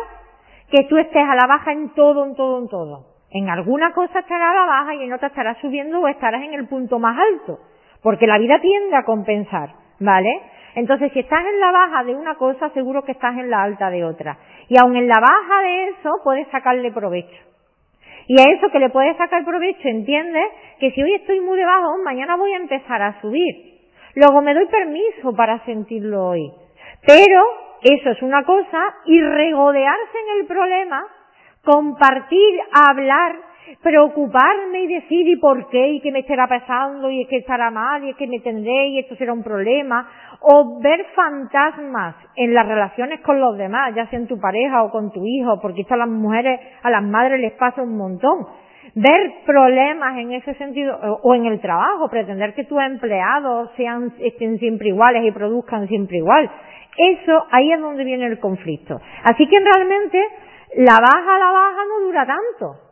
que 0.70 0.84
tú 0.84 0.96
estés 0.96 1.22
a 1.22 1.34
la 1.34 1.46
baja 1.46 1.72
en 1.72 1.90
todo, 1.90 2.24
en 2.24 2.34
todo, 2.34 2.58
en 2.58 2.68
todo. 2.68 3.06
En 3.30 3.48
alguna 3.50 3.92
cosa 3.92 4.20
estarás 4.20 4.50
a 4.50 4.54
la 4.54 4.66
baja 4.66 4.94
y 4.94 5.04
en 5.04 5.12
otra 5.12 5.28
estarás 5.28 5.58
subiendo 5.58 6.00
o 6.00 6.08
estarás 6.08 6.42
en 6.42 6.54
el 6.54 6.66
punto 6.68 6.98
más 6.98 7.18
alto, 7.18 7.60
porque 8.06 8.28
la 8.28 8.38
vida 8.38 8.60
tiende 8.60 8.94
a 8.94 9.02
compensar, 9.02 9.70
¿vale? 9.98 10.40
Entonces, 10.76 11.10
si 11.12 11.18
estás 11.18 11.44
en 11.44 11.58
la 11.58 11.72
baja 11.72 12.04
de 12.04 12.14
una 12.14 12.36
cosa, 12.36 12.70
seguro 12.70 13.02
que 13.02 13.10
estás 13.10 13.36
en 13.36 13.50
la 13.50 13.64
alta 13.64 13.90
de 13.90 14.04
otra. 14.04 14.38
Y 14.68 14.78
aun 14.80 14.94
en 14.94 15.08
la 15.08 15.18
baja 15.18 15.62
de 15.62 15.88
eso, 15.88 16.12
puedes 16.22 16.46
sacarle 16.52 16.92
provecho. 16.92 17.36
Y 18.28 18.40
a 18.40 18.44
eso 18.44 18.70
que 18.70 18.78
le 18.78 18.90
puedes 18.90 19.16
sacar 19.16 19.44
provecho, 19.44 19.88
entiendes 19.88 20.44
que 20.78 20.92
si 20.92 21.02
hoy 21.02 21.14
estoy 21.14 21.40
muy 21.40 21.58
debajo, 21.58 21.98
mañana 22.04 22.36
voy 22.36 22.52
a 22.52 22.58
empezar 22.58 23.02
a 23.02 23.20
subir. 23.20 23.80
Luego 24.14 24.40
me 24.40 24.54
doy 24.54 24.66
permiso 24.66 25.34
para 25.34 25.64
sentirlo 25.64 26.28
hoy. 26.28 26.52
Pero 27.04 27.42
eso 27.82 28.10
es 28.10 28.22
una 28.22 28.44
cosa 28.44 28.94
y 29.06 29.20
regodearse 29.20 30.18
en 30.28 30.40
el 30.42 30.46
problema, 30.46 31.04
compartir, 31.64 32.60
hablar, 32.72 33.34
preocuparme 33.82 34.82
y 34.82 34.86
decir 34.86 35.28
y 35.28 35.36
por 35.36 35.68
qué 35.68 35.88
y 35.88 36.00
que 36.00 36.12
me 36.12 36.20
estará 36.20 36.46
pasando 36.46 37.10
y 37.10 37.22
es 37.22 37.28
que 37.28 37.38
estará 37.38 37.70
mal 37.70 38.04
y 38.04 38.10
es 38.10 38.16
que 38.16 38.26
me 38.26 38.40
tendré 38.40 38.88
y 38.88 38.98
esto 39.00 39.16
será 39.16 39.32
un 39.32 39.42
problema 39.42 40.08
o 40.40 40.80
ver 40.80 41.04
fantasmas 41.14 42.16
en 42.36 42.54
las 42.54 42.66
relaciones 42.66 43.20
con 43.20 43.40
los 43.40 43.56
demás, 43.56 43.94
ya 43.94 44.06
sea 44.08 44.18
en 44.18 44.26
tu 44.26 44.38
pareja 44.38 44.82
o 44.84 44.90
con 44.90 45.10
tu 45.12 45.24
hijo, 45.26 45.60
porque 45.60 45.82
esto 45.82 45.94
a 45.94 45.98
las 45.98 46.08
mujeres, 46.08 46.60
a 46.82 46.90
las 46.90 47.02
madres 47.02 47.40
les 47.40 47.52
pasa 47.52 47.82
un 47.82 47.96
montón. 47.96 48.46
Ver 48.94 49.32
problemas 49.44 50.16
en 50.18 50.32
ese 50.32 50.54
sentido 50.54 50.96
o 51.22 51.34
en 51.34 51.46
el 51.46 51.60
trabajo, 51.60 52.08
pretender 52.08 52.54
que 52.54 52.64
tus 52.64 52.80
empleados 52.80 53.70
sean 53.76 54.12
estén 54.20 54.58
siempre 54.58 54.88
iguales 54.88 55.24
y 55.24 55.32
produzcan 55.32 55.88
siempre 55.88 56.18
igual. 56.18 56.48
Eso 56.96 57.46
ahí 57.50 57.72
es 57.72 57.80
donde 57.80 58.04
viene 58.04 58.26
el 58.26 58.38
conflicto. 58.38 59.00
Así 59.24 59.46
que 59.48 59.58
realmente 59.60 60.22
la 60.76 60.98
baja, 61.00 61.38
la 61.38 61.52
baja 61.52 61.80
no 61.88 62.06
dura 62.06 62.26
tanto 62.26 62.85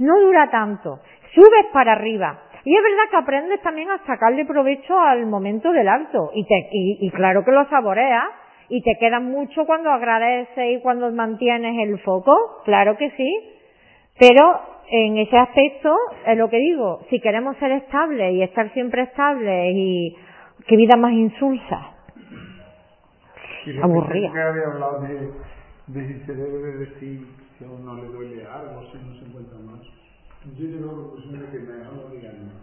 no 0.00 0.18
dura 0.18 0.50
tanto. 0.50 1.00
Subes 1.34 1.66
para 1.72 1.92
arriba. 1.92 2.40
Y 2.64 2.76
es 2.76 2.82
verdad 2.82 3.10
que 3.10 3.16
aprendes 3.16 3.62
también 3.62 3.90
a 3.90 4.04
sacarle 4.04 4.44
provecho 4.44 4.98
al 4.98 5.26
momento 5.26 5.72
del 5.72 5.88
alto. 5.88 6.30
Y, 6.34 6.44
te, 6.46 6.68
y, 6.72 7.10
claro 7.10 7.44
que 7.44 7.52
lo 7.52 7.68
saboreas. 7.68 8.24
Y 8.68 8.82
te 8.82 8.96
queda 8.98 9.20
mucho 9.20 9.66
cuando 9.66 9.90
agradeces 9.90 10.78
y 10.78 10.80
cuando 10.80 11.10
mantienes 11.12 11.86
el 11.86 11.98
foco. 12.00 12.62
Claro 12.64 12.96
que 12.96 13.10
sí. 13.10 13.40
Pero 14.18 14.60
en 14.90 15.18
ese 15.18 15.36
aspecto, 15.36 15.94
es 16.26 16.36
lo 16.36 16.48
que 16.48 16.58
digo, 16.58 17.00
si 17.10 17.20
queremos 17.20 17.56
ser 17.58 17.72
estables 17.72 18.32
y 18.32 18.42
estar 18.42 18.72
siempre 18.72 19.02
estables 19.02 19.72
y 19.74 20.16
qué 20.66 20.76
vida 20.76 20.96
más 20.96 21.12
insulsa. 21.12 21.90
Aburrida. 23.82 24.32
Que 24.32 24.40
había 24.40 24.66
hablado 24.66 25.00
de, 25.02 25.30
de 25.88 26.08
si 26.08 26.26
se 26.26 26.34
debe 26.34 26.72
decir 26.78 27.39
si 27.60 27.66
a 27.66 27.68
uno 27.68 27.94
le 27.94 28.08
duele 28.08 28.46
algo, 28.46 28.80
si 28.90 28.96
no 28.96 29.14
se 29.20 29.24
encuentra 29.26 29.58
mal. 29.58 29.80
Yo 30.56 30.64
llego 30.64 30.88
a 30.88 30.92
la 30.92 30.96
conclusión 30.96 31.40
de 31.40 31.46
que 31.52 31.58
mejor 31.60 31.92
no 31.92 32.08
digan 32.08 32.36
nada. 32.40 32.56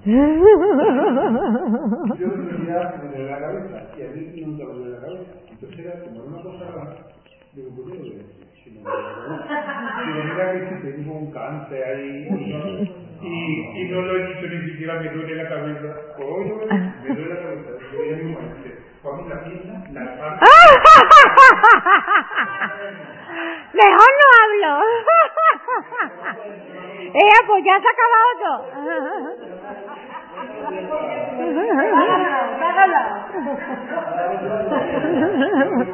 Yo 2.18 2.28
decía 2.34 2.90
que 2.90 2.98
me 2.98 3.10
duele 3.14 3.30
la 3.30 3.40
cabeza 3.40 3.78
y 3.96 4.02
a 4.02 4.10
mí 4.10 4.42
nunca 4.42 4.66
me 4.66 4.74
duele 4.74 4.92
la 4.98 5.02
cabeza. 5.02 5.32
Entonces 5.52 5.80
era 5.86 6.00
como 6.04 6.24
una 6.24 6.42
cosa 6.42 6.66
rara. 6.72 6.96
Digo, 7.54 7.70
pues 7.76 7.88
voy 7.88 7.98
a 7.98 8.02
decir. 8.02 8.48
Si 8.64 8.72
no 8.72 8.82
me 8.82 8.90
duele 8.90 9.04
la 9.06 9.14
cabeza. 9.14 9.46
Digo, 10.08 10.24
mira 10.24 10.54
que 10.54 10.60
si 10.66 10.82
tengo 10.96 11.14
un 11.20 11.32
cáncer 11.32 11.84
ahí 11.84 12.28
y, 13.22 13.82
y 13.82 13.90
no 13.92 14.02
lo 14.02 14.16
he 14.18 14.28
dicho 14.28 14.48
ni 14.48 14.72
siquiera 14.72 15.00
me 15.00 15.10
duele 15.12 15.36
la 15.36 15.48
cabeza. 15.50 15.96
Coño, 16.18 16.56
me 17.04 17.10
duele 17.16 17.30
la 17.30 17.42
cabeza. 17.44 17.70
Yo 17.94 17.98
voy 18.00 18.10
a 18.10 18.18
mi 18.18 18.24
muerte. 18.32 18.77
Con 19.02 19.30
la 19.30 19.44
pierna, 19.44 19.84
la 19.92 20.02
espalda. 20.04 20.40
Mejor 23.74 24.10
no 24.20 24.28
hablo. 24.42 24.72
Eh, 27.08 27.40
pues 27.48 27.64
ya 27.64 27.80
se 27.80 27.88
ha 27.88 27.92
acabado 27.92 28.30
todo. 28.42 28.62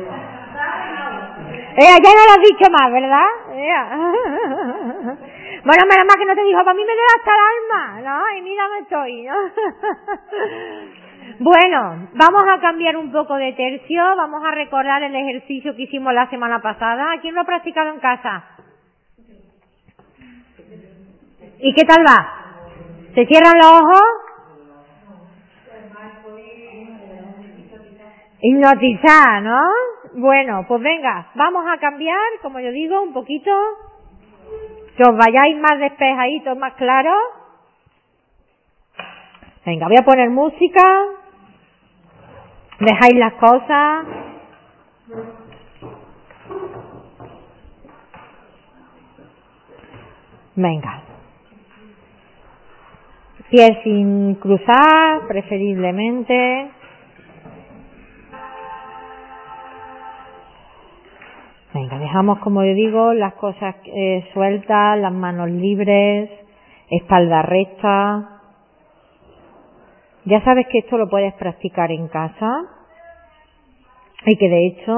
Eh, 1.76 1.98
ya 2.04 2.12
no 2.14 2.24
lo 2.28 2.34
has 2.34 2.42
dicho 2.42 2.70
más, 2.70 2.92
¿verdad? 2.92 3.30
Bueno, 5.66 5.86
menos 5.90 6.06
mal 6.06 6.18
que 6.20 6.26
no 6.26 6.36
te 6.36 6.44
dijo, 6.44 6.60
para 6.60 6.74
mí 6.74 6.84
me 6.84 6.92
debe 6.92 7.08
hasta 7.16 7.32
el 7.32 7.40
alma, 7.54 8.02
¿no? 8.02 8.38
Y 8.38 8.42
mira 8.42 8.64
dónde 8.64 8.82
estoy, 8.82 9.24
¿no? 9.24 9.36
Bueno, 11.40 12.10
vamos 12.14 12.44
a 12.48 12.60
cambiar 12.60 12.96
un 12.96 13.12
poco 13.12 13.36
de 13.36 13.54
tercio, 13.54 14.02
vamos 14.16 14.44
a 14.46 14.52
recordar 14.52 15.02
el 15.04 15.16
ejercicio 15.16 15.76
que 15.76 15.84
hicimos 15.84 16.14
la 16.14 16.30
semana 16.30 16.62
pasada. 16.62 17.18
¿Quién 17.22 17.34
lo 17.34 17.42
ha 17.42 17.46
practicado 17.46 17.90
en 17.92 18.00
casa? 18.00 18.44
¿Y 21.60 21.74
qué 21.74 21.84
tal 21.86 22.06
va? 22.06 22.44
¿Se 23.16 23.26
cierran 23.26 23.58
los 23.58 23.82
ojos? 23.82 24.02
Hipnotizar, 28.42 29.42
¿no? 29.42 29.62
Bueno, 30.16 30.66
pues 30.68 30.82
venga, 30.82 31.32
vamos 31.36 31.64
a 31.68 31.78
cambiar, 31.78 32.18
como 32.42 32.60
yo 32.60 32.72
digo, 32.72 33.02
un 33.02 33.14
poquito. 33.14 33.52
Que 34.98 35.04
os 35.04 35.18
vayáis 35.18 35.58
más 35.58 35.80
despejaditos, 35.80 36.58
más 36.58 36.74
claros. 36.74 37.18
Venga, 39.66 39.88
voy 39.88 39.96
a 39.98 40.06
poner 40.06 40.30
música. 40.30 41.23
Dejáis 42.86 43.16
las 43.16 43.34
cosas. 43.36 44.06
Venga. 50.56 51.02
Pies 53.50 53.78
sin 53.84 54.36
cruzar, 54.36 55.28
preferiblemente. 55.28 56.72
Venga, 61.74 61.98
dejamos, 62.00 62.40
como 62.40 62.64
yo 62.66 62.74
digo, 62.74 63.14
las 63.14 63.36
cosas 63.36 63.76
eh, 63.86 64.30
sueltas, 64.34 65.00
las 65.00 65.14
manos 65.14 65.50
libres, 65.50 66.30
espalda 66.90 67.44
recta. 67.44 68.33
Ya 70.26 70.42
sabes 70.44 70.68
que 70.68 70.80
esto 70.80 70.98
lo 70.98 71.10
puedes 71.10 71.34
practicar 71.34 71.92
en 71.92 72.08
casa 72.08 72.62
y 74.26 74.38
que 74.38 74.50
de 74.50 74.68
hecho, 74.68 74.96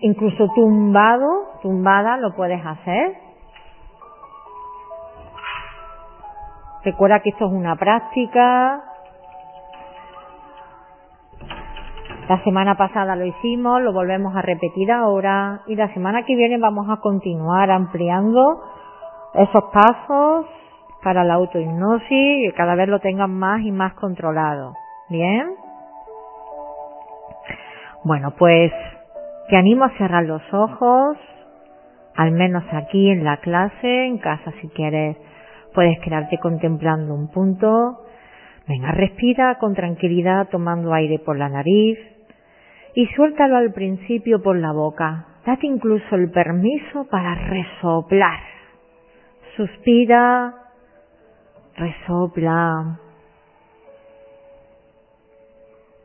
incluso 0.00 0.48
tumbado, 0.54 1.58
tumbada, 1.60 2.16
lo 2.16 2.34
puedes 2.34 2.64
hacer. 2.64 3.14
Recuerda 6.84 7.20
que 7.20 7.30
esto 7.30 7.46
es 7.46 7.52
una 7.52 7.76
práctica. 7.76 8.82
La 12.28 12.42
semana 12.42 12.76
pasada 12.76 13.14
lo 13.14 13.26
hicimos, 13.26 13.82
lo 13.82 13.92
volvemos 13.92 14.34
a 14.34 14.40
repetir 14.40 14.90
ahora 14.90 15.60
y 15.66 15.76
la 15.76 15.92
semana 15.92 16.24
que 16.24 16.34
viene 16.34 16.56
vamos 16.56 16.88
a 16.88 17.00
continuar 17.00 17.70
ampliando 17.70 18.62
esos 19.34 19.64
pasos 19.64 20.46
para 21.02 21.24
la 21.24 21.34
autohipnosis 21.34 22.48
y 22.48 22.52
cada 22.56 22.74
vez 22.74 22.88
lo 22.88 23.00
tengan 23.00 23.30
más 23.30 23.60
y 23.62 23.72
más 23.72 23.94
controlado. 23.94 24.74
¿Bien? 25.08 25.54
Bueno, 28.04 28.34
pues 28.38 28.72
te 29.48 29.56
animo 29.56 29.84
a 29.84 29.96
cerrar 29.98 30.24
los 30.24 30.42
ojos, 30.52 31.16
al 32.16 32.32
menos 32.32 32.64
aquí 32.72 33.10
en 33.10 33.24
la 33.24 33.38
clase, 33.38 34.06
en 34.06 34.18
casa 34.18 34.52
si 34.60 34.68
quieres 34.68 35.16
Puedes 35.74 35.98
quedarte 36.00 36.38
contemplando 36.38 37.14
un 37.14 37.28
punto. 37.28 38.04
Venga, 38.68 38.92
respira 38.92 39.56
con 39.58 39.74
tranquilidad 39.74 40.48
tomando 40.50 40.92
aire 40.92 41.18
por 41.18 41.36
la 41.36 41.48
nariz 41.48 41.98
y 42.94 43.06
suéltalo 43.08 43.56
al 43.56 43.72
principio 43.72 44.42
por 44.42 44.56
la 44.56 44.72
boca. 44.72 45.26
Date 45.46 45.66
incluso 45.66 46.14
el 46.14 46.30
permiso 46.30 47.06
para 47.10 47.34
resoplar. 47.34 48.38
Suspira, 49.56 50.54
resopla. 51.76 52.98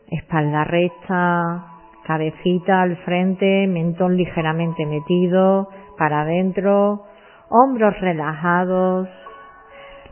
Espalda 0.10 0.64
recta, 0.64 1.66
cabecita 2.06 2.82
al 2.82 2.98
frente, 2.98 3.68
mentón 3.68 4.16
ligeramente 4.16 4.86
metido 4.86 5.70
para 5.98 6.22
adentro, 6.22 7.04
hombros 7.50 8.00
relajados, 8.00 9.10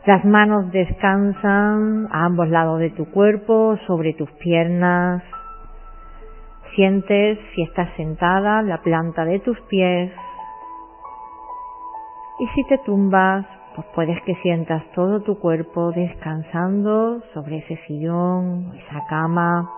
las 0.06 0.24
manos 0.24 0.70
descansan 0.70 2.06
a 2.12 2.26
ambos 2.26 2.48
lados 2.48 2.78
de 2.78 2.90
tu 2.90 3.10
cuerpo, 3.10 3.76
sobre 3.88 4.12
tus 4.12 4.30
piernas. 4.32 5.24
Sientes, 6.76 7.40
si 7.54 7.62
estás 7.62 7.88
sentada, 7.96 8.62
la 8.62 8.82
planta 8.82 9.24
de 9.24 9.40
tus 9.40 9.60
pies. 9.62 10.12
Y 12.38 12.46
si 12.54 12.64
te 12.68 12.78
tumbas, 12.84 13.46
pues 13.76 13.86
puedes 13.94 14.22
que 14.22 14.34
sientas 14.36 14.82
todo 14.94 15.20
tu 15.20 15.38
cuerpo 15.38 15.92
descansando 15.92 17.20
sobre 17.34 17.58
ese 17.58 17.76
sillón, 17.86 18.72
esa 18.74 19.04
cama. 19.06 19.70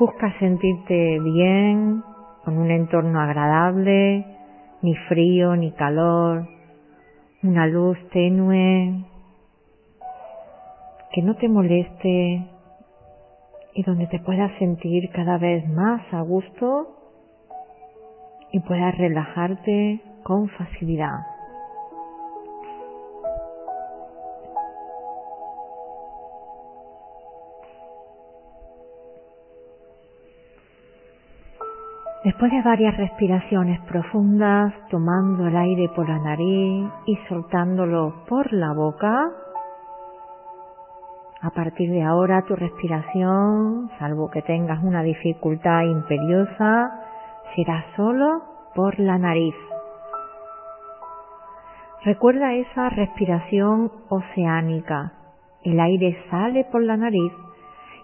Busca 0.00 0.36
sentirte 0.40 1.20
bien, 1.20 2.02
con 2.44 2.58
un 2.58 2.72
entorno 2.72 3.20
agradable, 3.20 4.26
ni 4.82 4.96
frío 5.08 5.54
ni 5.54 5.70
calor, 5.70 6.48
una 7.44 7.68
luz 7.68 7.96
tenue 8.10 9.04
que 11.12 11.22
no 11.22 11.36
te 11.36 11.48
moleste 11.48 12.44
y 13.72 13.82
donde 13.84 14.08
te 14.08 14.18
puedas 14.18 14.50
sentir 14.58 15.10
cada 15.12 15.38
vez 15.38 15.66
más 15.68 16.02
a 16.12 16.22
gusto 16.22 16.88
y 18.50 18.58
puedas 18.60 18.98
relajarte 18.98 20.02
con 20.26 20.48
facilidad. 20.48 21.20
Después 32.24 32.50
de 32.50 32.60
varias 32.62 32.96
respiraciones 32.96 33.80
profundas, 33.82 34.74
tomando 34.90 35.46
el 35.46 35.56
aire 35.56 35.88
por 35.94 36.08
la 36.08 36.18
nariz 36.18 36.90
y 37.06 37.16
soltándolo 37.28 38.24
por 38.28 38.52
la 38.52 38.72
boca, 38.72 39.30
a 41.40 41.50
partir 41.50 41.88
de 41.88 42.02
ahora 42.02 42.42
tu 42.42 42.56
respiración, 42.56 43.90
salvo 44.00 44.28
que 44.32 44.42
tengas 44.42 44.82
una 44.82 45.04
dificultad 45.04 45.82
imperiosa, 45.82 46.90
será 47.54 47.84
solo 47.94 48.42
por 48.74 48.98
la 48.98 49.18
nariz. 49.18 49.54
Recuerda 52.06 52.54
esa 52.54 52.88
respiración 52.90 53.90
oceánica. 54.10 55.12
El 55.64 55.80
aire 55.80 56.16
sale 56.30 56.64
por 56.70 56.80
la 56.84 56.96
nariz 56.96 57.32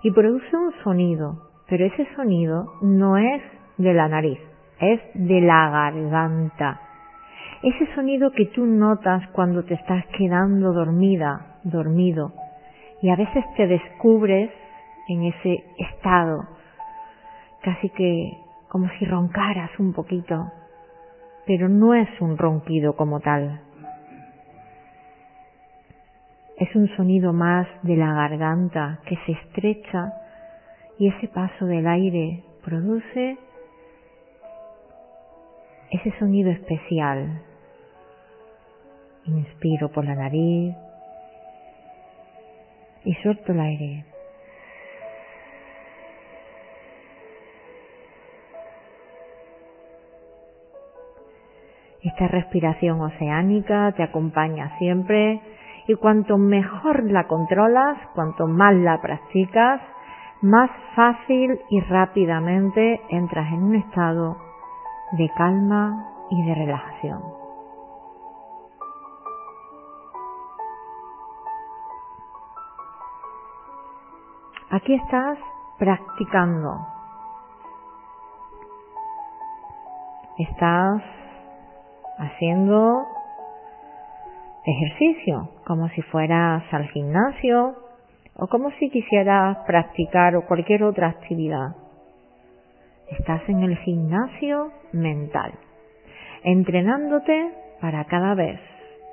y 0.03 0.11
produce 0.11 0.57
un 0.57 0.72
sonido, 0.82 1.38
pero 1.68 1.86
ese 1.86 2.09
sonido 2.16 2.64
no 2.82 3.16
es 3.16 3.40
de 3.78 3.94
la 3.94 4.09
nariz, 4.09 4.40
es 4.80 5.00
de 5.14 5.40
la 5.40 5.70
garganta. 5.70 6.80
Ese 7.62 7.94
sonido 7.94 8.32
que 8.32 8.46
tú 8.46 8.66
notas 8.66 9.22
cuando 9.28 9.62
te 9.62 9.74
estás 9.74 10.05
quedando 10.18 10.72
dormida, 10.72 11.59
dormido, 11.62 12.32
y 13.03 13.11
a 13.11 13.14
veces 13.14 13.44
te 13.57 13.68
descubres 13.68 14.50
en 15.07 15.26
ese 15.26 15.62
estado, 15.78 16.48
casi 17.62 17.88
que 17.90 18.32
como 18.68 18.88
si 18.98 19.05
roncaras 19.05 19.70
un 19.78 19.92
poquito, 19.92 20.50
pero 21.46 21.68
no 21.68 21.94
es 21.94 22.09
un 22.20 22.36
ronquido 22.36 22.96
como 22.96 23.20
tal. 23.20 23.61
Es 26.62 26.76
un 26.76 26.86
sonido 26.96 27.32
más 27.32 27.66
de 27.82 27.96
la 27.96 28.14
garganta 28.14 29.00
que 29.06 29.16
se 29.26 29.32
estrecha 29.32 30.12
y 30.96 31.08
ese 31.08 31.26
paso 31.26 31.66
del 31.66 31.88
aire 31.88 32.44
produce 32.64 33.36
ese 35.90 36.18
sonido 36.20 36.52
especial. 36.52 37.42
Inspiro 39.24 39.90
por 39.90 40.04
la 40.04 40.14
nariz 40.14 40.76
y 43.06 43.14
suelto 43.14 43.50
el 43.50 43.58
aire. 43.58 44.04
Esta 52.04 52.28
respiración 52.28 53.00
oceánica 53.00 53.92
te 53.96 54.04
acompaña 54.04 54.78
siempre 54.78 55.40
y 55.86 55.94
cuanto 55.96 56.38
mejor 56.38 57.04
la 57.04 57.26
controlas, 57.26 57.98
cuanto 58.14 58.46
más 58.46 58.74
la 58.74 59.00
practicas, 59.00 59.80
más 60.40 60.70
fácil 60.94 61.60
y 61.70 61.80
rápidamente 61.80 63.00
entras 63.08 63.52
en 63.52 63.62
un 63.62 63.74
estado 63.76 64.36
de 65.12 65.30
calma 65.36 66.06
y 66.30 66.42
de 66.46 66.54
relajación. 66.54 67.22
Aquí 74.70 74.94
estás 74.94 75.38
practicando. 75.78 76.78
Estás 80.38 81.02
haciendo 82.18 83.06
ejercicio, 84.64 85.50
como 85.66 85.88
si 85.90 86.02
fueras 86.02 86.62
al 86.72 86.88
gimnasio 86.88 87.74
o 88.34 88.46
como 88.46 88.70
si 88.72 88.90
quisieras 88.90 89.58
practicar 89.66 90.36
o 90.36 90.46
cualquier 90.46 90.84
otra 90.84 91.08
actividad. 91.08 91.76
Estás 93.10 93.42
en 93.48 93.62
el 93.62 93.76
gimnasio 93.78 94.72
mental, 94.92 95.52
entrenándote 96.44 97.50
para 97.80 98.04
cada 98.04 98.34
vez 98.34 98.60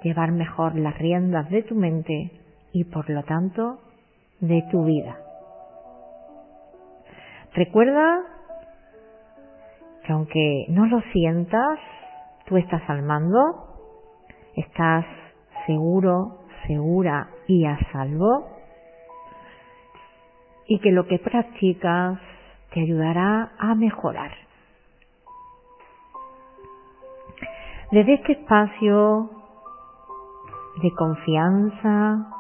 llevar 0.04 0.32
mejor 0.32 0.76
las 0.76 0.98
riendas 0.98 1.50
de 1.50 1.64
tu 1.64 1.76
mente 1.76 2.32
y 2.72 2.86
por 2.86 3.10
lo 3.10 3.24
tanto 3.24 3.80
de 4.40 4.64
tu 4.72 4.86
vida. 4.86 5.18
Recuerda 7.54 8.22
que 10.06 10.14
aunque 10.14 10.66
no 10.70 10.86
lo 10.86 11.02
sientas, 11.12 11.80
tú 12.46 12.58
estás 12.58 12.82
al 12.88 13.02
mando, 13.04 13.38
estás 14.56 15.06
seguro, 15.70 16.40
segura 16.66 17.30
y 17.46 17.64
a 17.64 17.78
salvo 17.92 18.48
y 20.68 20.80
que 20.80 20.92
lo 20.92 21.06
que 21.06 21.20
practicas 21.20 22.20
te 22.74 22.82
ayudará 22.82 23.52
a 23.60 23.76
mejorar. 23.76 24.32
Desde 27.92 28.16
este 28.16 28.32
espacio 28.32 29.30
de 30.82 30.92
confianza, 30.98 32.32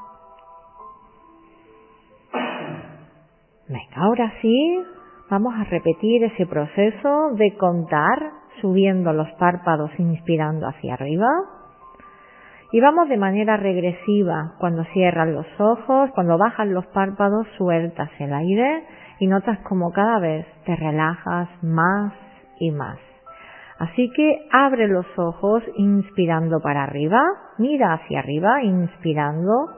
venga, 3.67 3.95
ahora 3.95 4.34
sí, 4.41 4.84
vamos 5.30 5.53
a 5.55 5.65
repetir 5.65 6.23
ese 6.23 6.47
proceso 6.47 7.30
de 7.34 7.55
contar 7.57 8.32
subiendo 8.59 9.13
los 9.13 9.30
párpados, 9.34 9.91
inspirando 9.99 10.67
hacia 10.67 10.95
arriba. 10.95 11.59
Y 12.72 12.80
vamos 12.82 13.09
de 13.09 13.17
manera 13.17 13.57
regresiva. 13.57 14.53
Cuando 14.59 14.84
cierras 14.93 15.28
los 15.28 15.47
ojos, 15.59 16.11
cuando 16.13 16.38
bajas 16.38 16.67
los 16.67 16.86
párpados, 16.88 17.47
sueltas 17.57 18.09
el 18.20 18.34
aire 18.34 18.84
y 19.20 19.28
notas 19.28 19.59
como 19.59 19.91
cada 19.91 20.20
vez 20.20 20.45
te 20.65 20.76
relajas 20.76 21.49
más 21.63 22.13
y 22.59 22.72
más. 22.72 22.99
Así 23.80 24.11
que 24.15 24.47
abre 24.51 24.88
los 24.88 25.05
ojos 25.17 25.63
inspirando 25.78 26.59
para 26.59 26.84
arriba, 26.84 27.22
mira 27.57 27.93
hacia 27.93 28.20
arriba, 28.20 28.61
inspirando 28.61 29.70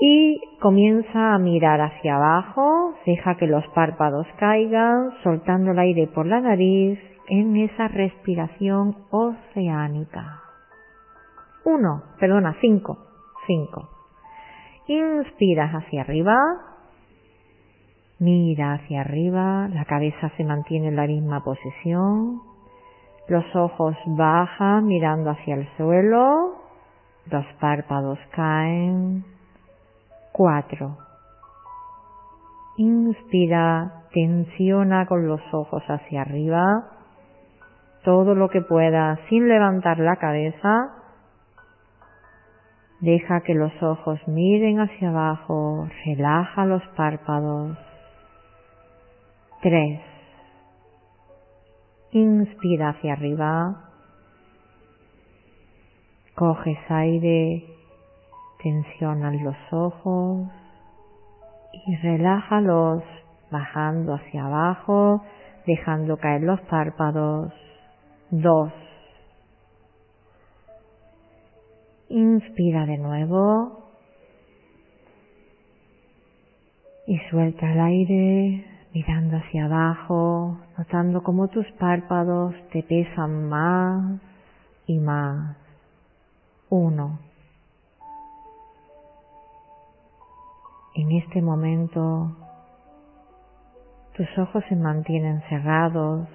y 0.00 0.40
comienza 0.60 1.34
a 1.34 1.38
mirar 1.38 1.80
hacia 1.80 2.16
abajo, 2.16 2.94
deja 3.06 3.36
que 3.36 3.46
los 3.46 3.66
párpados 3.68 4.26
caigan, 4.38 5.10
soltando 5.22 5.72
el 5.72 5.78
aire 5.78 6.08
por 6.08 6.26
la 6.26 6.40
nariz 6.40 6.98
en 7.28 7.56
esa 7.56 7.88
respiración 7.88 8.96
oceánica. 9.10 10.42
Uno, 11.64 12.02
perdona, 12.18 12.56
cinco, 12.60 12.98
cinco. 13.46 13.88
Inspiras 14.86 15.72
hacia 15.74 16.02
arriba, 16.02 16.34
Mira 18.20 18.72
hacia 18.72 19.02
arriba, 19.02 19.68
la 19.68 19.84
cabeza 19.84 20.32
se 20.36 20.42
mantiene 20.42 20.88
en 20.88 20.96
la 20.96 21.06
misma 21.06 21.44
posición, 21.44 22.40
los 23.28 23.44
ojos 23.54 23.94
bajan 24.06 24.86
mirando 24.86 25.30
hacia 25.30 25.54
el 25.54 25.68
suelo, 25.76 26.56
los 27.30 27.44
párpados 27.60 28.18
caen. 28.32 29.24
Cuatro. 30.32 30.96
Inspira, 32.76 34.02
tensiona 34.12 35.06
con 35.06 35.28
los 35.28 35.40
ojos 35.52 35.84
hacia 35.86 36.22
arriba, 36.22 36.97
todo 38.08 38.34
lo 38.34 38.48
que 38.48 38.62
pueda 38.62 39.20
sin 39.28 39.50
levantar 39.50 39.98
la 39.98 40.16
cabeza. 40.16 40.94
Deja 43.00 43.42
que 43.42 43.52
los 43.52 43.70
ojos 43.82 44.18
miren 44.26 44.80
hacia 44.80 45.10
abajo, 45.10 45.86
relaja 46.06 46.64
los 46.64 46.82
párpados. 46.96 47.76
3. 49.60 50.00
Inspira 52.12 52.88
hacia 52.88 53.12
arriba. 53.12 53.90
Coges 56.34 56.78
aire, 56.88 57.66
tensionas 58.62 59.34
los 59.42 59.56
ojos 59.70 60.48
y 61.86 61.96
relájalos 61.96 63.02
bajando 63.50 64.14
hacia 64.14 64.46
abajo, 64.46 65.22
dejando 65.66 66.16
caer 66.16 66.40
los 66.40 66.58
párpados. 66.62 67.52
2. 68.30 68.72
Inspira 72.10 72.84
de 72.84 72.98
nuevo 72.98 73.90
y 77.06 77.18
suelta 77.30 77.72
el 77.72 77.80
aire 77.80 78.66
mirando 78.92 79.38
hacia 79.38 79.64
abajo, 79.64 80.58
notando 80.76 81.22
cómo 81.22 81.48
tus 81.48 81.66
párpados 81.78 82.54
te 82.70 82.82
pesan 82.82 83.48
más 83.48 84.20
y 84.86 84.98
más. 84.98 85.56
Uno. 86.68 87.18
En 90.94 91.12
este 91.12 91.40
momento 91.40 92.36
tus 94.14 94.26
ojos 94.36 94.62
se 94.68 94.76
mantienen 94.76 95.40
cerrados, 95.48 96.28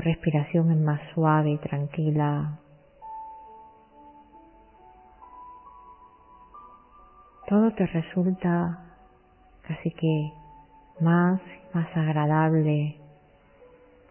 respiración 0.00 0.70
es 0.70 0.78
más 0.78 1.00
suave 1.14 1.50
y 1.50 1.58
tranquila. 1.58 2.58
Todo 7.48 7.72
te 7.72 7.86
resulta 7.86 8.84
Así 9.68 9.90
que 9.90 10.32
más, 11.00 11.40
más 11.74 11.94
agradable, 11.94 12.96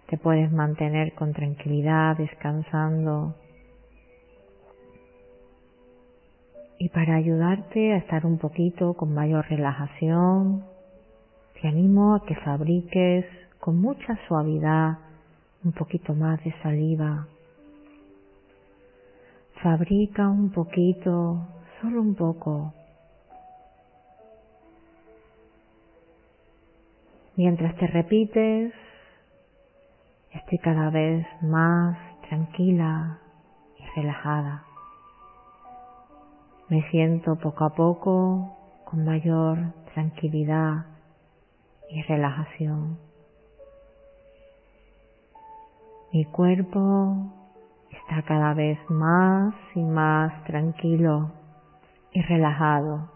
te 0.07 0.17
puedes 0.17 0.51
mantener 0.51 1.13
con 1.13 1.33
tranquilidad, 1.33 2.15
descansando. 2.15 3.35
Y 6.79 6.89
para 6.89 7.15
ayudarte 7.15 7.93
a 7.93 7.97
estar 7.97 8.25
un 8.25 8.37
poquito 8.37 8.93
con 8.93 9.15
mayor 9.15 9.47
relajación, 9.49 10.63
te 11.59 11.67
animo 11.67 12.13
a 12.13 12.23
que 12.23 12.35
fabriques 12.35 13.25
con 13.59 13.81
mucha 13.81 14.15
suavidad 14.27 14.99
un 15.63 15.71
poquito 15.71 16.13
más 16.13 16.43
de 16.43 16.53
saliva. 16.61 17.27
Fabrica 19.61 20.27
un 20.29 20.51
poquito, 20.51 21.47
solo 21.81 22.01
un 22.01 22.15
poco, 22.15 22.73
Mientras 27.37 27.75
te 27.75 27.85
repites, 27.85 28.73
estoy 30.31 30.57
cada 30.57 30.89
vez 30.89 31.23
más 31.43 31.95
tranquila 32.27 33.19
y 33.77 33.85
relajada. 33.95 34.63
Me 36.67 36.81
siento 36.89 37.35
poco 37.35 37.65
a 37.65 37.75
poco 37.75 38.57
con 38.85 39.05
mayor 39.05 39.59
tranquilidad 39.93 40.87
y 41.91 42.01
relajación. 42.01 43.06
Mi 46.13 46.23
cuerpo 46.23 47.17
está 47.91 48.21
cada 48.21 48.53
vez 48.53 48.79
más 48.89 49.53
y 49.75 49.81
más 49.81 50.43
tranquilo 50.45 51.31
y 52.13 52.21
relajado. 52.21 53.09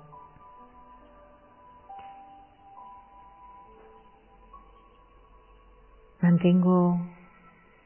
Mantengo 6.22 7.00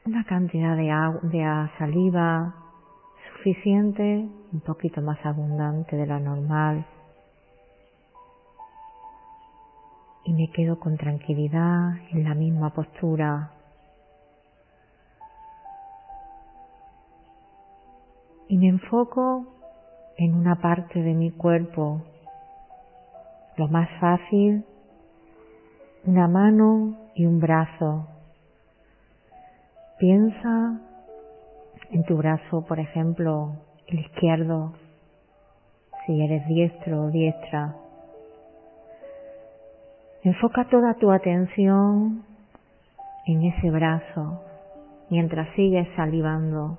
una 0.04 0.24
cantidad 0.24 0.76
de, 0.76 0.90
agua, 0.90 1.20
de 1.22 1.70
saliva 1.78 2.54
suficiente, 3.36 4.28
un 4.52 4.60
poquito 4.60 5.00
más 5.02 5.24
abundante 5.24 5.96
de 5.96 6.06
la 6.06 6.18
normal. 6.18 6.84
Y 10.24 10.32
me 10.32 10.50
quedo 10.50 10.80
con 10.80 10.96
tranquilidad 10.96 11.96
en 12.10 12.24
la 12.24 12.34
misma 12.34 12.70
postura. 12.70 13.55
Me 18.56 18.68
enfoco 18.68 19.44
en 20.16 20.34
una 20.34 20.56
parte 20.56 21.02
de 21.02 21.12
mi 21.12 21.30
cuerpo. 21.30 22.00
Lo 23.58 23.68
más 23.68 23.86
fácil, 24.00 24.64
una 26.06 26.26
mano 26.26 26.96
y 27.14 27.26
un 27.26 27.38
brazo 27.38 28.06
Piensa 29.98 30.80
en 31.90 32.04
tu 32.04 32.16
brazo, 32.16 32.64
por 32.66 32.78
ejemplo, 32.78 33.56
el 33.88 34.00
izquierdo, 34.00 34.72
si 36.06 36.22
eres 36.22 36.46
diestro 36.48 37.04
o 37.04 37.10
diestra. 37.10 37.74
Enfoca 40.22 40.64
toda 40.68 40.94
tu 40.94 41.10
atención 41.10 42.24
en 43.26 43.42
ese 43.44 43.70
brazo 43.70 44.42
mientras 45.10 45.48
sigues 45.56 45.88
salivando. 45.94 46.78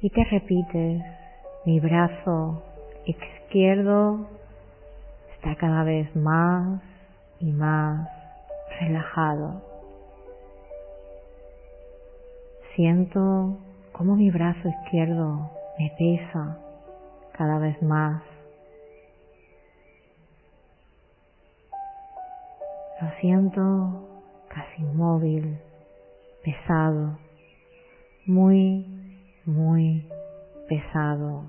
Y 0.00 0.10
te 0.10 0.22
repites, 0.24 1.02
mi 1.64 1.80
brazo 1.80 2.62
izquierdo 3.04 4.28
está 5.34 5.56
cada 5.56 5.82
vez 5.82 6.14
más 6.14 6.80
y 7.40 7.50
más 7.50 8.08
relajado. 8.80 9.60
Siento 12.76 13.58
cómo 13.90 14.14
mi 14.14 14.30
brazo 14.30 14.68
izquierdo 14.68 15.50
me 15.80 15.92
pesa 15.98 16.58
cada 17.32 17.58
vez 17.58 17.82
más. 17.82 18.22
Lo 23.00 23.10
siento 23.20 24.08
casi 24.48 24.82
inmóvil, 24.82 25.58
pesado, 26.44 27.18
muy, 28.26 28.97
muy 29.48 30.06
pesado. 30.68 31.44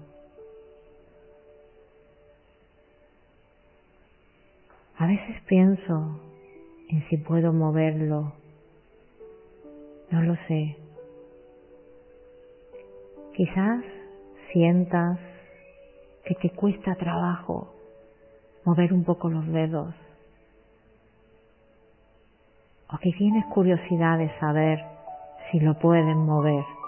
A 4.98 5.06
veces 5.06 5.36
pienso 5.48 6.20
en 6.90 7.08
si 7.10 7.18
puedo 7.18 7.52
moverlo. 7.52 8.34
No 10.12 10.22
lo 10.24 10.36
sé. 10.48 10.78
Quizás 13.36 13.84
sientas 14.54 15.20
que 16.26 16.36
te 16.36 16.52
cuesta 16.52 16.96
trabajo 16.96 17.74
mover 18.64 18.94
un 18.94 19.04
poco 19.04 19.30
los 19.30 19.46
dedos. 19.48 19.94
O 22.92 22.98
que 22.98 23.12
tienes 23.12 23.46
curiosidad 23.48 24.18
de 24.18 24.32
saber 24.40 24.80
si 25.52 25.60
lo 25.60 25.78
pueden 25.80 26.18
mover. 26.20 26.79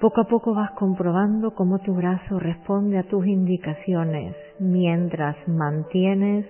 Poco 0.00 0.20
a 0.20 0.24
poco 0.28 0.54
vas 0.54 0.70
comprobando 0.72 1.56
cómo 1.56 1.80
tu 1.80 1.92
brazo 1.92 2.38
responde 2.38 2.98
a 2.98 3.02
tus 3.02 3.26
indicaciones 3.26 4.36
mientras 4.60 5.36
mantienes 5.48 6.46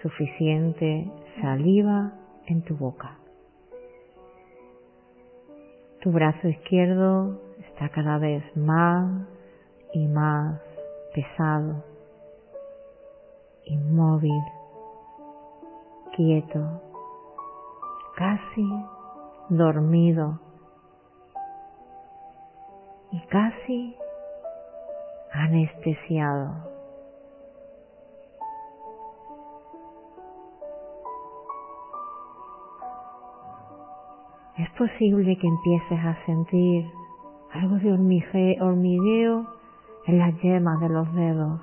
suficiente 0.00 1.10
saliva 1.42 2.14
en 2.46 2.62
tu 2.62 2.74
boca. 2.74 3.18
Tu 6.00 6.10
brazo 6.10 6.48
izquierdo 6.48 7.38
está 7.68 7.90
cada 7.90 8.16
vez 8.16 8.42
más 8.56 9.26
y 9.92 10.08
más 10.08 10.58
pesado, 11.14 11.84
inmóvil, 13.66 14.42
quieto, 16.16 16.80
casi 18.16 18.66
dormido 19.50 20.45
y 23.12 23.20
casi 23.26 23.96
anestesiado. 25.32 26.54
Es 34.58 34.70
posible 34.70 35.36
que 35.36 35.46
empieces 35.46 35.98
a 35.98 36.16
sentir 36.24 36.90
algo 37.52 37.76
de 37.76 37.92
hormigueo 38.60 39.46
en 40.06 40.18
las 40.18 40.34
yemas 40.40 40.80
de 40.80 40.88
los 40.88 41.12
dedos, 41.14 41.60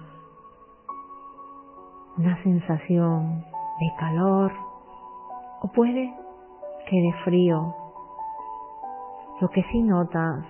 una 2.17 2.41
sensación 2.43 3.43
de 3.79 3.91
calor 3.99 4.51
o 5.61 5.71
puede 5.71 6.13
que 6.87 7.01
de 7.01 7.13
frío. 7.23 7.73
Lo 9.41 9.49
que 9.49 9.63
sí 9.71 9.81
notas 9.81 10.45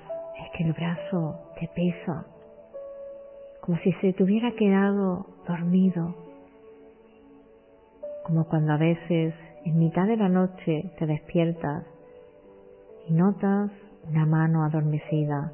que 0.54 0.64
el 0.64 0.74
brazo 0.74 1.40
te 1.60 1.68
pesa, 1.70 2.26
como 3.62 3.78
si 3.80 3.92
se 3.94 4.14
te 4.14 4.24
hubiera 4.24 4.52
quedado 4.52 5.26
dormido, 5.48 6.16
como 8.24 8.46
cuando 8.48 8.74
a 8.74 8.78
veces 8.78 9.34
en 9.66 9.80
mitad 9.80 10.06
de 10.06 10.18
la 10.18 10.30
noche 10.30 10.92
te 10.98 11.06
despiertas 11.06 11.86
y 13.08 13.14
notas 13.14 13.72
una 14.08 14.26
mano 14.26 14.64
adormecida. 14.64 15.54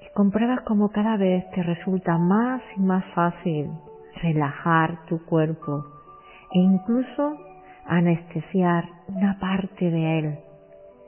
Y 0.00 0.14
compruebas 0.14 0.62
como 0.62 0.90
cada 0.90 1.16
vez 1.16 1.48
te 1.50 1.62
resulta 1.62 2.16
más 2.16 2.62
y 2.76 2.80
más 2.80 3.04
fácil 3.14 3.70
relajar 4.22 5.04
tu 5.06 5.24
cuerpo 5.26 5.84
e 6.52 6.58
incluso 6.58 7.38
anestesiar 7.86 8.84
una 9.08 9.38
parte 9.38 9.90
de 9.90 10.18
él, 10.18 10.38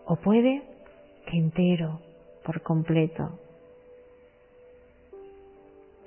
o 0.06 0.16
puede 0.16 0.62
que 1.26 1.36
entero, 1.36 2.00
por 2.44 2.62
completo. 2.62 3.38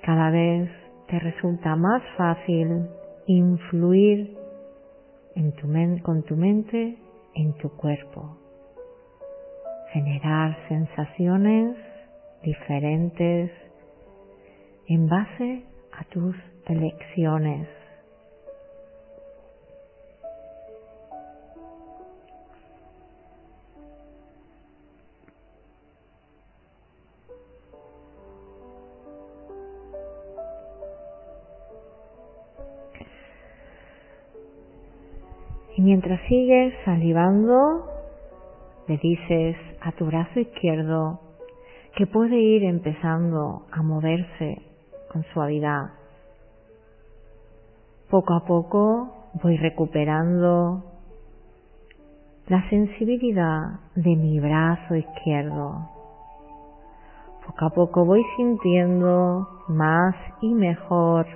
Cada 0.02 0.30
vez 0.30 0.70
te 1.08 1.18
resulta 1.20 1.76
más 1.76 2.02
fácil 2.16 2.88
influir 3.26 4.36
en 5.36 5.52
tu 5.52 5.68
con 6.02 6.22
tu 6.24 6.36
mente 6.36 6.98
en 7.34 7.52
tu 7.54 7.70
cuerpo, 7.70 8.36
generar 9.92 10.56
sensaciones 10.68 11.76
diferentes 12.42 13.50
en 14.88 15.08
base 15.08 15.64
a 15.92 16.04
tus 16.04 16.36
elecciones. 16.66 17.68
Sigues 36.28 36.74
salivando, 36.84 37.86
le 38.86 38.98
dices 38.98 39.56
a 39.80 39.92
tu 39.92 40.04
brazo 40.04 40.40
izquierdo 40.40 41.20
que 41.96 42.06
puede 42.06 42.38
ir 42.38 42.64
empezando 42.64 43.62
a 43.72 43.82
moverse 43.82 44.60
con 45.10 45.24
suavidad. 45.32 45.92
Poco 48.10 48.34
a 48.34 48.44
poco 48.44 49.30
voy 49.42 49.56
recuperando 49.56 50.84
la 52.46 52.68
sensibilidad 52.68 53.80
de 53.94 54.14
mi 54.14 54.38
brazo 54.38 54.96
izquierdo. 54.96 55.88
Poco 57.46 57.64
a 57.64 57.70
poco 57.70 58.04
voy 58.04 58.22
sintiendo 58.36 59.48
más 59.68 60.14
y 60.42 60.52
mejor 60.52 61.26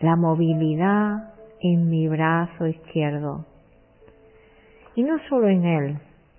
la 0.00 0.16
movilidad 0.16 1.32
en 1.60 1.88
mi 1.88 2.06
brazo 2.06 2.66
izquierdo 2.66 3.46
y 4.96 5.02
no 5.02 5.18
solo 5.28 5.48
en 5.48 5.64
él, 5.64 5.98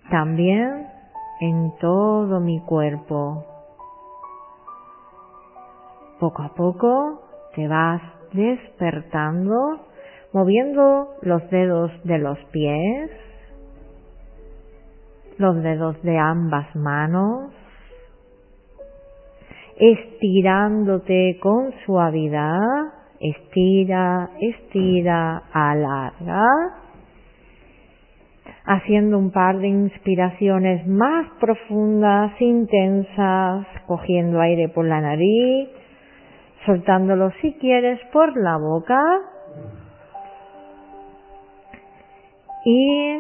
también 0.10 0.88
en 1.42 1.74
todo 1.80 2.40
mi 2.40 2.60
cuerpo. 2.62 3.46
Poco 6.20 6.44
a 6.44 6.54
poco 6.56 7.22
te 7.56 7.68
vas 7.68 8.02
despertando, 8.32 9.82
moviendo 10.32 11.16
los 11.22 11.50
dedos 11.50 11.92
de 12.04 12.18
los 12.18 12.40
pies, 12.52 13.12
los 15.38 15.62
dedos 15.62 16.02
de 16.04 16.18
ambas 16.18 16.74
manos, 16.76 17.52
estirándote 19.78 21.38
con 21.42 21.74
suavidad, 21.86 22.94
estira, 23.20 24.30
estira, 24.40 25.44
alarga 25.52 26.85
haciendo 28.66 29.18
un 29.18 29.32
par 29.32 29.60
de 29.60 29.68
inspiraciones 29.68 30.88
más 30.88 31.28
profundas, 31.40 32.32
intensas, 32.40 33.68
cogiendo 33.86 34.42
aire 34.42 34.70
por 34.70 34.86
la 34.86 35.02
nariz, 35.02 35.70
soltándolo 36.66 37.32
si 37.42 37.54
quieres 37.54 38.00
por 38.12 38.36
la 38.36 38.58
boca 38.58 39.00
y 42.66 43.20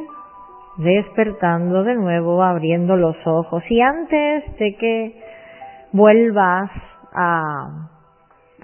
despertando 0.77 1.83
de 1.83 1.93
nuevo, 1.93 2.41
abriendo 2.41 2.95
los 2.95 3.15
ojos. 3.25 3.63
Y 3.69 3.79
antes 3.81 4.57
de 4.57 4.75
que 4.75 5.21
vuelvas 5.91 6.71
a 7.13 7.89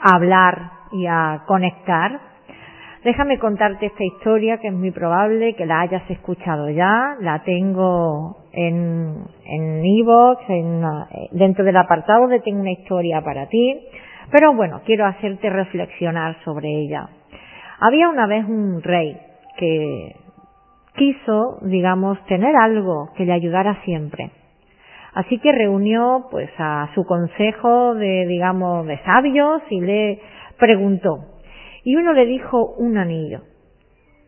hablar 0.01 0.71
y 0.91 1.05
a 1.05 1.43
conectar, 1.45 2.30
Déjame 3.03 3.39
contarte 3.39 3.87
esta 3.87 4.03
historia 4.03 4.59
que 4.59 4.67
es 4.67 4.73
muy 4.73 4.91
probable 4.91 5.55
que 5.55 5.65
la 5.65 5.81
hayas 5.81 6.07
escuchado 6.11 6.69
ya. 6.69 7.15
La 7.19 7.41
tengo 7.43 8.37
en 8.53 9.25
en 9.43 9.83
Evox, 9.83 10.43
en, 10.49 10.83
eh, 10.83 11.29
dentro 11.31 11.65
del 11.65 11.77
apartado 11.77 12.27
de 12.27 12.41
Tengo 12.41 12.61
una 12.61 12.71
historia 12.71 13.21
para 13.21 13.47
ti. 13.47 13.87
Pero 14.29 14.53
bueno, 14.53 14.81
quiero 14.85 15.07
hacerte 15.07 15.49
reflexionar 15.49 16.37
sobre 16.45 16.69
ella. 16.69 17.09
Había 17.79 18.07
una 18.07 18.27
vez 18.27 18.45
un 18.47 18.83
rey 18.83 19.17
que 19.57 20.15
quiso, 20.95 21.57
digamos, 21.63 22.23
tener 22.25 22.55
algo 22.55 23.09
que 23.17 23.25
le 23.25 23.33
ayudara 23.33 23.81
siempre. 23.83 24.29
Así 25.15 25.39
que 25.39 25.51
reunió 25.51 26.27
pues 26.29 26.51
a 26.59 26.89
su 26.93 27.03
consejo 27.03 27.95
de, 27.95 28.27
digamos, 28.27 28.85
de 28.85 28.99
sabios 28.99 29.63
y 29.71 29.81
le 29.81 30.19
preguntó. 30.59 31.30
Y 31.83 31.95
uno 31.95 32.13
le 32.13 32.25
dijo 32.25 32.73
un 32.77 32.97
anillo. 32.97 33.41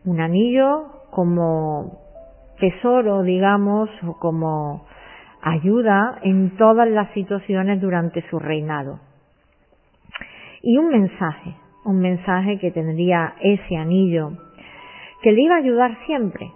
Un 0.04 0.20
anillo 0.20 0.86
como 1.10 1.98
tesoro, 2.58 3.22
digamos, 3.22 3.88
o 4.06 4.18
como 4.18 4.86
ayuda 5.42 6.18
en 6.22 6.56
todas 6.56 6.88
las 6.88 7.12
situaciones 7.12 7.80
durante 7.80 8.22
su 8.28 8.38
reinado. 8.38 9.00
Y 10.62 10.78
un 10.78 10.88
mensaje, 10.88 11.54
un 11.84 12.00
mensaje 12.00 12.58
que 12.58 12.70
tendría 12.70 13.34
ese 13.40 13.76
anillo, 13.76 14.32
que 15.22 15.32
le 15.32 15.42
iba 15.42 15.56
a 15.56 15.58
ayudar 15.58 15.96
siempre, 16.06 16.50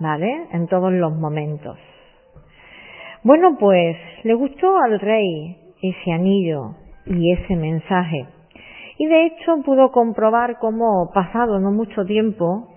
¿vale? 0.00 0.46
En 0.52 0.66
todos 0.68 0.92
los 0.92 1.16
momentos. 1.16 1.78
Bueno, 3.24 3.56
pues 3.58 3.96
le 4.24 4.34
gustó 4.34 4.76
al 4.76 5.00
rey 5.00 5.56
ese 5.80 6.12
anillo 6.12 6.74
y 7.06 7.32
ese 7.32 7.56
mensaje. 7.56 8.26
Y 9.02 9.06
de 9.08 9.26
hecho 9.26 9.56
pudo 9.64 9.90
comprobar 9.90 10.60
cómo, 10.60 11.10
pasado 11.12 11.58
no 11.58 11.72
mucho 11.72 12.04
tiempo, 12.04 12.68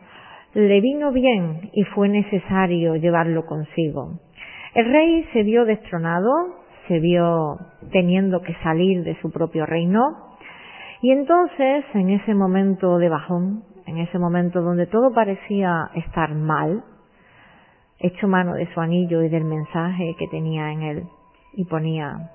le 0.56 0.82
vino 0.82 1.12
bien 1.12 1.70
y 1.72 1.84
fue 1.84 2.10
necesario 2.10 2.96
llevarlo 2.96 3.46
consigo. 3.46 4.22
El 4.74 4.92
rey 4.92 5.24
se 5.34 5.44
vio 5.44 5.66
destronado, 5.66 6.32
se 6.88 7.00
vio 7.00 7.58
teniendo 7.92 8.42
que 8.42 8.56
salir 8.64 9.04
de 9.04 9.16
su 9.22 9.32
propio 9.32 9.68
reino, 9.68 10.02
y 11.04 11.12
entonces, 11.12 11.86
en 11.94 12.10
ese 12.10 12.34
momento 12.34 12.98
de 12.98 13.10
bajón, 13.10 13.64
en 13.86 14.00
ese 14.00 14.18
momento 14.18 14.64
donde 14.64 14.88
todo 14.88 15.14
parecía 15.14 15.92
estar 15.94 16.34
mal, 16.34 16.86
echó 18.00 18.28
mano 18.28 18.56
de 18.56 18.66
su 18.74 18.82
anillo 18.82 19.22
y 19.22 19.30
del 19.30 19.44
mensaje 19.44 20.16
que 20.18 20.28
tenía 20.30 20.72
en 20.72 20.82
él 20.82 21.04
y 21.54 21.66
ponía, 21.66 22.32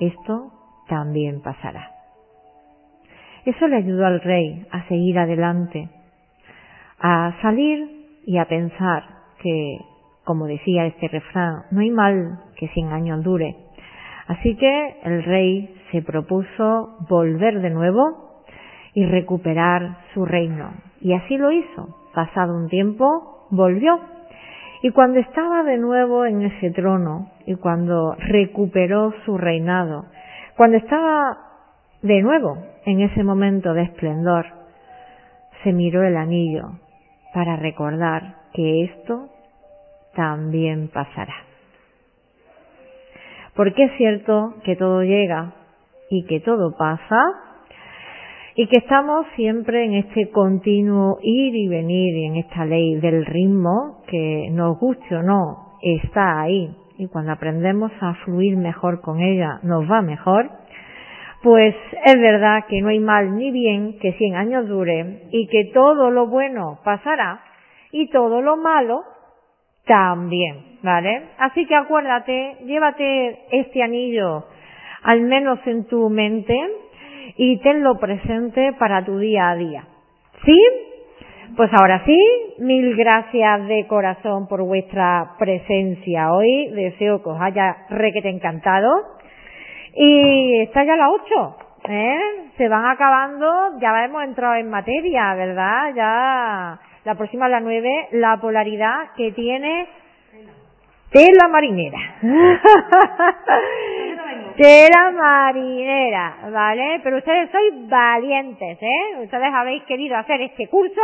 esto 0.00 0.50
también 0.88 1.40
pasará. 1.40 1.95
Eso 3.46 3.68
le 3.68 3.76
ayudó 3.76 4.04
al 4.04 4.20
rey 4.20 4.66
a 4.72 4.88
seguir 4.88 5.20
adelante, 5.20 5.88
a 6.98 7.32
salir 7.40 8.20
y 8.26 8.38
a 8.38 8.46
pensar 8.46 9.04
que, 9.40 9.78
como 10.24 10.46
decía 10.46 10.84
este 10.86 11.06
refrán, 11.06 11.62
no 11.70 11.80
hay 11.80 11.90
mal 11.90 12.40
que 12.56 12.66
cien 12.70 12.88
años 12.88 13.22
dure. 13.22 13.54
Así 14.26 14.56
que 14.56 14.96
el 15.04 15.22
rey 15.22 15.72
se 15.92 16.02
propuso 16.02 16.96
volver 17.08 17.60
de 17.60 17.70
nuevo 17.70 18.42
y 18.94 19.06
recuperar 19.06 19.98
su 20.12 20.24
reino. 20.24 20.72
Y 21.00 21.12
así 21.12 21.38
lo 21.38 21.52
hizo. 21.52 21.96
Pasado 22.14 22.56
un 22.56 22.68
tiempo, 22.68 23.46
volvió. 23.50 24.00
Y 24.82 24.90
cuando 24.90 25.20
estaba 25.20 25.62
de 25.62 25.78
nuevo 25.78 26.26
en 26.26 26.42
ese 26.42 26.72
trono 26.72 27.30
y 27.46 27.54
cuando 27.54 28.16
recuperó 28.18 29.14
su 29.24 29.38
reinado, 29.38 30.06
cuando 30.56 30.78
estaba 30.78 31.38
de 32.02 32.22
nuevo 32.22 32.58
en 32.86 33.00
ese 33.00 33.22
momento 33.22 33.74
de 33.74 33.82
esplendor, 33.82 34.46
se 35.62 35.72
miró 35.72 36.04
el 36.04 36.16
anillo 36.16 36.78
para 37.34 37.56
recordar 37.56 38.36
que 38.54 38.84
esto 38.84 39.28
también 40.14 40.88
pasará. 40.88 41.34
Porque 43.54 43.84
es 43.84 43.92
cierto 43.96 44.54
que 44.64 44.76
todo 44.76 45.02
llega 45.02 45.52
y 46.10 46.24
que 46.26 46.40
todo 46.40 46.76
pasa 46.76 47.20
y 48.54 48.68
que 48.68 48.78
estamos 48.78 49.26
siempre 49.34 49.84
en 49.84 49.94
este 49.94 50.30
continuo 50.30 51.18
ir 51.22 51.54
y 51.54 51.68
venir 51.68 52.16
y 52.16 52.24
en 52.24 52.36
esta 52.36 52.64
ley 52.64 52.94
del 53.00 53.26
ritmo 53.26 54.02
que 54.06 54.48
nos 54.52 54.78
guste 54.78 55.16
o 55.16 55.22
no 55.22 55.76
está 55.82 56.40
ahí 56.40 56.74
y 56.98 57.08
cuando 57.08 57.32
aprendemos 57.32 57.92
a 58.00 58.14
fluir 58.24 58.56
mejor 58.56 59.00
con 59.00 59.20
ella 59.20 59.60
nos 59.62 59.90
va 59.90 60.00
mejor, 60.00 60.50
pues 61.42 61.74
es 62.04 62.20
verdad 62.20 62.64
que 62.68 62.80
no 62.80 62.88
hay 62.88 63.00
mal 63.00 63.36
ni 63.36 63.50
bien 63.50 63.98
que 63.98 64.12
cien 64.14 64.34
años 64.34 64.68
dure 64.68 65.22
y 65.30 65.46
que 65.48 65.70
todo 65.72 66.10
lo 66.10 66.26
bueno 66.26 66.80
pasará 66.84 67.42
y 67.92 68.08
todo 68.10 68.42
lo 68.42 68.56
malo 68.56 69.02
también, 69.86 70.78
¿vale? 70.82 71.28
Así 71.38 71.66
que 71.66 71.74
acuérdate, 71.74 72.56
llévate 72.64 73.38
este 73.52 73.82
anillo 73.82 74.44
al 75.02 75.20
menos 75.22 75.60
en 75.66 75.86
tu 75.86 76.10
mente 76.10 76.56
y 77.36 77.58
tenlo 77.58 77.98
presente 77.98 78.72
para 78.78 79.04
tu 79.04 79.18
día 79.18 79.50
a 79.50 79.56
día. 79.56 79.84
¿Sí? 80.44 80.58
Pues 81.56 81.70
ahora 81.72 82.02
sí, 82.04 82.18
mil 82.58 82.96
gracias 82.96 83.68
de 83.68 83.86
corazón 83.86 84.48
por 84.48 84.64
vuestra 84.64 85.36
presencia 85.38 86.32
hoy. 86.32 86.70
Deseo 86.72 87.22
que 87.22 87.30
os 87.30 87.40
haya 87.40 87.86
requete 87.88 88.28
encantado. 88.28 88.90
Y 89.98 90.60
está 90.60 90.84
ya 90.84 90.94
la 90.94 91.08
8, 91.08 91.56
¿eh? 91.88 92.50
Se 92.58 92.68
van 92.68 92.84
acabando, 92.84 93.78
ya 93.80 94.04
hemos 94.04 94.24
entrado 94.24 94.56
en 94.56 94.68
materia, 94.68 95.34
¿verdad? 95.34 95.94
Ya 95.94 96.78
la 97.04 97.14
próxima 97.14 97.48
la 97.48 97.60
9, 97.60 98.08
la 98.12 98.36
polaridad 98.36 99.14
que 99.16 99.32
tiene 99.32 99.88
tela 101.10 101.48
marinera. 101.48 101.98
tela 104.58 105.12
marinera, 105.12 106.36
¿vale? 106.52 107.00
Pero 107.02 107.16
ustedes 107.16 107.50
sois 107.50 107.88
valientes, 107.88 108.76
¿eh? 108.82 109.16
Ustedes 109.22 109.54
habéis 109.54 109.82
querido 109.84 110.18
hacer 110.18 110.42
este 110.42 110.68
curso 110.68 111.00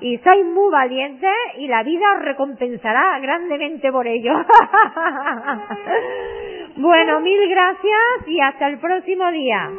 y 0.00 0.18
sois 0.18 0.44
muy 0.44 0.72
valientes 0.72 1.30
y 1.58 1.68
la 1.68 1.84
vida 1.84 2.06
os 2.16 2.24
recompensará 2.24 3.20
grandemente 3.20 3.92
por 3.92 4.08
ello. 4.08 4.32
bueno, 6.76 7.20
mil 7.20 7.48
gracias 7.48 8.26
y 8.26 8.40
hasta 8.40 8.68
el 8.68 8.78
próximo 8.78 9.30
día. 9.30 9.70